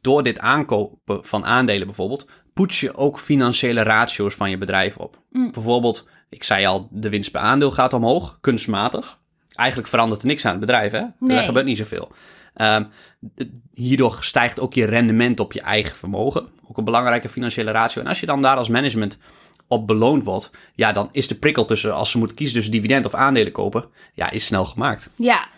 door 0.00 0.22
dit 0.22 0.38
aankopen 0.38 1.24
van 1.24 1.44
aandelen 1.44 1.86
bijvoorbeeld, 1.86 2.26
poets 2.54 2.80
je 2.80 2.96
ook 2.96 3.18
financiële 3.18 3.82
ratio's 3.82 4.34
van 4.34 4.50
je 4.50 4.58
bedrijf 4.58 4.96
op. 4.96 5.22
Bijvoorbeeld, 5.30 6.08
ik 6.28 6.44
zei 6.44 6.66
al, 6.66 6.88
de 6.90 7.08
winst 7.08 7.30
per 7.30 7.40
aandeel 7.40 7.70
gaat 7.70 7.92
omhoog, 7.92 8.38
kunstmatig. 8.40 9.22
Eigenlijk 9.54 9.88
verandert 9.88 10.20
er 10.20 10.26
niks 10.26 10.44
aan 10.44 10.50
het 10.50 10.60
bedrijf, 10.60 10.92
hè? 10.92 11.02
Nee. 11.18 11.36
Er 11.36 11.44
gebeurt 11.44 11.66
niet 11.66 11.76
zoveel. 11.76 12.12
Ehm, 12.54 12.84
hierdoor 13.74 14.18
stijgt 14.20 14.60
ook 14.60 14.74
je 14.74 14.84
rendement 14.84 15.40
op 15.40 15.52
je 15.52 15.60
eigen 15.60 15.96
vermogen. 15.96 16.46
Ook 16.66 16.76
een 16.76 16.84
belangrijke 16.84 17.28
financiële 17.28 17.70
ratio. 17.70 18.02
En 18.02 18.08
als 18.08 18.20
je 18.20 18.26
dan 18.26 18.42
daar 18.42 18.56
als 18.56 18.68
management 18.68 19.18
op 19.68 19.86
beloond 19.86 20.24
wordt, 20.24 20.50
ja, 20.74 20.92
dan 20.92 21.08
is 21.12 21.28
de 21.28 21.34
prikkel 21.34 21.64
tussen 21.64 21.94
als 21.94 22.10
ze 22.10 22.18
moeten 22.18 22.36
kiezen 22.36 22.54
tussen 22.54 22.72
dividend 22.72 23.06
of 23.06 23.14
aandelen 23.14 23.52
kopen, 23.52 23.84
ja, 24.14 24.30
is 24.30 24.46
snel 24.46 24.64
gemaakt. 24.64 25.08
Ja, 25.16 25.48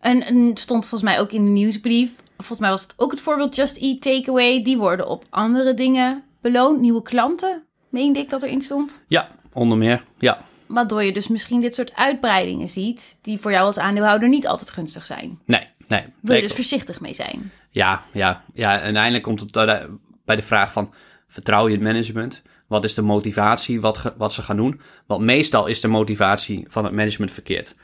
en, 0.00 0.50
stond 0.54 0.86
volgens 0.86 1.10
mij 1.10 1.20
ook 1.20 1.32
in 1.32 1.44
de 1.44 1.50
nieuwsbrief. 1.50 2.10
Volgens 2.36 2.58
mij 2.58 2.70
was 2.70 2.82
het 2.82 2.94
ook 2.96 3.10
het 3.10 3.20
voorbeeld 3.20 3.56
Just 3.56 3.76
Eat 3.76 4.02
Takeaway. 4.02 4.62
Die 4.62 4.78
worden 4.78 5.08
op 5.08 5.24
andere 5.30 5.74
dingen 5.74 6.22
beloond. 6.40 6.80
Nieuwe 6.80 7.02
klanten, 7.02 7.62
meende 7.88 8.18
ik 8.18 8.30
dat 8.30 8.42
erin 8.42 8.62
stond. 8.62 9.04
Ja, 9.06 9.28
onder 9.52 9.78
meer. 9.78 10.04
Ja, 10.18 10.40
Waardoor 10.70 11.02
je 11.02 11.12
dus 11.12 11.28
misschien 11.28 11.60
dit 11.60 11.74
soort 11.74 11.94
uitbreidingen 11.94 12.68
ziet, 12.68 13.18
die 13.22 13.38
voor 13.38 13.50
jou 13.50 13.66
als 13.66 13.78
aandeelhouder 13.78 14.28
niet 14.28 14.46
altijd 14.46 14.70
gunstig 14.70 15.06
zijn. 15.06 15.38
nee, 15.44 15.66
nee. 15.88 16.04
Wil 16.20 16.36
je 16.36 16.42
dus 16.42 16.52
voorzichtig 16.52 17.00
mee 17.00 17.14
zijn. 17.14 17.52
Ja, 17.70 18.02
ja, 18.12 18.42
ja. 18.54 18.74
En 18.74 18.80
uiteindelijk 18.82 19.24
komt 19.24 19.40
het 19.40 19.52
bij 20.24 20.36
de 20.36 20.42
vraag 20.42 20.72
van... 20.72 20.92
vertrouw 21.26 21.66
je 21.66 21.74
het 21.74 21.82
management? 21.82 22.42
Wat 22.66 22.84
is 22.84 22.94
de 22.94 23.02
motivatie 23.02 23.80
wat, 23.80 24.14
wat 24.16 24.32
ze 24.32 24.42
gaan 24.42 24.56
doen? 24.56 24.80
Want 25.06 25.22
meestal 25.22 25.66
is 25.66 25.80
de 25.80 25.88
motivatie 25.88 26.66
van 26.68 26.84
het 26.84 26.92
management 26.92 27.32
verkeerd. 27.32 27.74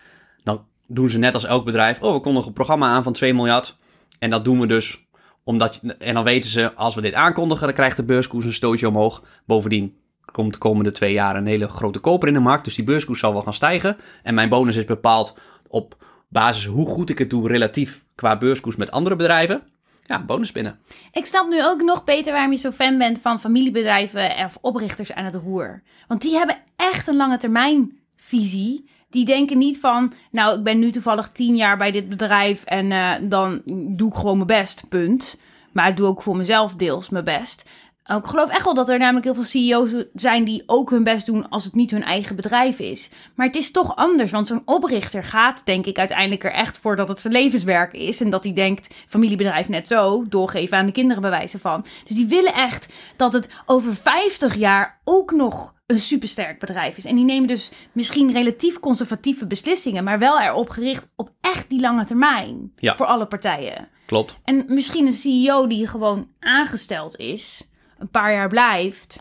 Dan 0.43 0.65
doen 0.87 1.11
ze 1.11 1.19
net 1.19 1.35
als 1.35 1.45
elk 1.45 1.65
bedrijf... 1.65 2.03
oh, 2.03 2.15
we 2.15 2.21
kondigen 2.21 2.49
een 2.49 2.55
programma 2.55 2.89
aan 2.89 3.03
van 3.03 3.13
2 3.13 3.35
miljard... 3.35 3.77
en 4.19 4.31
dat 4.31 4.45
doen 4.45 4.61
we 4.61 4.67
dus 4.67 5.07
omdat... 5.45 5.81
en 5.99 6.15
dan 6.15 6.25
weten 6.25 6.51
ze, 6.51 6.75
als 6.75 6.95
we 6.95 7.01
dit 7.01 7.15
aankondigen... 7.15 7.67
dan 7.67 7.75
krijgt 7.75 7.97
de 7.97 8.05
beurskoers 8.05 8.45
een 8.45 8.53
stootje 8.53 8.89
omhoog. 8.89 9.23
Bovendien 9.47 9.97
komt 10.37 10.53
de 10.53 10.59
komende 10.59 10.91
twee 10.91 11.13
jaar 11.13 11.37
een 11.37 11.47
hele 11.47 11.69
grote 11.69 11.99
koper 11.99 12.29
in 12.29 12.35
de 12.35 12.41
markt... 12.41 12.65
dus 12.65 12.75
die 12.75 12.85
beurskoers 12.85 13.21
zal 13.21 13.33
wel 13.33 13.43
gaan 13.43 13.55
stijgen. 13.55 13.97
En 14.23 14.35
mijn 14.35 14.49
bonus 14.49 14.77
is 14.77 14.85
bepaald 14.85 15.39
op 15.69 16.05
basis 16.29 16.65
hoe 16.67 16.87
goed 16.87 17.11
ik 17.11 17.19
het 17.19 17.31
doe... 17.31 17.49
relatief 17.49 18.05
qua 18.15 18.39
beurskoers 18.39 18.77
met 18.77 18.91
andere 18.91 19.17
bedrijven... 19.17 19.63
Ja, 20.07 20.25
bonus 20.25 20.53
binnen. 20.53 20.79
Ik 21.13 21.27
snap 21.27 21.49
nu 21.49 21.65
ook 21.65 21.83
nog 21.83 22.05
beter 22.05 22.33
waarom 22.33 22.53
je 22.53 22.59
zo 22.59 22.71
fan 22.71 22.99
bent 22.99 23.19
van 23.21 23.41
familiebedrijven 23.41 24.45
of 24.45 24.59
oprichters 24.61 25.13
aan 25.13 25.25
het 25.25 25.35
roer. 25.35 25.83
Want 26.09 26.23
die 26.23 26.37
hebben 26.37 26.57
echt 26.77 27.09
een 27.09 27.17
lange 27.17 27.39
termijn 27.39 27.99
visie. 28.17 28.89
Die 29.11 29.25
denken 29.25 29.59
niet 29.59 29.81
van, 29.81 30.13
nou, 30.31 30.59
ik 30.59 30.65
ben 30.65 30.79
nu 30.79 30.91
toevallig 30.91 31.31
tien 31.33 31.57
jaar 31.57 31.77
bij 31.77 31.91
dit 31.91 32.09
bedrijf 32.09 32.65
en 32.65 32.93
eh, 32.93 33.13
dan 33.23 33.63
doe 33.97 34.09
ik 34.09 34.15
gewoon 34.15 34.37
mijn 34.37 34.61
best, 34.61 34.89
punt. 34.89 35.39
Maar 35.73 35.89
ik 35.89 35.97
doe 35.97 36.07
ook 36.07 36.23
voor 36.23 36.37
mezelf 36.37 36.75
deels 36.75 37.09
mijn 37.09 37.25
best. 37.25 37.69
Ik 38.07 38.27
geloof 38.27 38.51
echt 38.51 38.65
wel 38.65 38.75
dat 38.75 38.89
er 38.89 38.99
namelijk 38.99 39.25
heel 39.25 39.35
veel 39.35 39.45
CEO's 39.45 39.91
zijn 40.15 40.45
die 40.45 40.63
ook 40.67 40.91
hun 40.91 41.03
best 41.03 41.27
doen 41.27 41.49
als 41.49 41.65
het 41.65 41.75
niet 41.75 41.91
hun 41.91 42.03
eigen 42.03 42.37
bedrijf 42.37 42.79
is. 42.79 43.11
Maar 43.35 43.47
het 43.47 43.57
is 43.57 43.71
toch 43.71 43.97
anders, 43.97 44.31
want 44.31 44.47
zo'n 44.47 44.63
oprichter 44.65 45.25
gaat 45.25 45.63
denk 45.65 45.87
ik 45.87 45.99
uiteindelijk 45.99 46.45
er 46.45 46.53
echt 46.53 46.79
voor 46.79 46.97
dat 46.97 47.09
het 47.09 47.21
zijn 47.21 47.33
levenswerk 47.33 47.93
is. 47.93 48.21
En 48.21 48.31
dat 48.31 48.45
hij 48.45 48.53
denkt, 48.53 48.95
familiebedrijf 49.09 49.69
net 49.69 49.89
zo, 49.89 50.25
doorgeven 50.29 50.79
aan 50.79 50.87
de 50.87 50.93
kinderen 50.93 51.23
bewijzen 51.23 51.61
van. 51.61 51.85
Dus 52.05 52.17
die 52.17 52.27
willen 52.27 52.55
echt 52.55 52.89
dat 53.17 53.33
het 53.33 53.49
over 53.67 53.95
50 53.95 54.55
jaar 54.55 55.01
ook 55.05 55.33
nog 55.33 55.75
een 55.87 56.01
supersterk 56.01 56.61
bedrijf 56.61 56.97
is. 56.97 57.05
En 57.05 57.15
die 57.15 57.25
nemen 57.25 57.49
dus 57.49 57.71
misschien 57.93 58.33
relatief 58.33 58.81
conservatieve 58.81 59.47
beslissingen, 59.47 60.05
maar 60.05 60.19
wel 60.19 60.41
erop 60.41 60.69
gericht 60.69 61.09
op 61.17 61.31
echt 61.41 61.69
die 61.69 61.81
lange 61.81 62.05
termijn. 62.05 62.73
Ja. 62.77 62.97
Voor 62.97 63.07
alle 63.07 63.27
partijen. 63.27 63.89
Klopt. 64.07 64.37
En 64.45 64.65
misschien 64.69 65.07
een 65.07 65.13
CEO 65.13 65.67
die 65.67 65.87
gewoon 65.87 66.29
aangesteld 66.41 67.17
is, 67.17 67.69
een 67.99 68.09
paar 68.09 68.33
jaar 68.33 68.49
blijft, 68.49 69.19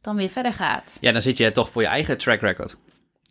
dan 0.00 0.16
weer 0.16 0.28
verder 0.28 0.54
gaat. 0.54 0.98
Ja, 1.00 1.12
dan 1.12 1.22
zit 1.22 1.38
je 1.38 1.52
toch 1.52 1.70
voor 1.70 1.82
je 1.82 1.88
eigen 1.88 2.18
track 2.18 2.40
record. 2.40 2.76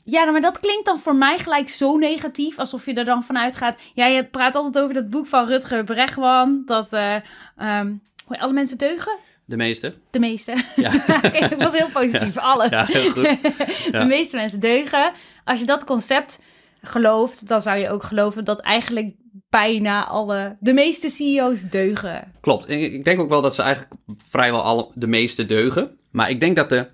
Ja, 0.03 0.31
maar 0.31 0.41
dat 0.41 0.59
klinkt 0.59 0.85
dan 0.85 0.99
voor 0.99 1.15
mij 1.15 1.37
gelijk 1.37 1.69
zo 1.69 1.97
negatief, 1.97 2.59
alsof 2.59 2.85
je 2.85 2.93
er 2.93 3.05
dan 3.05 3.23
vanuit 3.23 3.57
gaat. 3.57 3.81
Ja, 3.93 4.05
je 4.05 4.25
praat 4.25 4.55
altijd 4.55 4.83
over 4.83 4.93
dat 4.93 5.09
boek 5.09 5.27
van 5.27 5.47
Rutger 5.47 5.83
Bregman, 5.83 6.61
dat 6.65 6.93
ehm, 6.93 7.93
hoe 8.25 8.39
alle 8.39 8.53
mensen 8.53 8.77
deugen. 8.77 9.17
De 9.45 9.55
meeste. 9.55 9.93
De 10.09 10.19
meeste. 10.19 10.63
Ja, 10.75 10.91
dat 11.49 11.61
was 11.61 11.77
heel 11.77 11.89
positief. 11.89 12.37
Alle. 12.37 12.67
ja 12.69 12.85
heel 12.85 13.11
goed. 13.11 13.25
Ja. 13.91 13.99
De 13.99 14.05
meeste 14.05 14.35
mensen 14.35 14.59
deugen. 14.59 15.11
Als 15.43 15.59
je 15.59 15.65
dat 15.65 15.83
concept 15.83 16.39
gelooft, 16.81 17.47
dan 17.47 17.61
zou 17.61 17.77
je 17.77 17.89
ook 17.89 18.03
geloven 18.03 18.43
dat 18.45 18.59
eigenlijk 18.59 19.11
bijna 19.59 20.05
alle, 20.05 20.55
de 20.59 20.73
meeste 20.73 21.09
CEO's 21.09 21.61
deugen. 21.61 22.33
Klopt. 22.41 22.69
Ik 22.69 23.03
denk 23.03 23.19
ook 23.19 23.29
wel 23.29 23.41
dat 23.41 23.55
ze 23.55 23.61
eigenlijk 23.61 23.93
vrijwel 24.23 24.61
alle, 24.61 24.87
de 24.93 25.07
meeste 25.07 25.45
deugen. 25.45 25.97
Maar 26.11 26.29
ik 26.29 26.39
denk 26.39 26.55
dat 26.55 26.69
de, 26.69 26.87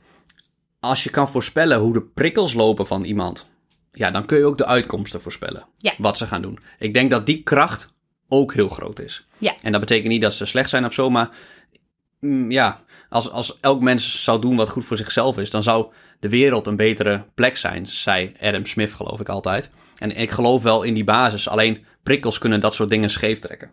als 0.79 1.03
je 1.03 1.09
kan 1.09 1.29
voorspellen 1.29 1.79
hoe 1.79 1.93
de 1.93 2.01
prikkels 2.01 2.53
lopen 2.53 2.87
van 2.87 3.03
iemand, 3.03 3.49
ja, 3.91 4.11
dan 4.11 4.25
kun 4.25 4.37
je 4.37 4.45
ook 4.45 4.57
de 4.57 4.65
uitkomsten 4.65 5.21
voorspellen. 5.21 5.65
Ja. 5.77 5.93
Wat 5.97 6.17
ze 6.17 6.27
gaan 6.27 6.41
doen. 6.41 6.59
Ik 6.79 6.93
denk 6.93 7.09
dat 7.09 7.25
die 7.25 7.43
kracht 7.43 7.87
ook 8.27 8.53
heel 8.53 8.69
groot 8.69 8.99
is. 8.99 9.25
Ja. 9.37 9.55
En 9.61 9.71
dat 9.71 9.81
betekent 9.81 10.07
niet 10.07 10.21
dat 10.21 10.33
ze 10.33 10.45
slecht 10.45 10.69
zijn 10.69 10.85
of 10.85 10.93
zo, 10.93 11.09
maar 11.09 11.29
mm, 12.19 12.51
ja, 12.51 12.81
als, 13.09 13.31
als 13.31 13.59
elk 13.59 13.81
mens 13.81 14.23
zou 14.23 14.41
doen 14.41 14.55
wat 14.55 14.69
goed 14.69 14.85
voor 14.85 14.97
zichzelf 14.97 15.37
is, 15.37 15.49
dan 15.49 15.63
zou 15.63 15.85
de 16.19 16.29
wereld 16.29 16.67
een 16.67 16.75
betere 16.75 17.23
plek 17.35 17.57
zijn, 17.57 17.87
zei 17.87 18.31
Adam 18.41 18.65
Smith, 18.65 18.93
geloof 18.93 19.19
ik 19.19 19.29
altijd. 19.29 19.69
En 19.97 20.17
ik 20.17 20.31
geloof 20.31 20.63
wel 20.63 20.83
in 20.83 20.93
die 20.93 21.03
basis, 21.03 21.49
alleen 21.49 21.85
prikkels 22.03 22.37
kunnen 22.37 22.59
dat 22.59 22.75
soort 22.75 22.89
dingen 22.89 23.09
scheef 23.09 23.39
trekken. 23.39 23.71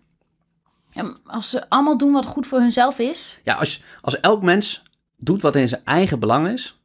En 0.92 1.16
als 1.24 1.50
ze 1.50 1.68
allemaal 1.68 1.98
doen 1.98 2.12
wat 2.12 2.26
goed 2.26 2.46
voor 2.46 2.58
hunzelf 2.60 2.98
is, 2.98 3.40
Ja, 3.44 3.54
als, 3.54 3.82
als 4.00 4.20
elk 4.20 4.42
mens 4.42 4.82
doet 5.16 5.42
wat 5.42 5.54
in 5.54 5.68
zijn 5.68 5.84
eigen 5.84 6.18
belang 6.20 6.48
is, 6.48 6.80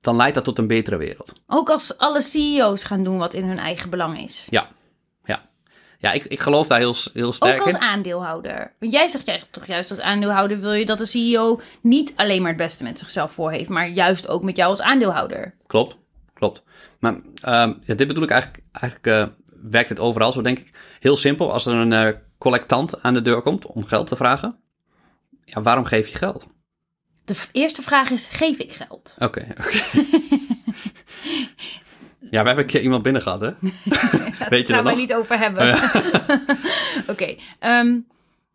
dan 0.00 0.16
leidt 0.16 0.34
dat 0.34 0.44
tot 0.44 0.58
een 0.58 0.66
betere 0.66 0.96
wereld. 0.96 1.32
ook 1.46 1.70
als 1.70 1.98
alle 1.98 2.22
CEO's 2.22 2.84
gaan 2.84 3.04
doen 3.04 3.18
wat 3.18 3.34
in 3.34 3.44
hun 3.44 3.58
eigen 3.58 3.90
belang 3.90 4.20
is. 4.22 4.46
Ja, 4.50 4.68
ja. 5.24 5.48
Ja, 5.98 6.12
ik, 6.12 6.24
ik 6.24 6.40
geloof 6.40 6.66
daar 6.66 6.78
heel, 6.78 6.94
heel 7.12 7.32
sterk 7.32 7.60
Ook 7.60 7.66
als 7.66 7.74
in. 7.74 7.80
aandeelhouder. 7.80 8.72
Want 8.78 8.92
jij 8.92 9.08
zegt 9.08 9.26
jij 9.26 9.42
toch 9.50 9.66
juist 9.66 9.90
als 9.90 10.00
aandeelhouder 10.00 10.60
wil 10.60 10.72
je 10.72 10.86
dat 10.86 10.98
de 10.98 11.04
CEO 11.06 11.60
niet 11.82 12.12
alleen 12.16 12.40
maar 12.40 12.50
het 12.52 12.60
beste 12.60 12.82
met 12.84 12.98
zichzelf 12.98 13.32
voor 13.32 13.50
heeft, 13.50 13.68
maar 13.68 13.88
juist 13.88 14.28
ook 14.28 14.42
met 14.42 14.56
jou 14.56 14.70
als 14.70 14.80
aandeelhouder. 14.80 15.54
Klopt, 15.66 15.96
klopt. 16.34 16.62
Maar 17.00 17.14
ehm, 17.42 17.72
ja, 17.82 17.94
dit 17.94 18.06
bedoel 18.06 18.22
ik 18.22 18.30
eigenlijk, 18.30 18.64
eigenlijk 18.72 19.06
eh, 19.06 19.34
werkt 19.70 19.88
het 19.88 20.00
overal 20.00 20.32
zo, 20.32 20.42
denk 20.42 20.58
ik. 20.58 20.70
Heel 21.00 21.16
simpel, 21.16 21.52
als 21.52 21.66
er 21.66 21.74
een 21.74 21.92
eh, 21.92 22.14
collectant 22.38 23.02
aan 23.02 23.14
de 23.14 23.22
deur 23.22 23.42
komt 23.42 23.66
om 23.66 23.84
geld 23.86 24.06
te 24.06 24.16
vragen, 24.16 24.58
ja, 25.44 25.62
waarom 25.62 25.84
geef 25.84 26.08
je 26.08 26.18
geld? 26.18 26.46
De 27.24 27.34
eerste 27.52 27.82
vraag 27.82 28.10
is, 28.10 28.26
geef 28.26 28.58
ik 28.58 28.72
geld? 28.72 29.14
Oké, 29.18 29.46
oké. 29.58 29.80
ja, 32.30 32.40
we 32.40 32.46
hebben 32.46 32.58
een 32.58 32.66
keer 32.66 32.80
iemand 32.82 33.02
binnen 33.02 33.22
gehad, 33.22 33.40
hè? 33.40 33.50
Weet 33.60 33.70
je 33.90 34.38
Daar 34.38 34.48
gaan 34.48 34.66
dat 34.66 34.84
we 34.84 34.90
nog? 34.90 34.96
niet 34.98 35.14
over 35.14 35.38
hebben. 35.38 35.74
Oké. 37.12 37.34
ehm, 37.58 37.98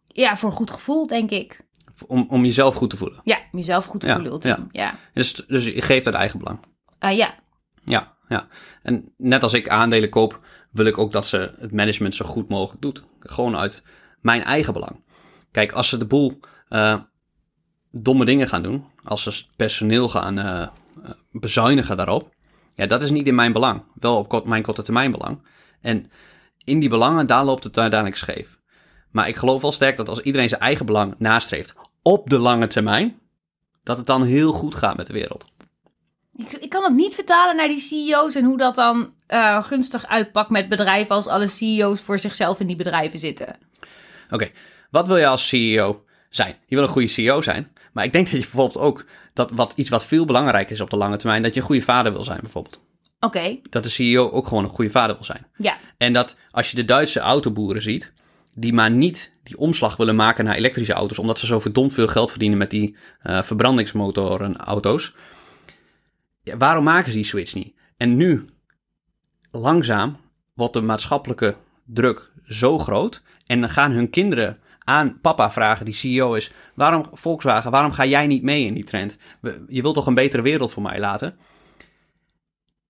ja, 0.08 0.38
voor 0.38 0.50
een 0.50 0.56
goed 0.56 0.72
gevoel, 0.72 1.08
denk 1.08 1.30
ik. 1.32 1.60
Om, 2.08 2.26
om 2.30 2.44
jezelf 2.46 2.76
goed 2.76 2.90
te 2.90 2.98
voelen. 2.98 3.20
Ja, 3.24 3.38
om 3.52 3.60
jezelf 3.60 3.86
goed 3.86 4.00
te 4.00 4.08
Ja, 4.08 4.14
voelen, 4.14 4.32
ultiem. 4.32 4.68
Ja. 4.72 4.96
Dus, 5.14 5.34
dus 5.34 5.66
je 5.66 5.82
geeft 5.82 6.06
uit 6.06 6.16
eigen 6.16 6.40
belang. 6.40 6.60
Ah, 7.00 7.16
ja. 7.16 7.36
Ja, 7.84 8.15
ja. 8.28 8.48
En 8.82 9.14
net 9.18 9.44
als 9.44 9.54
ik 9.54 9.70
aandelen 9.70 10.10
koop, 10.10 10.40
wil 10.72 10.86
ik 10.86 10.98
ook 10.98 11.12
dat 11.12 11.26
ze 11.26 11.54
het 11.60 11.72
management 11.72 12.16
zo 12.16 12.26
goed 12.26 12.50
mogelijk 12.50 12.82
doet. 12.82 13.04
Gewoon 13.20 13.58
uit 13.58 13.84
mijn 14.22 14.44
eigen 14.44 14.74
belang. 14.74 15.04
Kijk, 15.52 15.72
als 15.72 15.90
ze 15.90 15.98
de 15.98 16.06
boel 16.06 16.40
eh, 16.68 17.00
domme 17.92 18.26
dingen 18.26 18.48
gaan 18.48 18.62
doen, 18.62 18.86
als 19.04 19.24
ze 19.24 19.46
personeel 19.56 20.10
gaan 20.10 20.40
eh, 20.40 20.62
eh, 20.62 20.70
bezuinigen 21.32 21.98
daarop, 21.98 22.34
ja, 22.74 22.86
dat 22.86 23.02
is 23.02 23.12
niet 23.12 23.28
in 23.28 23.36
mijn 23.36 23.52
belang. 23.52 23.84
Wel 23.94 24.18
op 24.18 24.28
kort, 24.28 24.46
mijn 24.46 24.64
korte 24.64 24.82
termijn 24.82 25.12
belang. 25.12 25.48
En 25.82 26.12
in 26.64 26.80
die 26.80 26.90
belangen, 26.90 27.28
daar 27.28 27.46
loopt 27.46 27.64
het 27.64 27.78
uiteindelijk 27.78 28.20
scheef. 28.20 28.60
Maar 29.12 29.28
ik 29.28 29.36
geloof 29.36 29.62
wel 29.62 29.72
sterk 29.72 29.98
dat 29.98 30.10
als 30.10 30.20
iedereen 30.20 30.50
zijn 30.50 30.62
eigen 30.62 30.86
belang 30.86 31.16
nastreeft 31.18 31.76
op 32.02 32.30
de 32.30 32.40
lange 32.40 32.68
termijn, 32.68 33.20
dat 33.84 33.98
het 33.98 34.06
dan 34.06 34.24
heel 34.24 34.52
goed 34.52 34.76
gaat 34.76 34.98
met 34.98 35.08
de 35.08 35.14
wereld. 35.14 35.46
Ik, 36.38 36.52
ik 36.52 36.70
kan 36.70 36.84
het 36.84 36.94
niet 36.94 37.14
vertalen 37.14 37.56
naar 37.56 37.68
die 37.68 37.80
CEO's 37.80 38.36
en 38.36 38.44
hoe 38.44 38.58
dat 38.58 38.76
dan 38.76 39.14
eh, 39.28 39.64
gunstig 39.64 40.08
uitpakt 40.08 40.50
met 40.50 40.70
bedrijven 40.70 41.16
als 41.16 41.28
alle 41.28 41.48
CEO's 41.48 42.00
voor 42.02 42.20
zichzelf 42.20 42.60
in 42.60 42.68
die 42.68 42.76
bedrijven 42.76 43.20
zitten. 43.20 43.56
Oké, 44.30 44.50
wat 44.92 45.08
wil 45.08 45.18
je 45.18 45.28
als 45.28 45.48
CEO 45.48 46.04
zijn? 46.30 46.56
Je 46.68 46.76
wil 46.76 46.84
een 46.84 46.90
goede 46.90 47.08
CEO 47.08 47.42
zijn, 47.42 47.72
maar 47.94 48.04
ik 48.04 48.12
denk 48.14 48.26
dat 48.26 48.34
je 48.34 48.40
bijvoorbeeld 48.40 48.78
ook 48.86 49.06
dat 49.34 49.52
wat 49.54 49.74
iets 49.76 49.90
wat 49.90 50.06
veel 50.06 50.26
belangrijker 50.26 50.72
is 50.76 50.82
op 50.82 50.90
de 50.90 50.98
lange 50.98 51.18
termijn, 51.18 51.42
dat 51.42 51.54
je 51.54 51.60
een 51.60 51.66
goede 51.66 51.82
vader 51.82 52.14
wil 52.14 52.24
zijn 52.24 52.40
bijvoorbeeld. 52.42 52.82
Oké, 53.20 53.60
Dat 53.70 53.84
de 53.84 53.90
CEO 53.90 54.30
ook 54.32 54.48
gewoon 54.48 54.64
een 54.64 54.70
goede 54.70 54.92
vader 54.92 55.16
wil 55.16 55.26
zijn. 55.26 55.46
ja. 55.58 55.78
En 55.98 56.14
dat 56.14 56.36
als 56.52 56.70
je 56.70 56.76
de 56.76 56.86
Duitse 56.86 57.20
autoboeren 57.20 57.82
ziet, 57.82 58.14
die 58.52 58.74
maar 58.74 58.92
niet 58.92 59.34
die 59.44 59.58
omslag 59.58 59.96
willen 59.98 60.16
maken 60.16 60.46
naar 60.46 60.56
elektrische 60.56 60.94
auto's, 60.94 61.20
omdat 61.20 61.40
ze 61.40 61.46
zo 61.46 61.60
verdomd 61.60 61.94
veel 61.94 62.08
geld 62.08 62.30
verdienen 62.30 62.58
met 62.58 62.70
die 62.70 62.96
eh 63.22 63.42
verbrandingsmotoren 63.44 64.58
auto's. 64.58 65.14
Waarom 66.58 66.84
maken 66.84 67.10
ze 67.10 67.18
die 67.18 67.26
switch 67.26 67.54
niet? 67.54 67.76
En 67.98 68.16
nu, 68.16 68.46
langzaam, 69.52 70.18
wordt 70.54 70.74
de 70.74 70.82
maatschappelijke 70.82 71.56
druk 71.86 72.32
zo 72.48 72.80
groot. 72.80 73.22
En 73.46 73.60
dan 73.60 73.70
gaan 73.70 73.92
hun 73.92 74.10
kinderen 74.10 74.60
aan 74.80 75.20
papa 75.22 75.52
vragen, 75.52 75.86
die 75.86 75.94
CEO 75.94 76.34
is: 76.34 76.52
waarom 76.74 77.06
Volkswagen, 77.12 77.72
waarom 77.72 77.92
ga 77.92 78.06
jij 78.06 78.28
niet 78.28 78.44
mee 78.44 78.66
in 78.66 78.74
die 78.74 78.84
trend? 78.84 79.18
Je 79.68 79.82
wilt 79.82 79.96
toch 79.96 80.08
een 80.08 80.14
betere 80.14 80.42
wereld 80.42 80.72
voor 80.72 80.84
mij 80.84 81.00
laten? 81.00 81.38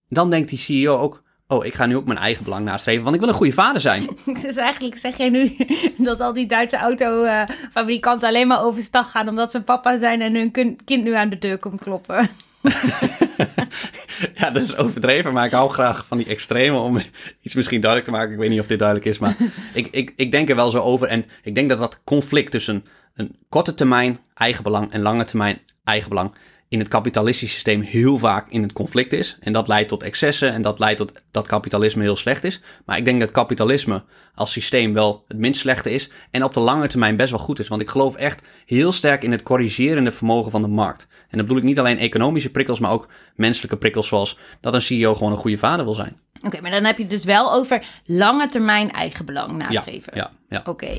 Dan 0.10 0.30
denkt 0.30 0.50
die 0.50 0.60
CEO 0.60 0.98
ook: 0.98 1.24
oh, 1.48 1.66
ik 1.66 1.74
ga 1.74 1.86
nu 1.86 1.96
ook 1.96 2.06
mijn 2.06 2.20
eigen 2.20 2.44
belang 2.44 2.66
nastreven, 2.66 3.04
want 3.04 3.16
ik 3.16 3.22
wil 3.22 3.30
een 3.30 3.36
goede 3.36 3.54
vader 3.54 3.82
zijn. 3.82 4.10
Dus 4.42 4.56
eigenlijk 4.56 4.98
zeg 4.98 5.18
jij 5.18 5.30
nu 5.30 5.56
dat 5.98 6.22
al 6.22 6.34
die 6.34 6.46
Duitse 6.46 6.78
autofabrikanten 6.78 8.28
alleen 8.28 8.48
maar 8.48 8.64
overstag 8.64 9.12
gaan 9.12 9.30
omdat 9.30 9.52
ze 9.52 9.64
papa 9.64 9.98
zijn 9.98 10.22
en 10.22 10.36
hun 10.36 10.52
kind 10.86 11.04
nu 11.04 11.14
aan 11.14 11.30
de 11.30 11.38
deur 11.38 11.58
komt 11.58 11.82
kloppen. 11.82 12.30
ja, 14.40 14.50
dat 14.50 14.64
is 14.64 14.78
overdreven, 14.78 15.34
maar 15.34 15.46
ik 15.46 15.52
hou 15.52 15.70
graag 15.70 16.06
van 16.06 16.18
die 16.18 16.28
extreme 16.28 16.78
om 16.78 17.02
iets 17.42 17.56
misschien 17.56 17.82
duidelijk 17.82 18.12
te 18.12 18.18
maken. 18.18 18.34
Ik 18.34 18.40
weet 18.40 18.50
niet 18.50 18.60
of 18.60 18.68
dit 18.68 18.80
duidelijk 18.80 19.08
is, 19.08 19.20
maar 19.20 19.36
ik, 19.74 19.88
ik, 19.92 20.14
ik 20.16 20.32
denk 20.32 20.50
er 20.50 20.56
wel 20.56 20.70
zo 20.70 20.80
over. 20.80 21.08
En 21.08 21.26
ik 21.44 21.56
denk 21.56 21.70
dat 21.70 21.80
dat 21.80 22.02
conflict 22.04 22.52
tussen 22.52 22.86
een 23.14 23.36
korte 23.50 23.74
termijn 23.74 24.20
eigen 24.34 24.64
belang 24.64 24.92
en 24.92 25.02
lange 25.02 25.24
termijn 25.24 25.60
eigen 25.84 26.10
belang 26.10 26.36
in 26.76 26.82
het 26.82 26.90
kapitalistische 26.90 27.54
systeem 27.54 27.82
heel 27.82 28.18
vaak 28.18 28.50
in 28.50 28.62
het 28.62 28.74
conflict 28.74 29.14
is. 29.14 29.38
En 29.40 29.54
dat 29.54 29.68
leidt 29.68 29.90
tot 29.90 30.04
excessen 30.04 30.54
en 30.54 30.62
dat 30.62 30.80
leidt 30.80 30.98
tot 30.98 31.12
dat 31.32 31.48
kapitalisme 31.48 32.02
heel 32.04 32.16
slecht 32.16 32.44
is. 32.44 32.62
Maar 32.86 32.98
ik 32.98 33.06
denk 33.06 33.20
dat 33.20 33.32
kapitalisme 33.32 34.04
als 34.34 34.52
systeem 34.52 34.94
wel 34.94 35.24
het 35.28 35.38
minst 35.38 35.60
slechte 35.60 35.92
is 35.92 36.10
en 36.32 36.44
op 36.44 36.54
de 36.54 36.60
lange 36.60 36.88
termijn 36.88 37.16
best 37.16 37.30
wel 37.30 37.40
goed 37.40 37.60
is. 37.60 37.68
Want 37.68 37.82
ik 37.82 37.90
geloof 37.90 38.16
echt 38.16 38.42
heel 38.66 38.92
sterk 38.92 39.24
in 39.24 39.32
het 39.32 39.44
corrigerende 39.44 40.12
vermogen 40.12 40.52
van 40.52 40.62
de 40.62 40.68
markt. 40.68 41.08
En 41.10 41.38
dat 41.38 41.42
bedoel 41.42 41.58
ik 41.58 41.64
niet 41.64 41.80
alleen 41.80 41.98
economische 41.98 42.52
prikkels, 42.52 42.80
maar 42.80 42.92
ook 42.92 43.08
menselijke 43.36 43.78
prikkels 43.78 44.08
zoals 44.08 44.38
dat 44.62 44.74
een 44.74 44.82
CEO 44.82 45.16
gewoon 45.16 45.32
een 45.32 45.38
goede 45.38 45.58
vader 45.58 45.86
wil 45.86 45.94
zijn. 45.94 46.20
Oké, 46.44 46.62
maar 46.62 46.72
dan 46.72 46.84
heb 46.84 46.96
je 46.98 47.04
het 47.04 47.12
dus 47.12 47.24
wel 47.26 47.54
over 47.54 47.84
lange 48.06 48.48
termijn 48.48 48.92
eigen 48.92 49.26
belang 49.26 49.62
Ja, 49.62 49.68
nastreven. 49.72 50.12
ja, 50.16 50.32
ja. 50.50 50.62
Oké. 50.66 50.98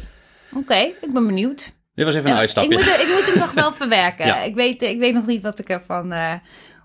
Oké, 0.54 0.74
ik 0.74 1.12
ben 1.12 1.26
benieuwd. 1.26 1.72
Dit 1.96 2.04
was 2.04 2.14
even 2.14 2.26
een 2.28 2.34
Ja, 2.34 2.40
uitstapje. 2.40 2.70
Ik 2.70 2.76
moet, 2.78 2.92
het- 2.92 3.02
ik 3.02 3.08
moet 3.14 3.26
het 3.26 3.34
nog 3.34 3.52
wel 3.52 3.72
verwerken. 3.82 4.26
Ja. 4.26 4.36
Ik, 4.42 4.54
weet, 4.54 4.82
ik 4.82 4.98
weet 4.98 5.14
nog 5.14 5.26
niet 5.26 5.42
wat 5.42 5.58
ik 5.58 5.68
ervan, 5.68 6.12
eh, 6.12 6.32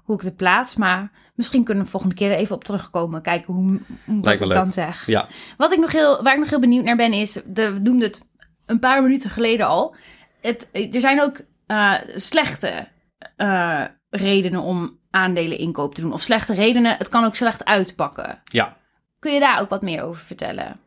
hoe 0.04 0.16
ik 0.16 0.22
het 0.22 0.36
plaats, 0.36 0.76
maar 0.76 1.12
misschien 1.36 1.64
kunnen 1.64 1.84
we 1.84 1.90
volgende 1.90 2.16
keer 2.16 2.32
er 2.32 2.38
even 2.38 2.56
op 2.56 2.64
terugkomen. 2.64 3.22
Kijken 3.22 3.54
hoe, 3.54 3.80
hoe 4.06 4.20
Lijkt 4.24 4.42
ik 4.42 4.48
leuk. 4.48 4.58
dan 4.58 4.74
zeg. 4.74 5.06
Ja, 5.06 5.28
Wat 5.58 5.72
ik 5.74 5.80
nog 5.80 5.92
heel, 5.92 6.24
waar 6.24 6.34
ik 6.34 6.40
nog 6.40 6.50
heel 6.50 6.60
benieuwd 6.60 6.84
naar 6.84 6.96
ben, 6.96 7.14
is, 7.14 7.34
de, 7.46 7.74
we 7.74 7.80
noemden 7.80 8.08
het 8.08 8.22
een 8.66 8.80
paar 8.80 9.02
minuten 9.02 9.30
geleden 9.30 9.68
al. 9.68 9.96
Het, 10.42 10.70
er 10.94 11.00
zijn 11.02 11.22
ook 11.22 11.38
eh, 11.68 11.94
slechte 12.16 12.88
eh, 13.36 13.84
redenen 14.10 14.62
om 14.62 15.00
aandelen 15.10 15.58
inkoop 15.58 15.96
te 15.96 16.02
doen. 16.02 16.14
Of 16.14 16.22
slechte 16.22 16.54
redenen, 16.54 16.98
het 16.98 17.10
kan 17.10 17.26
ook 17.26 17.36
slecht 17.36 17.66
uitpakken. 17.66 18.42
ja. 18.46 18.78
Kun 19.20 19.34
je 19.34 19.40
daar 19.40 19.62
ook 19.62 19.70
wat 19.70 19.82
meer 19.82 20.04
over 20.04 20.26
vertellen? 20.26 20.80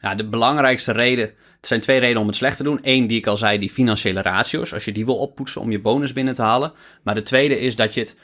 Ja, 0.00 0.14
de 0.14 0.28
belangrijkste 0.28 0.92
reden, 0.92 1.30
het 1.64 1.72
zijn 1.72 1.80
twee 1.80 1.98
redenen 1.98 2.20
om 2.20 2.26
het 2.26 2.36
slecht 2.36 2.56
te 2.56 2.62
doen. 2.62 2.78
Eén, 2.82 3.06
die 3.06 3.18
ik 3.18 3.26
al 3.26 3.36
zei, 3.36 3.58
die 3.58 3.70
financiële 3.70 4.22
ratio's, 4.22 4.72
als 4.72 4.84
je 4.84 4.92
die 4.92 5.04
wil 5.04 5.16
oppoetsen 5.16 5.60
om 5.60 5.70
je 5.70 5.80
bonus 5.80 6.12
binnen 6.12 6.34
te 6.34 6.42
halen. 6.42 6.72
Maar 7.02 7.14
de 7.14 7.22
tweede 7.22 7.60
is 7.60 7.76
dat, 7.76 7.94
je 7.94 8.00
het, 8.00 8.16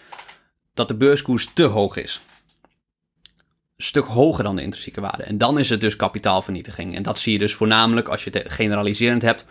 dat 0.74 0.88
de 0.88 0.96
beurskoers 0.96 1.52
te 1.52 1.62
hoog 1.62 1.96
is. 1.96 2.20
Een 3.76 3.84
stuk 3.84 4.04
hoger 4.04 4.44
dan 4.44 4.56
de 4.56 4.62
intrinsieke 4.62 5.00
waarde. 5.00 5.22
En 5.22 5.38
dan 5.38 5.58
is 5.58 5.70
het 5.70 5.80
dus 5.80 5.96
kapitaalvernietiging. 5.96 6.96
En 6.96 7.02
dat 7.02 7.18
zie 7.18 7.32
je 7.32 7.38
dus 7.38 7.54
voornamelijk 7.54 8.08
als 8.08 8.24
je 8.24 8.30
het 8.30 8.52
generaliserend 8.52 9.22
hebt 9.22 9.46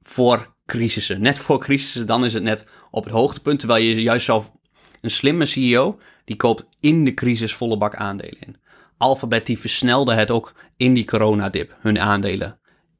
voor 0.00 0.54
crisissen. 0.66 1.20
Net 1.20 1.38
voor 1.38 1.58
crisissen, 1.58 2.06
dan 2.06 2.24
is 2.24 2.34
het 2.34 2.42
net 2.42 2.66
op 2.90 3.04
het 3.04 3.12
hoogtepunt. 3.12 3.58
Terwijl 3.58 3.84
je 3.84 4.02
juist 4.02 4.24
zelf 4.24 4.52
een 5.00 5.10
slimme 5.10 5.46
CEO, 5.46 5.98
die 6.24 6.36
koopt 6.36 6.66
in 6.80 7.04
de 7.04 7.14
crisis 7.14 7.54
volle 7.54 7.78
bak 7.78 7.94
aandelen 7.94 8.40
in. 8.40 8.56
Alphabet 8.96 9.46
die 9.46 9.58
versnelde 9.58 10.14
het 10.14 10.30
ook 10.30 10.54
in 10.76 10.94
die 10.94 11.04
coronadip, 11.04 11.76
hun 11.80 12.00
aandelen 12.00 12.58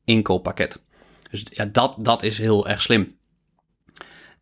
inkooppakket. 0.09 0.81
Dus 1.31 1.45
ja, 1.51 1.65
dat, 1.65 1.95
dat 1.99 2.23
is 2.23 2.39
heel 2.39 2.69
erg 2.69 2.83
slim. 2.83 3.17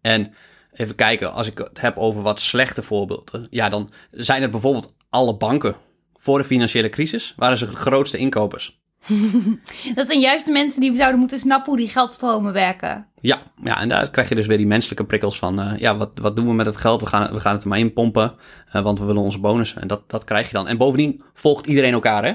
En 0.00 0.34
even 0.72 0.94
kijken, 0.94 1.32
als 1.32 1.46
ik 1.46 1.58
het 1.58 1.80
heb 1.80 1.96
over 1.96 2.22
wat 2.22 2.40
slechte 2.40 2.82
voorbeelden, 2.82 3.46
ja, 3.50 3.68
dan 3.68 3.90
zijn 4.10 4.42
het 4.42 4.50
bijvoorbeeld 4.50 4.94
alle 5.10 5.36
banken. 5.36 5.76
Voor 6.14 6.38
de 6.38 6.44
financiële 6.44 6.88
crisis 6.88 7.34
waren 7.36 7.58
ze 7.58 7.66
de 7.66 7.76
grootste 7.76 8.18
inkopers. 8.18 8.80
Dat 9.94 10.06
zijn 10.06 10.20
juist 10.20 10.46
de 10.46 10.52
mensen 10.52 10.80
die 10.80 10.96
zouden 10.96 11.18
moeten 11.18 11.38
snappen 11.38 11.72
hoe 11.72 11.80
die 11.80 11.88
geldstromen 11.88 12.52
werken. 12.52 13.06
Ja, 13.20 13.42
ja, 13.62 13.80
en 13.80 13.88
daar 13.88 14.10
krijg 14.10 14.28
je 14.28 14.34
dus 14.34 14.46
weer 14.46 14.56
die 14.56 14.66
menselijke 14.66 15.04
prikkels 15.04 15.38
van, 15.38 15.60
eh, 15.60 15.78
ja, 15.78 15.96
wat, 15.96 16.10
wat 16.20 16.36
doen 16.36 16.46
we 16.46 16.52
met 16.52 16.66
het 16.66 16.76
geld? 16.76 17.00
We 17.00 17.06
gaan, 17.06 17.32
we 17.32 17.40
gaan 17.40 17.54
het 17.54 17.62
er 17.62 17.68
maar 17.68 17.78
in 17.78 17.92
pompen, 17.92 18.34
eh, 18.72 18.82
want 18.82 18.98
we 18.98 19.04
willen 19.04 19.22
onze 19.22 19.40
bonussen. 19.40 19.80
En 19.80 19.88
dat, 19.88 20.10
dat 20.10 20.24
krijg 20.24 20.46
je 20.46 20.52
dan. 20.52 20.68
En 20.68 20.76
bovendien 20.76 21.22
volgt 21.34 21.66
iedereen 21.66 21.92
elkaar, 21.92 22.24
hè? 22.24 22.34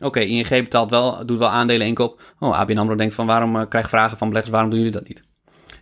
Oké, 0.00 0.20
ING 0.20 0.48
betaalt 0.48 0.90
wel, 0.90 1.26
doet 1.26 1.38
wel 1.38 1.48
aandelen 1.48 1.86
inkoop. 1.86 2.22
Oh, 2.38 2.58
ABN 2.58 2.78
AMRO 2.78 2.94
denkt 2.94 3.14
van 3.14 3.26
waarom 3.26 3.56
uh, 3.56 3.62
krijg 3.68 3.88
vragen 3.88 4.18
van 4.18 4.28
beleggers, 4.28 4.52
waarom 4.52 4.70
doen 4.70 4.78
jullie 4.78 4.94
dat 4.94 5.08
niet? 5.08 5.22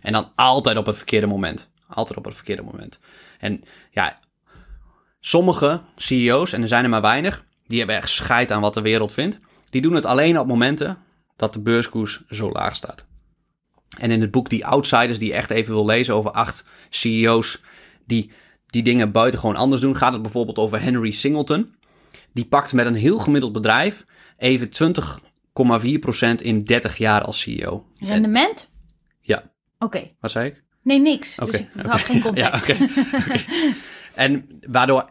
En 0.01 0.11
dan 0.11 0.31
altijd 0.35 0.77
op 0.77 0.85
het 0.85 0.95
verkeerde 0.95 1.27
moment. 1.27 1.69
Altijd 1.87 2.17
op 2.17 2.25
het 2.25 2.35
verkeerde 2.35 2.61
moment. 2.61 2.99
En 3.39 3.63
ja, 3.91 4.17
sommige 5.19 5.81
CEO's, 5.95 6.53
en 6.53 6.61
er 6.61 6.67
zijn 6.67 6.83
er 6.83 6.89
maar 6.89 7.01
weinig, 7.01 7.45
die 7.67 7.77
hebben 7.77 7.95
echt 7.95 8.09
scheid 8.09 8.51
aan 8.51 8.61
wat 8.61 8.73
de 8.73 8.81
wereld 8.81 9.13
vindt. 9.13 9.39
Die 9.69 9.81
doen 9.81 9.93
het 9.93 10.05
alleen 10.05 10.39
op 10.39 10.47
momenten 10.47 10.97
dat 11.35 11.53
de 11.53 11.61
beurskoers 11.61 12.23
zo 12.29 12.51
laag 12.51 12.75
staat. 12.75 13.05
En 13.97 14.11
in 14.11 14.21
het 14.21 14.31
boek 14.31 14.49
Die 14.49 14.65
Outsiders, 14.65 15.19
die 15.19 15.33
echt 15.33 15.49
even 15.49 15.73
wil 15.73 15.85
lezen 15.85 16.15
over 16.15 16.31
acht 16.31 16.65
CEO's 16.89 17.61
die 18.05 18.31
die 18.69 18.83
dingen 18.83 19.11
buitengewoon 19.11 19.55
anders 19.55 19.81
doen, 19.81 19.95
gaat 19.95 20.13
het 20.13 20.21
bijvoorbeeld 20.21 20.57
over 20.57 20.81
Henry 20.81 21.11
Singleton. 21.11 21.75
Die 22.37 22.45
pakt 22.45 22.73
met 22.73 22.85
een 22.85 22.95
heel 22.95 23.19
gemiddeld 23.19 23.51
bedrijf 23.51 24.05
even 24.37 24.69
20,4% 26.39 26.41
in 26.41 26.63
30 26.63 26.97
jaar 26.97 27.21
als 27.21 27.39
CEO. 27.39 27.85
Rendement? 27.99 28.69
Ja. 29.21 29.51
Oké. 29.79 30.11
Wat 30.19 30.31
zei 30.31 30.47
ik? 30.47 30.63
Nee, 30.83 30.99
niks. 30.99 31.35
Dus 31.35 31.59
ik 31.59 31.69
had 31.81 31.99
geen 31.99 32.21
context. 32.27 32.67
Ja. 32.67 32.75
En 34.15 34.59
waardoor 34.67 35.09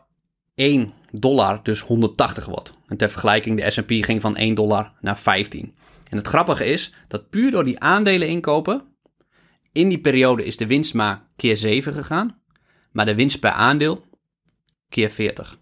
1 0.55 0.93
dollar 1.11 1.63
dus 1.63 1.81
180 1.81 2.47
wordt. 2.47 2.77
En 2.87 2.97
ter 2.97 3.11
vergelijking, 3.11 3.61
de 3.61 3.71
S&P 3.71 3.91
ging 3.91 4.21
van 4.21 4.37
1 4.37 4.55
dollar 4.55 4.93
naar 5.01 5.19
15. 5.19 5.75
En 6.09 6.17
het 6.17 6.27
grappige 6.27 6.65
is 6.65 6.95
dat 7.09 7.31
puur 7.31 7.51
door 7.51 7.65
die 7.65 7.81
aandelen 7.81 8.29
inkopen, 8.29 8.83
in 9.73 9.89
die 9.89 10.01
periode 10.01 10.45
is 10.45 10.57
de 10.57 10.67
winst 10.67 10.95
maar 10.95 11.29
keer 11.37 11.57
7 11.57 11.93
gegaan, 11.93 12.41
maar 12.93 13.07
de 13.07 13.15
winst 13.15 13.41
per 13.41 13.51
aandeel 13.51 14.05
keer 14.89 15.11
40. 15.11 15.59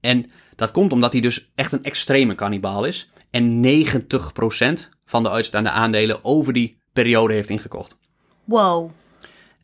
En 0.00 0.30
dat 0.56 0.70
komt 0.70 0.92
omdat 0.92 1.12
hij 1.12 1.20
dus 1.20 1.50
echt 1.54 1.72
een 1.72 1.84
extreme 1.84 2.34
kannibaal 2.34 2.84
is 2.84 3.10
en 3.30 3.64
90% 3.64 4.88
van 5.04 5.22
de 5.22 5.30
uitstaande 5.30 5.70
aandelen 5.70 6.24
over 6.24 6.52
die 6.52 6.80
periode 6.92 7.34
heeft 7.34 7.50
ingekocht. 7.50 7.96
Wow. 8.44 8.90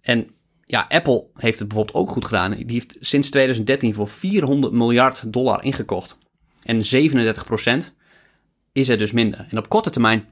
En 0.01 0.31
ja, 0.67 0.87
Apple 0.89 1.27
heeft 1.35 1.59
het 1.59 1.69
bijvoorbeeld 1.69 1.97
ook 1.97 2.09
goed 2.09 2.25
gedaan. 2.25 2.51
Die 2.51 2.73
heeft 2.73 2.97
sinds 3.01 3.31
2013 3.31 3.95
voor 3.95 4.09
400 4.09 4.73
miljard 4.73 5.33
dollar 5.33 5.65
ingekocht. 5.65 6.19
En 6.63 6.83
37% 7.87 7.93
is 8.73 8.89
er 8.89 8.99
dus 8.99 9.13
minder. 9.13 9.47
En 9.49 9.59
op 9.59 9.69
korte 9.69 9.91
termijn 9.91 10.29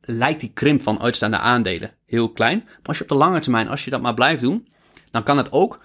lijkt 0.00 0.40
die 0.40 0.52
krimp 0.52 0.82
van 0.82 1.00
uitstaande 1.00 1.38
aandelen 1.38 1.94
heel 2.06 2.32
klein. 2.32 2.62
Maar 2.64 2.78
als 2.82 2.96
je 2.96 3.02
op 3.02 3.08
de 3.08 3.14
lange 3.14 3.40
termijn, 3.40 3.68
als 3.68 3.84
je 3.84 3.90
dat 3.90 4.00
maar 4.00 4.14
blijft 4.14 4.42
doen, 4.42 4.68
dan 5.10 5.22
kan 5.22 5.36
het 5.36 5.52
ook, 5.52 5.82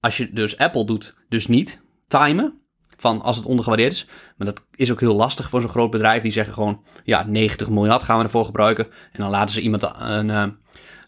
als 0.00 0.16
je 0.16 0.32
dus 0.32 0.58
Apple 0.58 0.84
doet, 0.86 1.16
dus 1.28 1.46
niet 1.46 1.82
timen. 2.08 2.57
Van 3.00 3.22
als 3.22 3.36
het 3.36 3.44
ondergewaardeerd 3.44 3.92
is. 3.92 4.06
Maar 4.36 4.46
dat 4.46 4.60
is 4.74 4.92
ook 4.92 5.00
heel 5.00 5.14
lastig 5.14 5.48
voor 5.48 5.60
zo'n 5.60 5.70
groot 5.70 5.90
bedrijf. 5.90 6.22
Die 6.22 6.32
zeggen 6.32 6.54
gewoon, 6.54 6.82
ja, 7.04 7.24
90 7.26 7.68
miljard 7.68 8.02
gaan 8.02 8.18
we 8.18 8.24
ervoor 8.24 8.44
gebruiken. 8.44 8.84
En 8.84 9.20
dan 9.20 9.30
laten 9.30 9.54
ze 9.54 9.60
iemand, 9.60 9.82
een, 9.82 10.30
eh, 10.30 10.46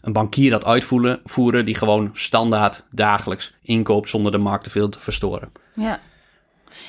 een 0.01 0.13
bankier 0.13 0.51
dat 0.51 0.65
uitvoeren, 0.65 1.19
voeren 1.25 1.65
die 1.65 1.75
gewoon 1.75 2.09
standaard 2.13 2.83
dagelijks 2.91 3.53
inkoopt 3.61 4.09
zonder 4.09 4.31
de 4.31 4.37
markt 4.37 4.63
te 4.63 4.69
veel 4.69 4.89
te 4.89 4.99
verstoren. 4.99 5.51
Ja. 5.73 5.99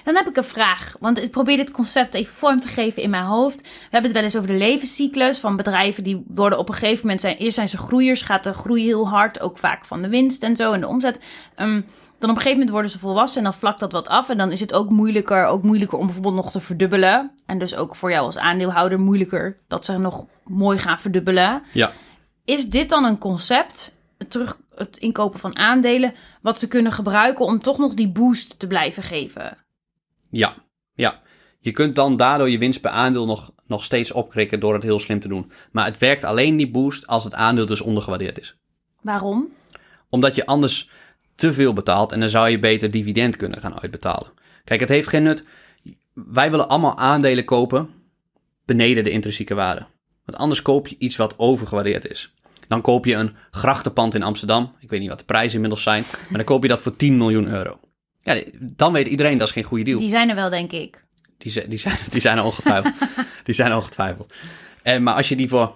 Dan 0.05 0.17
heb 0.17 0.29
ik 0.29 0.37
een 0.37 0.45
vraag, 0.45 0.95
want 1.01 1.23
ik 1.23 1.31
probeer 1.31 1.57
dit 1.57 1.71
concept 1.71 2.15
even 2.15 2.35
vorm 2.35 2.61
te 2.61 2.69
geven 2.69 3.03
in 3.03 3.11
mijn 3.11 3.25
hoofd. 3.25 3.63
We 3.63 3.69
hebben 3.81 4.11
het 4.11 4.13
wel 4.13 4.23
eens 4.23 4.37
over 4.37 4.49
de 4.49 4.55
levenscyclus 4.55 5.39
van 5.39 5.57
bedrijven 5.57 6.05
die 6.05 6.25
worden 6.29 6.59
op 6.59 6.69
een 6.69 6.75
gegeven 6.75 7.01
moment 7.01 7.21
zijn. 7.21 7.37
Eerst 7.37 7.55
zijn 7.55 7.69
ze 7.69 7.79
groeiers, 7.79 8.23
gaat 8.23 8.45
de 8.45 8.53
groei 8.53 8.85
heel 8.85 9.09
hard, 9.09 9.41
ook 9.41 9.59
vaak 9.59 9.85
van 9.85 10.03
de 10.03 10.09
winst 10.09 10.43
en 10.43 10.57
zo 10.57 10.73
en 10.73 10.81
de 10.81 10.87
omzet. 10.87 11.21
Ehm, 11.55 11.81
dan 12.23 12.31
op 12.31 12.37
een 12.37 12.43
gegeven 12.43 12.59
moment 12.59 12.71
worden 12.71 12.91
ze 12.91 12.99
volwassen 12.99 13.39
en 13.39 13.45
dan 13.45 13.55
vlakt 13.55 13.81
dat 13.81 13.93
wat 13.93 14.09
af. 14.09 14.29
En 14.29 14.39
dan 14.39 14.53
is 14.53 14.61
het 14.61 14.73
ook 14.73 14.91
moeilijker, 14.91 15.47
ook 15.47 15.63
moeilijker 15.63 15.99
om 15.99 16.05
bijvoorbeeld 16.05 16.35
nog 16.35 16.51
te 16.51 16.61
verdubbelen. 16.61 17.35
En 17.47 17.59
dus 17.59 17.75
ook 17.75 17.97
voor 17.97 18.11
jou 18.11 18.25
als 18.25 18.39
aandeelhouder 18.39 19.01
moeilijker 19.01 19.59
dat 19.69 19.85
ze 19.85 19.99
nog 19.99 20.27
mooi 20.45 20.79
gaan 20.79 21.01
verdubbelen. 21.01 21.63
Ja, 21.73 21.93
Is 22.45 22.69
dit 22.71 22.91
dan 22.91 23.05
een 23.05 23.19
concept, 23.19 23.97
het, 24.19 24.31
terug, 24.31 24.59
het 24.75 24.97
inkopen 24.97 25.41
van 25.41 25.57
aandelen, 25.57 26.15
wat 26.43 26.59
ze 26.59 26.69
kunnen 26.69 26.93
gebruiken 26.93 27.45
om 27.45 27.59
toch 27.59 27.79
nog 27.79 27.95
die 27.95 28.09
boost 28.09 28.59
te 28.59 28.67
blijven 28.67 29.03
geven? 29.03 29.57
ja, 30.31 30.55
ja. 30.95 31.21
Je 31.59 31.73
kunt 31.73 31.95
dan 31.95 32.17
daardoor 32.17 32.51
je 32.51 32.59
winst 32.59 32.81
per 32.81 32.91
aandeel 32.91 33.27
nog, 33.27 33.53
nog 33.67 33.85
steeds 33.85 34.13
opkrikken 34.13 34.61
door 34.61 34.75
het 34.75 34.83
heel 34.83 34.99
slim 34.99 35.21
te 35.21 35.29
doen. 35.29 35.53
Maar 35.73 35.85
het 35.85 35.99
werkt 35.99 36.25
alleen 36.25 36.57
die 36.57 36.71
boost 36.71 37.07
als 37.07 37.25
het 37.25 37.35
aandeel 37.35 37.67
dus 37.67 37.81
ondergewaardeerd 37.81 38.41
is. 38.41 38.57
Waarom? 39.01 39.49
Omdat 40.09 40.35
je 40.35 40.47
anders 40.47 40.91
te 41.43 41.53
veel 41.53 41.73
betaalt 41.73 42.13
en 42.13 42.21
dan 42.21 42.29
zou 42.29 42.49
je 42.49 42.59
beter 42.59 42.91
dividend 42.91 43.37
kunnen 43.37 43.61
gaan 43.61 43.81
uitbetalen. 43.81 44.33
Kijk, 44.65 44.81
het 44.81 44.89
heeft 44.89 45.09
geen 45.09 45.23
nut. 45.23 45.45
Wij 46.13 46.51
willen 46.51 46.69
allemaal 46.69 46.99
aandelen 46.99 47.45
kopen 47.45 47.91
beneden 48.65 49.05
de 49.05 49.11
intrinsieke 49.11 49.55
waarde. 49.55 49.87
Want 50.25 50.39
anders 50.39 50.63
koop 50.63 50.89
je 50.89 50.97
iets 50.99 51.17
wat 51.17 51.39
overgewaardeerd 51.39 52.07
is. 52.11 52.35
Dan 52.69 52.81
koop 52.81 53.05
je 53.05 53.15
een 53.15 53.37
grachtenpand 53.51 54.15
in 54.15 54.23
Amsterdam. 54.23 54.75
Ik 54.81 54.91
weet 54.91 55.01
niet 55.01 55.09
wat 55.09 55.19
de 55.19 55.25
prijzen 55.25 55.55
inmiddels 55.55 55.83
zijn. 55.83 56.05
Maar 56.29 56.37
dan 56.37 56.45
koop 56.45 56.63
je 56.63 56.69
dat 56.69 56.81
voor 56.81 56.97
10 56.97 57.17
miljoen 57.17 57.47
euro. 57.49 57.81
Ja, 58.23 58.43
dan 58.61 58.93
weet 58.93 59.07
iedereen 59.07 59.39
dat 59.39 59.47
is 59.49 59.53
geen 59.55 59.63
goede 59.65 59.85
deal. 59.85 59.99
Die 59.99 60.09
zijn 60.09 60.29
er 60.29 60.35
wel, 60.35 60.51
denk 60.51 60.73
ik. 60.73 61.05
Die, 61.39 61.53
zijn- 61.53 61.69
die, 61.69 61.79
zijn, 61.79 61.97
die 62.11 62.21
zijn 62.21 62.39
er 62.39 62.45
ongetwijfeld. 62.45 62.95
die 63.45 63.55
zijn 63.55 63.71
er 63.71 63.77
ongetwijfeld. 63.77 64.33
En, 64.83 65.03
maar 65.03 65.15
als 65.15 65.29
je 65.29 65.37
die 65.37 65.49
voor 65.49 65.75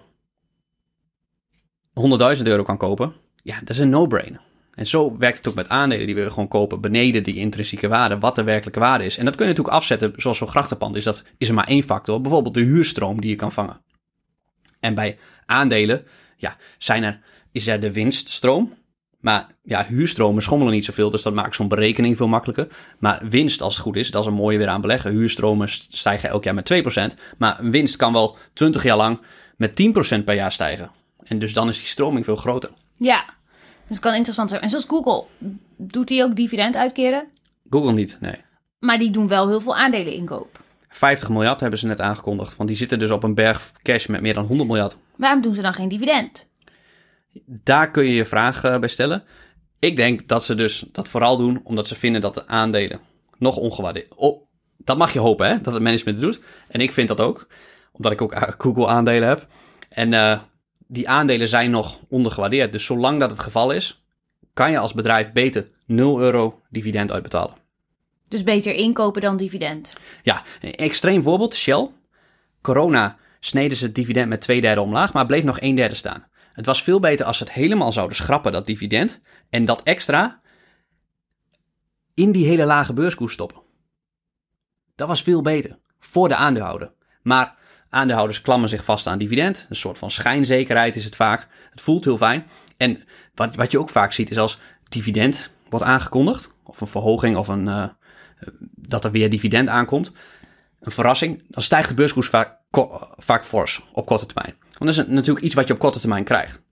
100.000 2.36 2.42
euro 2.42 2.62
kan 2.62 2.76
kopen, 2.76 3.12
ja, 3.42 3.58
dat 3.60 3.68
is 3.70 3.78
een 3.78 3.88
no-brainer. 3.90 4.40
En 4.76 4.86
zo 4.86 5.16
werkt 5.18 5.38
het 5.38 5.48
ook 5.48 5.54
met 5.54 5.68
aandelen 5.68 6.06
die 6.06 6.14
we 6.14 6.30
gewoon 6.30 6.48
kopen 6.48 6.80
beneden 6.80 7.22
die 7.22 7.34
intrinsieke 7.34 7.88
waarde, 7.88 8.18
wat 8.18 8.34
de 8.34 8.42
werkelijke 8.42 8.80
waarde 8.80 9.04
is. 9.04 9.18
En 9.18 9.24
dat 9.24 9.36
kun 9.36 9.44
je 9.44 9.50
natuurlijk 9.50 9.76
afzetten, 9.76 10.12
zoals 10.16 10.38
zo'n 10.38 10.48
grachtenpand 10.48 10.96
is, 10.96 11.04
dat 11.04 11.24
is 11.38 11.48
er 11.48 11.54
maar 11.54 11.66
één 11.66 11.82
factor, 11.82 12.20
bijvoorbeeld 12.20 12.54
de 12.54 12.60
huurstroom 12.60 13.20
die 13.20 13.30
je 13.30 13.36
kan 13.36 13.52
vangen. 13.52 13.80
En 14.80 14.94
bij 14.94 15.18
aandelen, 15.46 16.04
ja, 16.36 16.56
zijn 16.78 17.02
er, 17.02 17.20
is 17.52 17.66
er 17.66 17.80
de 17.80 17.92
winststroom, 17.92 18.74
maar 19.20 19.46
ja, 19.62 19.86
huurstromen 19.88 20.42
schommelen 20.42 20.72
niet 20.72 20.84
zoveel, 20.84 21.10
dus 21.10 21.22
dat 21.22 21.34
maakt 21.34 21.54
zo'n 21.54 21.68
berekening 21.68 22.16
veel 22.16 22.28
makkelijker. 22.28 22.68
Maar 22.98 23.22
winst, 23.28 23.62
als 23.62 23.74
het 23.74 23.82
goed 23.82 23.96
is, 23.96 24.10
dat 24.10 24.22
is 24.22 24.28
een 24.28 24.34
mooie 24.34 24.58
weer 24.58 24.68
aan 24.68 24.80
beleggen. 24.80 25.10
Huurstromen 25.10 25.68
stijgen 25.68 26.28
elk 26.28 26.44
jaar 26.44 26.54
met 26.54 26.72
2%. 27.14 27.38
Maar 27.38 27.58
winst 27.60 27.96
kan 27.96 28.12
wel 28.12 28.36
20 28.52 28.82
jaar 28.82 28.96
lang 28.96 29.20
met 29.56 29.82
10% 30.20 30.24
per 30.24 30.34
jaar 30.34 30.52
stijgen. 30.52 30.90
En 31.24 31.38
dus 31.38 31.52
dan 31.52 31.68
is 31.68 31.78
die 31.78 31.86
stroming 31.86 32.24
veel 32.24 32.36
groter. 32.36 32.70
Ja, 32.96 33.24
dus 33.88 33.96
het 33.96 33.98
kan 33.98 34.14
interessant 34.14 34.50
zijn. 34.50 34.62
En 34.62 34.70
zoals 34.70 34.84
Google, 34.84 35.24
doet 35.76 36.08
die 36.08 36.22
ook 36.22 36.36
dividend 36.36 36.76
uitkeren? 36.76 37.24
Google 37.70 37.92
niet, 37.92 38.16
nee. 38.20 38.34
Maar 38.78 38.98
die 38.98 39.10
doen 39.10 39.28
wel 39.28 39.48
heel 39.48 39.60
veel 39.60 39.76
aandelen 39.76 40.12
inkoop. 40.12 40.64
50 40.88 41.28
miljard 41.28 41.60
hebben 41.60 41.78
ze 41.78 41.86
net 41.86 42.00
aangekondigd. 42.00 42.56
Want 42.56 42.68
die 42.68 42.78
zitten 42.78 42.98
dus 42.98 43.10
op 43.10 43.22
een 43.22 43.34
berg 43.34 43.72
cash 43.82 44.06
met 44.06 44.20
meer 44.20 44.34
dan 44.34 44.46
100 44.46 44.68
miljard. 44.68 44.96
Waarom 45.16 45.42
doen 45.42 45.54
ze 45.54 45.62
dan 45.62 45.74
geen 45.74 45.88
dividend? 45.88 46.48
Daar 47.44 47.90
kun 47.90 48.04
je 48.04 48.14
je 48.14 48.24
vraag 48.24 48.64
eh, 48.64 48.78
bij 48.78 48.88
stellen. 48.88 49.24
Ik 49.78 49.96
denk 49.96 50.28
dat 50.28 50.44
ze 50.44 50.54
dus 50.54 50.84
dat 50.92 51.08
vooral 51.08 51.36
doen 51.36 51.60
omdat 51.64 51.88
ze 51.88 51.94
vinden 51.94 52.20
dat 52.20 52.34
de 52.34 52.46
aandelen 52.46 53.00
nog 53.38 53.56
ongewaardeerd... 53.56 54.14
Oh, 54.14 54.42
dat 54.76 54.98
mag 54.98 55.12
je 55.12 55.18
hopen, 55.18 55.48
hè, 55.48 55.60
dat 55.60 55.74
het 55.74 55.82
management 55.82 56.20
het 56.20 56.32
doet. 56.32 56.44
En 56.68 56.80
ik 56.80 56.92
vind 56.92 57.08
dat 57.08 57.20
ook, 57.20 57.46
omdat 57.92 58.12
ik 58.12 58.22
ook 58.22 58.32
eh, 58.32 58.42
Google-aandelen 58.58 59.28
heb. 59.28 59.46
En 59.88 60.12
eh, 60.12 60.40
die 60.86 61.08
aandelen 61.08 61.48
zijn 61.48 61.70
nog 61.70 61.98
ondergewaardeerd. 62.08 62.72
Dus 62.72 62.84
zolang 62.84 63.20
dat 63.20 63.30
het 63.30 63.40
geval 63.40 63.70
is, 63.70 64.04
kan 64.52 64.70
je 64.70 64.78
als 64.78 64.94
bedrijf 64.94 65.32
beter 65.32 65.68
0 65.86 66.20
euro 66.20 66.62
dividend 66.70 67.12
uitbetalen. 67.12 67.54
Dus 68.28 68.42
beter 68.42 68.74
inkopen 68.74 69.22
dan 69.22 69.36
dividend. 69.36 69.96
Ja, 70.22 70.42
een 70.60 70.72
extreem 70.72 71.22
voorbeeld, 71.22 71.54
Shell. 71.54 71.88
Corona 72.60 73.16
sneden 73.40 73.76
ze 73.76 73.84
het 73.84 73.94
dividend 73.94 74.28
met 74.28 74.40
twee 74.40 74.60
derde 74.60 74.80
omlaag, 74.80 75.12
maar 75.12 75.26
bleef 75.26 75.44
nog 75.44 75.60
een 75.60 75.74
derde 75.74 75.94
staan. 75.94 76.26
Het 76.52 76.66
was 76.66 76.82
veel 76.82 77.00
beter 77.00 77.26
als 77.26 77.38
ze 77.38 77.44
het 77.44 77.52
helemaal 77.52 77.92
zouden 77.92 78.16
schrappen, 78.16 78.52
dat 78.52 78.66
dividend, 78.66 79.20
en 79.50 79.64
dat 79.64 79.82
extra 79.82 80.40
in 82.14 82.32
die 82.32 82.46
hele 82.46 82.64
lage 82.64 82.92
beurskoers 82.92 83.32
stoppen. 83.32 83.62
Dat 84.94 85.08
was 85.08 85.22
veel 85.22 85.42
beter, 85.42 85.78
voor 85.98 86.28
de 86.28 86.36
aandeelhouder. 86.36 86.92
Maar 87.22 87.55
aandeelhouders 87.90 88.40
klammen 88.40 88.68
zich 88.68 88.84
vast 88.84 89.06
aan 89.06 89.18
dividend, 89.18 89.66
een 89.68 89.76
soort 89.76 89.98
van 89.98 90.10
schijnzekerheid 90.10 90.96
is 90.96 91.04
het 91.04 91.16
vaak. 91.16 91.48
Het 91.70 91.80
voelt 91.80 92.04
heel 92.04 92.16
fijn. 92.16 92.46
En 92.76 93.02
wat, 93.34 93.54
wat 93.54 93.70
je 93.70 93.78
ook 93.78 93.90
vaak 93.90 94.12
ziet 94.12 94.30
is 94.30 94.38
als 94.38 94.58
dividend 94.88 95.50
wordt 95.68 95.84
aangekondigd, 95.84 96.50
of 96.64 96.80
een 96.80 96.86
verhoging 96.86 97.36
of 97.36 97.48
een, 97.48 97.68
eh, 97.68 97.84
dat 98.74 99.04
er 99.04 99.10
weer 99.10 99.30
dividend 99.30 99.68
aankomt, 99.68 100.12
een 100.80 100.92
verrassing, 100.92 101.42
dan 101.48 101.62
stijgt 101.62 101.88
de 101.88 101.94
beurskoers 101.94 102.28
vaak, 102.28 102.56
vaak 103.16 103.44
fors 103.44 103.86
op 103.92 104.06
korte 104.06 104.26
termijn. 104.26 104.54
Want 104.78 104.96
dat 104.96 105.04
is 105.04 105.12
natuurlijk 105.12 105.44
iets 105.44 105.54
wat 105.54 105.66
je 105.66 105.74
op 105.74 105.78
korte 105.78 106.00
termijn 106.00 106.24
krijgt. 106.24 106.62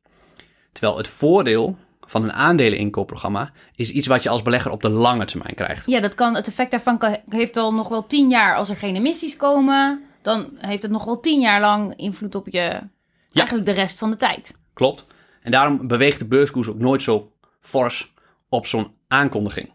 Terwijl 0.72 0.96
het 0.96 1.08
voordeel 1.08 1.78
van 2.00 2.22
een 2.22 2.32
aandeleninkoopprogramma 2.32 3.52
is 3.74 3.90
iets 3.90 4.06
wat 4.06 4.22
je 4.22 4.28
als 4.28 4.42
belegger 4.42 4.70
op 4.70 4.82
de 4.82 4.88
lange 4.88 5.24
termijn 5.24 5.54
krijgt. 5.54 5.86
Ja, 5.86 6.00
dat 6.00 6.14
kan, 6.14 6.34
het 6.34 6.48
effect 6.48 6.70
daarvan 6.70 7.18
heeft 7.28 7.54
wel 7.54 7.72
nog 7.72 7.88
wel 7.88 8.06
tien 8.06 8.28
jaar. 8.30 8.56
Als 8.56 8.68
er 8.68 8.76
geen 8.76 8.96
emissies 8.96 9.36
komen, 9.36 10.02
dan 10.24 10.50
heeft 10.56 10.82
het 10.82 10.90
nog 10.90 11.04
wel 11.04 11.20
tien 11.20 11.40
jaar 11.40 11.60
lang 11.60 11.96
invloed 11.96 12.34
op 12.34 12.48
je... 12.48 12.92
Eigenlijk 13.32 13.66
de 13.66 13.72
rest 13.72 13.98
van 13.98 14.10
de 14.10 14.16
tijd. 14.16 14.56
Klopt. 14.72 15.06
En 15.42 15.50
daarom 15.50 15.86
beweegt 15.86 16.18
de 16.18 16.26
beurskoers 16.26 16.68
ook 16.68 16.78
nooit 16.78 17.02
zo 17.02 17.32
fors 17.60 18.14
op 18.48 18.66
zo'n 18.66 18.94
aankondiging. 19.08 19.72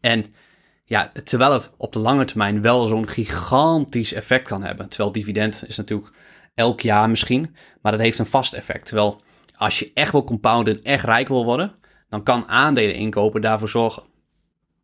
En 0.00 0.34
Ja, 0.84 1.12
terwijl 1.24 1.52
het 1.52 1.74
op 1.76 1.92
de 1.92 1.98
lange 1.98 2.24
termijn 2.24 2.62
wel 2.62 2.86
zo'n 2.86 3.08
gigantisch 3.08 4.12
effect 4.12 4.48
kan 4.48 4.62
hebben. 4.62 4.88
Terwijl 4.88 5.12
dividend 5.12 5.64
is 5.66 5.76
natuurlijk 5.76 6.12
elk 6.54 6.80
jaar 6.80 7.10
misschien, 7.10 7.56
maar 7.82 7.92
dat 7.92 8.00
heeft 8.00 8.18
een 8.18 8.26
vast 8.26 8.52
effect. 8.54 8.86
Terwijl 8.86 9.20
als 9.56 9.78
je 9.78 9.90
echt 9.94 10.12
wil 10.12 10.24
compounden 10.24 10.74
en 10.74 10.82
echt 10.82 11.04
rijk 11.04 11.28
wil 11.28 11.44
worden, 11.44 11.74
dan 12.08 12.22
kan 12.22 12.48
aandelen 12.48 12.94
inkopen 12.94 13.40
daarvoor 13.40 13.68
zorgen. 13.68 14.02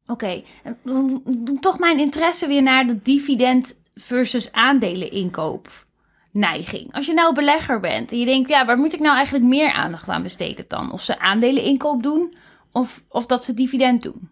Oké, 0.06 0.42
en 0.62 0.78
doe 1.24 1.58
toch 1.60 1.78
mijn 1.78 1.98
interesse 1.98 2.46
weer 2.46 2.62
naar 2.62 2.87
de 2.87 2.98
dividend 2.98 3.82
versus 3.94 4.52
aandelen 4.52 5.11
inkoop 5.11 5.87
neiging. 6.33 6.94
Als 6.94 7.07
je 7.07 7.14
nou 7.14 7.35
belegger 7.35 7.80
bent 7.80 8.12
en 8.12 8.18
je 8.18 8.24
denkt, 8.24 8.48
ja, 8.48 8.66
waar 8.66 8.78
moet 8.78 8.94
ik 8.94 9.00
nou 9.00 9.16
eigenlijk 9.16 9.44
meer 9.44 9.72
aandacht 9.72 10.09
aan 10.09 10.22
besteden 10.22 10.64
dan? 10.68 10.92
Of 10.92 11.02
ze 11.02 11.18
aandelen 11.18 11.62
inkoop 11.62 12.02
doen 12.02 12.35
of, 12.72 13.02
of 13.09 13.26
dat 13.26 13.44
ze 13.44 13.54
dividend 13.54 14.02
doen? 14.02 14.30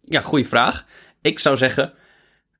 Ja, 0.00 0.20
goede 0.20 0.44
vraag. 0.44 0.86
Ik 1.20 1.38
zou 1.38 1.56
zeggen, 1.56 1.94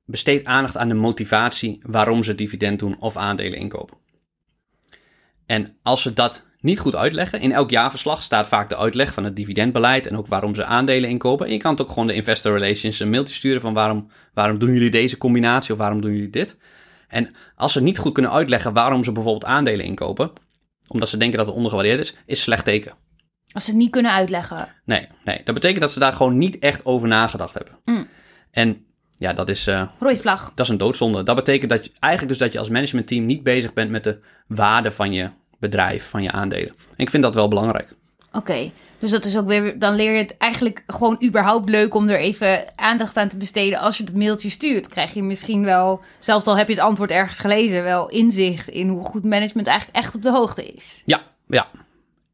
besteed 0.04 0.44
aandacht 0.44 0.76
aan 0.76 0.88
de 0.88 0.94
motivatie 0.94 1.80
waarom 1.82 2.22
ze 2.22 2.34
dividend 2.34 2.78
doen 2.78 2.96
of 3.00 3.16
aandelen 3.16 3.58
inkopen. 3.58 3.96
En 5.46 5.76
als 5.82 6.02
ze 6.02 6.12
dat 6.12 6.46
niet 6.60 6.80
goed 6.80 6.94
uitleggen, 6.94 7.40
in 7.40 7.52
elk 7.52 7.70
jaarverslag 7.70 8.22
staat 8.22 8.48
vaak 8.48 8.68
de 8.68 8.76
uitleg 8.76 9.12
van 9.12 9.24
het 9.24 9.36
dividendbeleid 9.36 10.06
en 10.06 10.16
ook 10.16 10.26
waarom 10.26 10.54
ze 10.54 10.64
aandelen 10.64 11.10
inkopen. 11.10 11.46
En 11.46 11.52
je 11.52 11.58
kan 11.58 11.70
het 11.70 11.80
ook 11.80 11.88
gewoon 11.88 12.06
de 12.06 12.14
investor 12.14 12.58
relations 12.58 13.00
een 13.00 13.10
mailtje 13.10 13.34
sturen 13.34 13.60
van 13.60 13.74
waarom, 13.74 14.10
waarom 14.34 14.58
doen 14.58 14.72
jullie 14.72 14.90
deze 14.90 15.18
combinatie 15.18 15.72
of 15.72 15.78
waarom 15.78 16.00
doen 16.00 16.12
jullie 16.12 16.30
dit. 16.30 16.56
En 17.08 17.34
als 17.54 17.72
ze 17.72 17.82
niet 17.82 17.98
goed 17.98 18.12
kunnen 18.12 18.32
uitleggen 18.32 18.72
waarom 18.72 19.04
ze 19.04 19.12
bijvoorbeeld 19.12 19.44
aandelen 19.44 19.84
inkopen, 19.84 20.32
omdat 20.88 21.08
ze 21.08 21.16
denken 21.16 21.38
dat 21.38 21.46
het 21.46 21.56
ondergewaardeerd 21.56 22.00
is, 22.00 22.16
is 22.26 22.42
slecht 22.42 22.64
teken. 22.64 22.92
Als 23.52 23.64
ze 23.64 23.70
het 23.70 23.78
niet 23.78 23.90
kunnen 23.90 24.12
uitleggen. 24.12 24.68
Nee, 24.84 25.08
nee, 25.24 25.40
dat 25.44 25.54
betekent 25.54 25.80
dat 25.80 25.92
ze 25.92 25.98
daar 25.98 26.12
gewoon 26.12 26.38
niet 26.38 26.58
echt 26.58 26.84
over 26.84 27.08
nagedacht 27.08 27.54
hebben. 27.54 27.78
Mm. 27.84 28.08
En 28.50 28.86
ja, 29.18 29.32
dat 29.32 29.48
is, 29.48 29.66
Rode 29.98 30.16
vlag. 30.16 30.52
dat 30.54 30.66
is 30.66 30.72
een 30.72 30.78
doodzonde. 30.78 31.22
Dat 31.22 31.36
betekent 31.36 31.70
dat 31.70 31.84
je, 31.84 31.92
eigenlijk 31.98 32.32
dus 32.32 32.42
dat 32.42 32.52
je 32.52 32.58
als 32.58 32.68
managementteam 32.68 33.26
niet 33.26 33.42
bezig 33.42 33.72
bent 33.72 33.90
met 33.90 34.04
de 34.04 34.20
waarde 34.46 34.90
van 34.90 35.12
je 35.12 35.30
bedrijf, 35.58 36.08
van 36.08 36.22
je 36.22 36.32
aandelen. 36.32 36.68
En 36.68 36.96
ik 36.96 37.10
vind 37.10 37.22
dat 37.22 37.34
wel 37.34 37.48
belangrijk. 37.48 37.88
Oké, 38.32 38.70
dus 38.98 39.10
dat 39.10 39.24
is 39.24 39.38
ook 39.38 39.46
weer, 39.46 39.78
dan 39.78 39.94
leer 39.94 40.12
je 40.12 40.18
het 40.18 40.36
eigenlijk 40.36 40.82
gewoon 40.86 41.22
überhaupt 41.24 41.68
leuk 41.68 41.94
om 41.94 42.08
er 42.08 42.18
even 42.18 42.78
aandacht 42.78 43.16
aan 43.16 43.28
te 43.28 43.36
besteden. 43.36 43.78
Als 43.78 43.96
je 43.96 44.04
het 44.04 44.14
mailtje 44.14 44.50
stuurt, 44.50 44.88
krijg 44.88 45.14
je 45.14 45.22
misschien 45.22 45.64
wel, 45.64 46.00
zelfs 46.18 46.46
al 46.46 46.56
heb 46.56 46.68
je 46.68 46.74
het 46.74 46.82
antwoord 46.82 47.10
ergens 47.10 47.38
gelezen, 47.38 47.82
wel 47.82 48.08
inzicht 48.08 48.68
in 48.68 48.88
hoe 48.88 49.04
goed 49.04 49.24
management 49.24 49.66
eigenlijk 49.66 49.98
echt 49.98 50.14
op 50.14 50.22
de 50.22 50.30
hoogte 50.30 50.66
is. 50.66 51.02
Ja, 51.04 51.22
ja. 51.46 51.66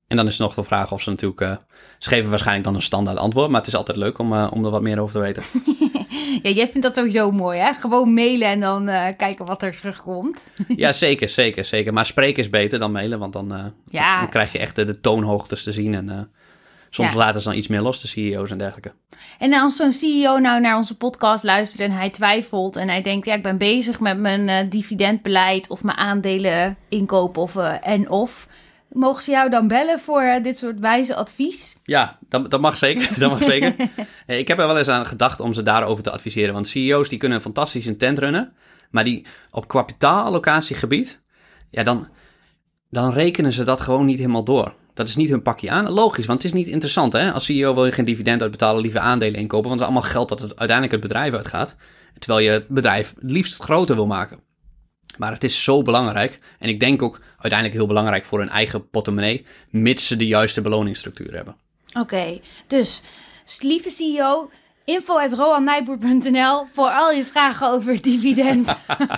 En 0.06 0.16
dan 0.16 0.26
is 0.26 0.38
nog 0.38 0.54
de 0.54 0.64
vraag 0.64 0.92
of 0.92 1.02
ze 1.02 1.10
natuurlijk... 1.10 1.40
eh, 1.40 1.56
ze 1.98 2.08
geven 2.08 2.30
waarschijnlijk 2.30 2.66
dan 2.66 2.74
een 2.74 2.82
standaard 2.82 3.18
antwoord, 3.18 3.50
maar 3.50 3.60
het 3.60 3.68
is 3.68 3.74
altijd 3.74 3.98
leuk 3.98 4.18
om, 4.18 4.32
eh, 4.32 4.50
om 4.50 4.64
er 4.64 4.70
wat 4.70 4.82
meer 4.82 5.00
over 5.00 5.14
te 5.14 5.20
weten. 5.20 5.42
Ja, 6.42 6.50
jij 6.50 6.66
vindt 6.68 6.82
dat 6.82 6.96
sowieso 6.96 7.30
mooi, 7.30 7.58
hè? 7.58 7.72
Gewoon 7.72 8.14
mailen 8.14 8.48
en 8.48 8.60
dan 8.60 8.88
eh, 8.88 9.06
kijken 9.16 9.46
wat 9.46 9.62
er 9.62 9.72
terugkomt. 9.80 10.44
ja, 10.76 10.92
zeker, 10.92 11.28
zeker, 11.28 11.64
zeker. 11.64 11.92
Maar 11.92 12.06
spreken 12.06 12.42
is 12.42 12.50
beter 12.50 12.78
dan 12.78 12.92
mailen, 12.92 13.18
want 13.18 13.32
dan, 13.32 13.54
eh, 13.54 13.64
Ja. 13.88 14.20
dan 14.20 14.28
krijg 14.28 14.52
je 14.52 14.58
echt 14.58 14.76
de, 14.76 15.00
toonhoogtes 15.00 15.62
te 15.62 15.72
zien. 15.72 15.94
En 15.94 16.08
eh, 16.10 16.18
soms 16.90 17.10
Ja. 17.12 17.16
laten 17.16 17.42
ze 17.42 17.48
dan 17.48 17.58
iets 17.58 17.68
meer 17.68 17.80
los, 17.80 18.00
de 18.00 18.08
CEO's 18.08 18.50
en 18.50 18.58
dergelijke. 18.58 18.92
En 19.38 19.52
als 19.54 19.76
zo'n 19.76 19.92
CEO 19.92 20.38
nou 20.38 20.60
naar 20.60 20.76
onze 20.76 20.96
podcast 20.96 21.44
luistert 21.44 21.80
en 21.82 21.90
hij 21.90 22.10
twijfelt 22.10 22.76
en 22.76 22.88
hij 22.88 23.02
denkt, 23.02 23.26
ja, 23.26 23.34
ik 23.34 23.42
ben 23.42 23.58
bezig 23.58 24.00
met 24.00 24.18
mijn 24.18 24.68
dividendbeleid 24.68 25.68
of 25.68 25.82
mijn 25.82 25.96
aandelen 25.98 26.76
inkopen 26.88 27.42
of 27.42 27.56
en 27.82 28.10
of. 28.10 28.48
Mogen 28.94 29.22
ze 29.22 29.30
jou 29.30 29.50
dan 29.50 29.68
bellen 29.68 30.00
voor 30.00 30.20
eh, 30.20 30.42
dit 30.42 30.58
soort 30.58 30.78
wijze 30.78 31.14
advies? 31.14 31.76
Ja, 31.82 32.18
dat, 32.28 32.50
dat 32.50 32.60
mag 32.60 32.76
zeker. 32.76 33.18
Dat 33.18 33.30
mag 33.30 33.44
zeker. 33.44 33.74
Eh, 34.26 34.38
Ik 34.38 34.48
heb 34.48 34.58
er 34.58 34.66
wel 34.66 34.78
eens 34.78 34.88
aan 34.88 35.06
gedacht 35.06 35.40
om 35.40 35.52
ze 35.52 35.62
daarover 35.62 36.02
te 36.02 36.10
adviseren. 36.10 36.54
Want 36.54 36.68
CEO's 36.68 37.08
die 37.08 37.18
kunnen 37.18 37.36
een 37.38 37.44
fantastische 37.44 37.96
tent 37.96 38.18
runnen. 38.18 38.52
Maar 38.90 39.04
die 39.04 39.26
op 39.50 39.68
kapitaalallocatiegebied, 39.68 41.20
ja, 41.70 41.82
dan, 41.82 42.08
dan 42.90 43.12
rekenen 43.12 43.52
ze 43.52 43.64
dat 43.64 43.80
gewoon 43.80 44.04
niet 44.04 44.18
helemaal 44.18 44.44
door. 44.44 44.74
Dat 44.94 45.08
is 45.08 45.16
niet 45.16 45.28
hun 45.28 45.42
pakje 45.42 45.70
aan. 45.70 45.90
Logisch, 45.90 46.26
want 46.26 46.42
het 46.42 46.52
is 46.52 46.58
niet 46.58 46.68
interessant. 46.68 47.12
Hè? 47.12 47.32
Als 47.32 47.44
CEO 47.44 47.74
wil 47.74 47.86
je 47.86 47.92
geen 47.92 48.04
dividend 48.04 48.42
uitbetalen, 48.42 48.82
liever 48.82 49.00
aandelen 49.00 49.40
inkopen. 49.40 49.68
Want 49.68 49.80
het 49.80 49.88
is 49.88 49.94
allemaal 49.94 50.12
geld 50.12 50.28
dat 50.28 50.40
het 50.40 50.56
uiteindelijk 50.56 50.92
het 50.92 51.08
bedrijf 51.08 51.34
uitgaat. 51.34 51.76
Terwijl 52.18 52.44
je 52.44 52.50
het 52.50 52.68
bedrijf 52.68 53.14
het 53.20 53.30
liefst 53.30 53.62
groter 53.62 53.94
wil 53.94 54.06
maken. 54.06 54.38
Maar 55.18 55.32
het 55.32 55.44
is 55.44 55.64
zo 55.64 55.82
belangrijk. 55.82 56.38
En 56.58 56.68
ik 56.68 56.80
denk 56.80 57.02
ook 57.02 57.20
uiteindelijk 57.30 57.72
heel 57.72 57.86
belangrijk 57.86 58.24
voor 58.24 58.38
hun 58.38 58.48
eigen 58.48 58.88
portemonnee. 58.88 59.46
Mits 59.70 60.06
ze 60.06 60.16
de 60.16 60.26
juiste 60.26 60.62
beloningsstructuur 60.62 61.34
hebben. 61.34 61.56
Oké, 61.98 62.40
dus 62.66 63.02
lieve 63.60 63.90
CEO, 63.90 64.50
info.roannijboer.nl 64.84 66.66
voor 66.72 66.88
al 66.88 67.10
je 67.12 67.24
vragen 67.24 67.70
over 67.70 68.02
dividend 68.02 68.74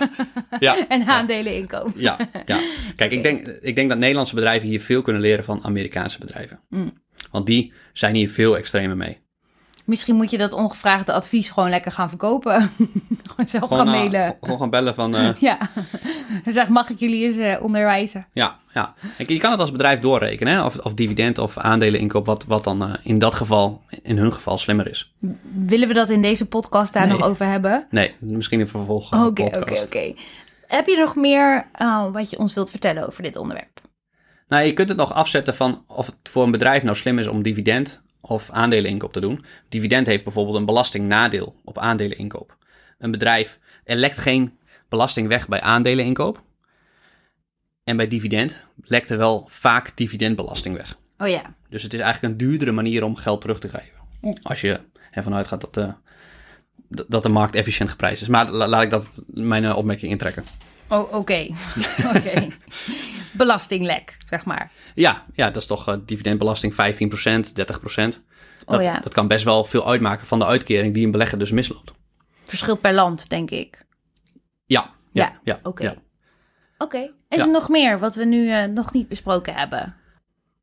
Ja, 0.59 0.75
en 0.87 1.07
aandelen 1.07 1.53
inkopen. 1.53 1.93
ja, 1.95 2.17
ja. 2.45 2.59
Kijk, 2.95 3.11
ik, 3.11 3.23
denk, 3.23 3.47
ik 3.47 3.75
denk 3.75 3.89
dat 3.89 3.97
Nederlandse 3.97 4.35
bedrijven 4.35 4.67
hier 4.67 4.81
veel 4.81 5.01
kunnen 5.01 5.21
leren 5.21 5.43
van 5.43 5.63
Amerikaanse 5.63 6.19
bedrijven. 6.19 6.59
Mm. 6.69 6.93
Want 7.31 7.45
die 7.45 7.73
zijn 7.93 8.15
hier 8.15 8.29
veel 8.29 8.57
extremer 8.57 8.97
mee. 8.97 9.25
Misschien 9.87 10.15
moet 10.15 10.31
je 10.31 10.37
dat 10.37 10.53
ongevraagde 10.53 11.13
advies 11.13 11.49
gewoon 11.49 11.69
lekker 11.69 11.91
gaan 11.91 12.09
verkopen. 12.09 12.53
gewoon 13.29 13.47
zelf 13.47 13.67
gaan 13.69 13.77
Gewoon, 13.79 13.93
eh, 13.93 13.99
mailen. 13.99 14.37
gewoon 14.41 14.59
gaan 14.59 14.69
bellen 14.69 14.95
van... 14.95 15.15
eh, 15.15 15.29
Ja, 15.49 15.57
zeg, 16.45 16.69
mag 16.69 16.89
ik 16.89 16.99
jullie 16.99 17.23
eens 17.25 17.37
eh, 17.37 17.63
onderwijzen? 17.63 18.27
ja, 18.33 18.55
ja. 18.73 18.93
Je 19.27 19.37
kan 19.37 19.51
het 19.51 19.59
als 19.59 19.71
bedrijf 19.71 19.99
doorrekenen. 19.99 20.53
Hè? 20.53 20.63
Of, 20.65 20.77
of 20.77 20.93
dividend 20.93 21.37
of 21.37 21.57
aandelen 21.57 21.99
inkoop. 21.99 22.25
Wat, 22.25 22.45
wat 22.45 22.63
dan 22.63 22.97
in 23.03 23.19
dat 23.19 23.35
geval, 23.35 23.81
in 24.01 24.17
hun 24.17 24.33
geval, 24.33 24.57
slimmer 24.57 24.87
is. 24.89 25.13
Willen 25.65 25.87
we 25.87 25.93
dat 25.93 26.09
in 26.09 26.21
deze 26.21 26.47
podcast 26.47 26.93
daar 26.93 27.07
Nee. 27.07 27.17
nog 27.17 27.27
over 27.27 27.45
hebben? 27.45 27.87
Nee, 27.89 28.13
misschien 28.19 28.59
in 28.59 28.67
vervolg. 28.67 29.13
Oké, 29.25 29.43
oké, 29.43 29.81
oké. 29.83 30.13
Heb 30.67 30.87
je 30.87 30.97
nog 30.97 31.15
meer 31.15 31.65
wat 32.11 32.29
je 32.29 32.39
ons 32.39 32.53
wilt 32.53 32.69
vertellen 32.69 33.07
over 33.07 33.23
dit 33.23 33.35
onderwerp? 33.35 33.81
Nou, 34.47 34.63
je 34.65 34.73
kunt 34.73 34.89
het 34.89 34.97
nog 34.97 35.13
afzetten 35.13 35.55
van 35.55 35.83
of 35.87 36.05
het 36.05 36.15
voor 36.23 36.43
een 36.43 36.51
bedrijf 36.51 36.83
nou 36.83 36.95
slim 36.95 37.19
is 37.19 37.27
om 37.27 37.41
dividend 37.41 38.01
of 38.21 38.49
aandeleninkoop 38.51 39.13
te 39.13 39.19
doen. 39.19 39.45
Dividend 39.69 40.07
heeft 40.07 40.23
bijvoorbeeld 40.23 40.55
een 40.57 40.65
belastingnadeel 40.65 41.55
op 41.63 41.77
aandeleninkoop. 41.77 42.57
Een 42.97 43.11
bedrijf 43.11 43.59
er 43.83 43.95
lekt 43.95 44.17
geen 44.17 44.57
belasting 44.89 45.27
weg 45.27 45.47
bij 45.47 45.61
aandeleninkoop. 45.61 46.41
En 47.83 47.97
bij 47.97 48.07
dividend 48.07 48.63
lekt 48.83 49.09
er 49.09 49.17
wel 49.17 49.45
vaak 49.49 49.91
dividendbelasting 49.97 50.75
weg. 50.75 50.97
Oh 51.17 51.27
ja, 51.27 51.55
Dus 51.69 51.83
het 51.83 51.93
is 51.93 51.99
eigenlijk 51.99 52.33
een 52.33 52.37
duurdere 52.47 52.71
manier 52.71 53.03
om 53.03 53.15
geld 53.15 53.41
terug 53.41 53.59
te 53.59 53.69
geven. 53.69 53.93
Als 54.41 54.61
je 54.61 54.79
ervan 55.11 55.33
uitgaat 55.33 55.61
dat, 55.61 55.77
eh, 55.77 55.89
d- 56.95 57.05
dat 57.07 57.23
de 57.23 57.29
markt 57.29 57.55
efficiënt 57.55 57.89
geprijsd 57.89 58.21
is. 58.21 58.27
Maar 58.27 58.51
la- 58.51 58.67
laat 58.67 58.81
ik 58.83 58.89
dat 58.89 59.07
mijn 59.27 59.65
eh, 59.65 59.77
opmerking 59.77 60.11
intrekken. 60.11 60.43
Oh, 60.89 61.13
oké. 61.13 61.47
Oké. 62.15 62.47
Belastinglek, 63.33 64.17
zeg 64.25 64.45
maar. 64.45 64.71
Ja, 64.93 65.25
ja 65.33 65.45
dat 65.45 65.61
is 65.61 65.67
toch 65.67 65.87
eh, 65.87 65.95
dividendbelasting 66.05 66.73
15%, 66.73 66.75
30%. 66.75 67.53
Dat, 67.55 68.21
Oh 68.65 68.81
ja. 68.81 68.99
dat 68.99 69.13
kan 69.13 69.27
best 69.27 69.43
wel 69.45 69.65
veel 69.65 69.87
uitmaken 69.87 70.27
van 70.27 70.39
de 70.39 70.45
uitkering 70.45 70.93
die 70.93 71.05
een 71.05 71.11
belegger 71.11 71.37
dus 71.39 71.51
misloopt. 71.51 71.93
Verschilt 72.43 72.81
per 72.81 72.93
land, 72.93 73.29
denk 73.29 73.51
ik. 73.51 73.85
Ja, 74.65 74.89
ja, 75.11 75.23
Ja, 75.23 75.39
ja. 75.43 75.59
oké. 75.63 75.83
ja. 75.83 75.95
Oké. 76.77 77.09
Is 77.29 77.39
er 77.39 77.49
nog 77.51 77.69
meer 77.69 77.99
wat 77.99 78.15
we 78.15 78.25
nu 78.25 78.49
eh, 78.51 78.63
nog 78.63 78.93
niet 78.93 79.07
besproken 79.07 79.53
hebben? 79.53 79.95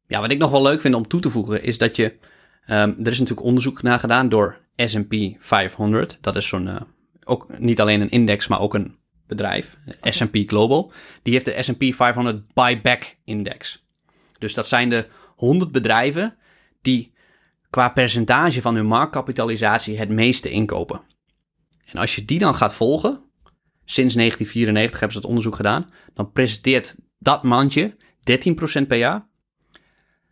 Ja, 0.07 0.21
wat 0.21 0.31
ik 0.31 0.39
nog 0.39 0.51
wel 0.51 0.63
leuk 0.63 0.81
vind 0.81 0.95
om 0.95 1.09
toe 1.09 1.21
te 1.21 1.31
voegen 1.31 1.63
is 1.63 1.79
dat 1.79 1.97
je... 1.97 2.19
ehm, 2.67 2.93
er 3.03 3.13
is 3.13 3.19
natuurlijk 3.19 3.47
onderzoek 3.47 3.83
naar 3.83 3.99
gedaan 3.99 4.29
door 4.29 4.59
S&P 4.77 5.15
500. 5.39 6.19
Dat 6.21 6.37
is 6.37 6.49
zo'n... 6.49 6.69
eh, 6.69 6.81
ook 7.25 7.59
niet 7.59 7.81
alleen 7.81 8.01
een 8.01 8.11
index, 8.11 8.47
maar 8.49 8.61
ook 8.61 8.75
een 8.75 8.97
bedrijf. 9.27 9.77
S&P 10.03 10.37
Global. 10.47 10.93
Die 11.23 11.33
heeft 11.33 11.45
de 11.45 11.63
S&P 11.63 11.95
500 11.95 12.53
Buyback 12.53 13.17
Index. 13.25 13.85
Dus 14.39 14.55
dat 14.55 14.69
zijn 14.69 14.89
de 14.89 15.07
100 15.37 15.73
bedrijven 15.73 16.37
die 16.83 17.13
qua 17.71 17.89
percentage 17.89 18.61
van 18.61 18.75
hun 18.75 18.87
marktkapitalisatie 18.87 19.99
het 19.99 20.09
meeste 20.09 20.51
inkopen. 20.51 21.01
En 21.85 21.99
als 21.99 22.15
je 22.15 22.25
die 22.25 22.39
dan 22.39 22.55
gaat 22.55 22.75
volgen, 22.75 23.21
sinds 23.85 24.15
1994 24.15 25.01
hebben 25.01 25.17
ze 25.17 25.21
dat 25.21 25.29
onderzoek 25.29 25.57
gedaan, 25.57 25.91
dan 26.15 26.33
presenteert 26.33 26.97
dat 27.19 27.43
mandje 27.43 27.97
13% 28.81 28.87
per 28.87 28.97
jaar 28.97 29.27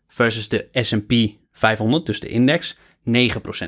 versus 0.08 0.48
de 0.48 0.68
S&P 0.72 1.12
500, 1.52 2.06
dus 2.06 2.20
de 2.20 2.28
index, 2.28 2.76
9% 2.76 2.78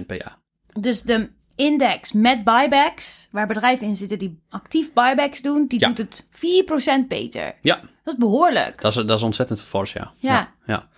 per 0.06 0.16
jaar. 0.16 0.38
Dus 0.80 1.02
de 1.02 1.30
index 1.56 2.12
met 2.12 2.44
buybacks, 2.44 3.28
waar 3.30 3.46
bedrijven 3.46 3.86
in 3.86 3.96
zitten 3.96 4.18
die 4.18 4.38
actief 4.48 4.92
buybacks 4.92 5.42
doen, 5.42 5.64
die 5.68 5.80
Ja. 5.80 5.86
doet 5.88 5.98
het 5.98 6.26
4% 6.30 7.08
beter. 7.08 7.54
Ja, 7.60 7.80
Dat 8.04 8.14
is 8.14 8.20
behoorlijk. 8.20 8.80
dat 8.80 8.96
is, 8.96 9.04
dat 9.06 9.18
is 9.18 9.22
ontzettend 9.22 9.62
fors, 9.62 9.92
ja. 9.92 10.12
Ja. 10.18 10.52
ja. 10.66 10.88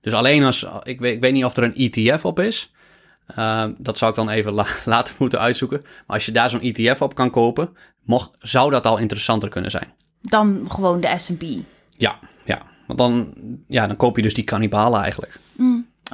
Dus 0.00 0.12
alleen 0.12 0.44
als, 0.44 0.66
ik 0.82 1.00
weet, 1.00 1.14
ik 1.14 1.20
weet 1.20 1.32
niet 1.32 1.44
of 1.44 1.56
er 1.56 1.62
een 1.62 1.74
ETF 1.90 2.24
op 2.24 2.40
is, 2.40 2.72
Uh, 3.38 3.64
dat 3.78 3.98
zou 3.98 4.10
ik 4.10 4.16
dan 4.16 4.28
even 4.28 4.52
la 4.52 4.66
later 4.84 5.14
moeten 5.18 5.38
uitzoeken. 5.40 5.80
Maar 5.82 6.16
als 6.16 6.26
je 6.26 6.32
daar 6.32 6.50
zo'n 6.50 6.60
ETF 6.60 7.02
op 7.02 7.14
kan 7.14 7.30
kopen, 7.30 7.76
mocht, 8.04 8.30
zou 8.38 8.70
dat 8.70 8.86
al 8.86 8.96
interessanter 8.98 9.48
kunnen 9.48 9.70
zijn. 9.70 9.92
Dan 10.20 10.66
gewoon 10.68 11.00
de 11.00 11.14
S&P. 11.18 11.42
Ja, 11.96 12.18
ja. 12.44 12.62
Want 12.86 12.98
dan, 12.98 13.34
ja, 13.68 13.86
dan 13.86 13.96
koop 13.96 14.16
je 14.16 14.22
dus 14.22 14.34
die 14.34 14.44
kannibalen 14.44 15.00
eigenlijk. 15.02 15.38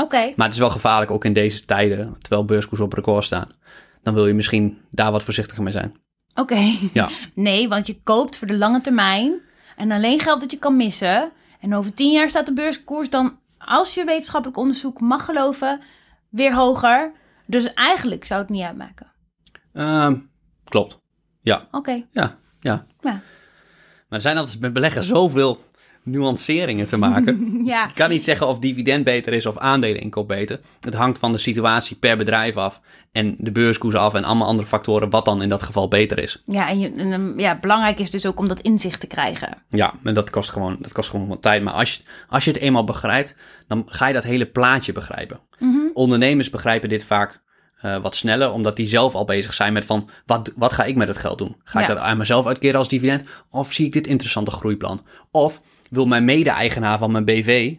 Oké. 0.00 0.32
Maar 0.36 0.44
het 0.46 0.54
is 0.54 0.60
wel 0.60 0.70
gevaarlijk, 0.70 1.10
ook 1.10 1.24
in 1.24 1.32
deze 1.32 1.64
tijden, 1.64 2.16
terwijl 2.20 2.44
beurskoers 2.44 2.80
op 2.80 2.92
record 2.92 3.24
staan. 3.24 3.48
Dan 4.06 4.14
wil 4.14 4.26
je 4.26 4.34
misschien 4.34 4.78
daar 4.90 5.12
wat 5.12 5.22
voorzichtiger 5.22 5.62
mee 5.62 5.72
zijn. 5.72 5.94
Oké. 6.34 6.76
Ja. 6.92 7.08
Nee, 7.34 7.68
want 7.68 7.86
je 7.86 8.02
koopt 8.02 8.36
voor 8.36 8.46
de 8.46 8.56
lange 8.56 8.80
termijn 8.80 9.40
en 9.76 9.90
alleen 9.90 10.20
geld 10.20 10.40
dat 10.40 10.50
je 10.50 10.58
kan 10.58 10.76
missen. 10.76 11.32
En 11.60 11.74
over 11.74 11.94
tien 11.94 12.12
jaar 12.12 12.28
staat 12.28 12.46
de 12.46 12.52
beurskoers 12.52 13.10
dan, 13.10 13.38
als 13.58 13.94
je 13.94 14.04
wetenschappelijk 14.04 14.58
onderzoek 14.58 15.00
mag 15.00 15.24
geloven, 15.24 15.80
weer 16.28 16.54
hoger. 16.54 17.12
Dus 17.46 17.72
eigenlijk 17.74 18.24
zou 18.24 18.40
het 18.40 18.50
niet 18.50 18.62
uitmaken. 18.62 19.12
Ehm, 19.72 20.16
klopt. 20.64 21.00
Ja, 21.40 21.68
Oké. 21.70 22.04
ja, 22.10 22.38
ja. 22.60 22.86
Ja. 23.00 23.20
Maar 24.08 24.18
er 24.18 24.20
zijn 24.20 24.38
altijd 24.38 24.60
met 24.60 24.72
beleggen 24.72 25.02
zoveel 25.02 25.64
nuanceringen 26.06 26.86
te 26.86 26.96
maken. 26.96 27.44
Ja. 27.66 27.84
Je 27.86 27.92
kan 27.92 28.10
niet 28.10 28.24
zeggen 28.24 28.46
of 28.46 28.58
dividend 28.58 29.04
beter 29.04 29.32
is 29.32 29.46
of 29.46 29.58
aandeleninkoop 29.58 30.28
beter. 30.28 30.60
Het 30.80 30.94
hangt 30.94 31.18
van 31.18 31.32
de 31.32 31.38
situatie 31.38 31.96
per 31.96 32.16
bedrijf 32.16 32.56
af 32.56 32.80
en 33.12 33.34
de 33.38 33.52
beurskoers 33.52 33.94
af 33.94 34.14
en 34.14 34.24
allemaal 34.24 34.46
andere 34.46 34.68
factoren 34.68 35.10
wat 35.10 35.24
dan 35.24 35.42
in 35.42 35.48
dat 35.48 35.62
geval 35.62 35.88
beter 35.88 36.18
is. 36.18 36.42
Ja, 36.46 36.68
en, 36.68 36.78
je, 36.78 36.92
en 36.92 37.12
um, 37.12 37.38
ja, 37.38 37.58
belangrijk 37.60 37.98
is 37.98 38.10
dus 38.10 38.26
ook 38.26 38.38
om 38.38 38.48
dat 38.48 38.60
inzicht 38.60 39.00
te 39.00 39.06
krijgen. 39.06 39.62
Ja, 39.68 39.94
en 40.04 40.14
dat 40.14 40.30
kost 40.30 40.50
gewoon, 40.50 40.76
dat 40.80 40.92
kost 40.92 41.10
gewoon 41.10 41.28
wat 41.28 41.42
tijd. 41.42 41.62
Maar 41.62 41.72
als 41.72 41.94
je, 41.94 42.02
als 42.28 42.44
je 42.44 42.50
het 42.50 42.60
eenmaal 42.60 42.84
begrijpt, 42.84 43.34
dan 43.66 43.82
ga 43.86 44.06
je 44.06 44.14
dat 44.14 44.24
hele 44.24 44.46
plaatje 44.46 44.92
begrijpen. 44.92 45.40
Ondernemers 45.92 46.50
begrijpen 46.50 46.88
dit 46.88 47.04
vaak 47.04 47.40
eh, 47.76 47.96
wat 47.96 48.16
sneller, 48.16 48.52
omdat 48.52 48.76
die 48.76 48.88
zelf 48.88 49.14
al 49.14 49.24
bezig 49.24 49.54
zijn 49.54 49.72
met 49.72 49.84
van, 49.84 50.10
wat, 50.26 50.52
wat 50.56 50.72
ga 50.72 50.84
ik 50.84 50.96
met 50.96 51.08
het 51.08 51.16
geld 51.16 51.38
doen? 51.38 51.56
Ga 51.64 51.80
ik 51.80 51.86
dat 51.86 51.98
aan 51.98 52.16
mezelf 52.16 52.46
uitkeren 52.46 52.78
als 52.78 52.88
dividend? 52.88 53.22
Of 53.50 53.72
zie 53.72 53.86
ik 53.86 53.92
dit 53.92 54.06
interessante 54.06 54.50
groeiplan? 54.50 55.06
Of 55.30 55.60
wil 55.96 56.06
mijn 56.06 56.24
mede-eigenaar 56.24 56.98
van 56.98 57.12
mijn 57.12 57.24
BV 57.24 57.74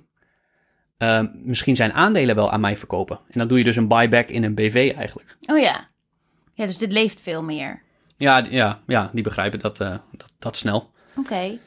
eh, 0.98 1.22
misschien 1.34 1.76
zijn 1.76 1.94
aandelen 1.94 2.36
wel 2.36 2.52
aan 2.52 2.60
mij 2.60 2.78
verkopen? 2.78 3.20
En 3.30 3.40
dan 3.40 3.48
doe 3.48 3.58
je 3.58 3.64
dus 3.64 3.76
een 3.76 3.88
buyback 3.88 4.28
in 4.28 4.44
een 4.44 4.56
BV 4.56 4.94
eigenlijk. 4.98 5.38
Oh 5.46 5.60
ja. 5.60 5.88
Ja, 6.54 6.66
dus 6.66 6.78
dit 6.78 6.92
leeft 6.92 7.22
veel 7.22 7.44
meer. 7.44 7.82
Ja, 8.18 8.46
ja, 8.50 8.82
ja 8.88 9.10
die 9.14 9.24
begrijpen 9.24 9.60
dat, 9.60 9.80
eh, 9.80 9.98
dat, 10.12 10.32
dat 10.40 10.58
snel. 10.58 10.92
Oké. 11.16 11.58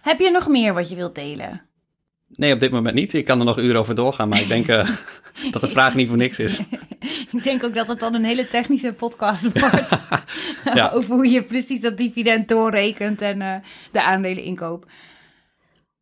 Heb 0.00 0.18
je 0.18 0.30
nog 0.30 0.48
meer 0.48 0.74
wat 0.74 0.88
je 0.88 0.94
wilt 0.94 1.14
delen? 1.14 1.70
Nee, 2.28 2.54
op 2.54 2.60
dit 2.60 2.70
moment 2.70 2.94
niet. 2.94 3.14
Ik 3.14 3.24
kan 3.24 3.38
er 3.38 3.44
nog 3.44 3.58
uren 3.58 3.80
over 3.80 3.94
doorgaan, 3.94 4.28
maar 4.28 4.40
ik 4.40 4.48
denk 4.48 4.66
eh, 4.66 4.90
dat 5.52 5.60
de 5.60 5.68
vraag 5.68 5.94
niet 5.94 6.08
voor 6.08 6.16
niks 6.16 6.38
is. 6.38 6.60
Ik 7.32 7.42
denk 7.42 7.64
ook 7.64 7.74
dat 7.74 7.88
het 7.88 8.00
dan 8.00 8.14
een 8.14 8.24
hele 8.24 8.48
technische 8.48 8.92
podcast 8.92 9.52
wordt. 9.60 9.96
Ja. 10.74 10.90
Over 10.94 11.14
hoe 11.14 11.28
je 11.28 11.42
precies 11.42 11.80
dat 11.80 11.96
dividend 11.96 12.48
doorrekent 12.48 13.22
en 13.22 13.42
eh, 13.42 13.54
de 13.92 14.02
aandelen 14.02 14.42
inkoop. 14.42 14.86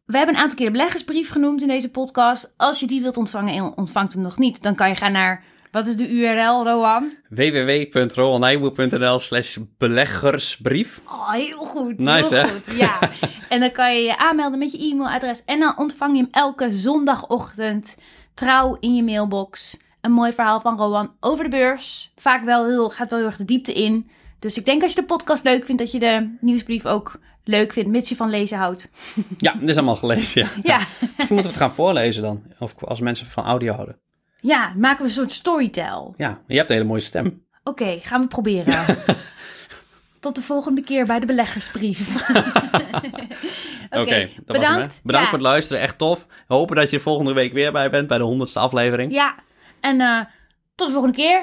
We 0.08 0.16
hebben 0.16 0.34
een 0.34 0.40
aantal 0.40 0.56
keer 0.58 0.66
de 0.66 0.72
beleggersbrief 0.72 1.30
genoemd 1.30 1.62
in 1.62 1.68
deze 1.68 1.90
podcast. 1.90 2.54
Als 2.56 2.80
je 2.80 2.86
die 2.86 3.02
wilt 3.02 3.16
ontvangen 3.16 3.54
en 3.54 3.76
ontvangt 3.76 4.12
hem 4.12 4.22
nog 4.22 4.38
niet, 4.38 4.62
dan 4.62 4.74
kan 4.74 4.88
je 4.88 4.94
gaan 4.94 5.12
naar... 5.12 5.44
Wat 5.70 5.86
is 5.86 5.96
de 5.96 6.08
URL, 6.08 6.64
Rowan? 6.64 7.12
www.rolandnijboer.nl 7.28 9.18
slash 9.18 9.56
beleggersbrief. 9.78 11.00
Oh, 11.04 11.32
heel 11.32 11.64
goed. 11.64 11.98
Nice, 11.98 12.34
heel 12.34 12.44
hè? 12.44 12.48
goed. 12.48 12.76
Ja. 12.76 12.98
En 13.48 13.60
dan 13.60 13.72
kan 13.72 13.94
je 13.94 14.02
je 14.02 14.18
aanmelden 14.18 14.58
met 14.58 14.72
je 14.72 14.78
e-mailadres. 14.78 15.44
En 15.44 15.60
dan 15.60 15.78
ontvang 15.78 16.16
je 16.16 16.22
hem 16.22 16.28
elke 16.30 16.70
zondagochtend 16.70 17.96
trouw 18.34 18.76
in 18.80 18.94
je 18.94 19.02
mailbox. 19.02 19.78
Een 20.00 20.12
mooi 20.12 20.32
verhaal 20.32 20.60
van 20.60 20.76
Rowan 20.76 21.12
over 21.20 21.44
de 21.44 21.50
beurs. 21.50 22.12
Vaak 22.16 22.44
wel 22.44 22.66
heel, 22.66 22.90
gaat 22.90 23.10
wel 23.10 23.18
heel 23.18 23.28
erg 23.28 23.36
de 23.36 23.44
diepte 23.44 23.72
in. 23.72 24.10
Dus 24.38 24.58
ik 24.58 24.64
denk 24.64 24.82
als 24.82 24.92
je 24.92 25.00
de 25.00 25.06
podcast 25.06 25.44
leuk 25.44 25.64
vindt, 25.64 25.80
dat 25.80 25.92
je 25.92 25.98
de 25.98 26.36
nieuwsbrief 26.40 26.86
ook 26.86 27.18
leuk 27.48 27.72
vindt, 27.72 27.90
mits 27.90 28.08
je 28.08 28.16
van 28.16 28.30
lezen 28.30 28.58
houdt. 28.58 28.88
Ja, 29.38 29.52
dit 29.60 29.68
is 29.68 29.76
allemaal 29.76 29.96
gelezen, 29.96 30.42
ja. 30.42 30.48
Ja, 30.72 30.78
Misschien 30.78 31.14
moeten 31.16 31.36
we 31.36 31.46
het 31.46 31.56
gaan 31.56 31.72
voorlezen 31.74 32.22
dan. 32.22 32.42
Of 32.58 32.84
als 32.84 33.00
mensen 33.00 33.26
van 33.26 33.44
audio 33.44 33.72
houden. 33.72 33.98
ja 34.40 34.72
maken 34.76 34.98
we 35.02 35.04
een 35.08 35.14
soort 35.14 35.32
storytell. 35.32 36.12
Ja, 36.16 36.40
je 36.46 36.56
hebt 36.56 36.70
een 36.70 36.76
hele 36.76 36.88
mooie 36.88 37.00
stem. 37.00 37.46
Oké, 37.64 37.98
gaan 38.02 38.20
we 38.20 38.26
proberen. 38.26 38.84
Tot 40.20 40.34
de 40.34 40.42
volgende 40.42 40.82
keer 40.82 41.06
bij 41.06 41.20
de 41.20 41.26
beleggersbrief. 41.26 42.08
Oké, 43.90 44.28
bedankt. 44.46 45.00
Bedankt 45.02 45.02
Ja. 45.04 45.20
voor 45.22 45.38
het 45.38 45.40
luisteren, 45.40 45.82
echt 45.82 45.98
tof. 45.98 46.26
Hopen 46.46 46.76
dat 46.76 46.90
je 46.90 47.00
volgende 47.00 47.32
week 47.32 47.52
weer 47.52 47.72
bij 47.72 47.90
bent 47.90 48.08
bij 48.08 48.18
de 48.18 48.24
honderdste 48.24 48.58
aflevering. 48.58 49.12
Ja, 49.12 49.34
en 49.80 50.00
eh, 50.00 50.20
tot 50.74 50.86
de 50.86 50.92
volgende 50.92 51.16
keer. 51.16 51.40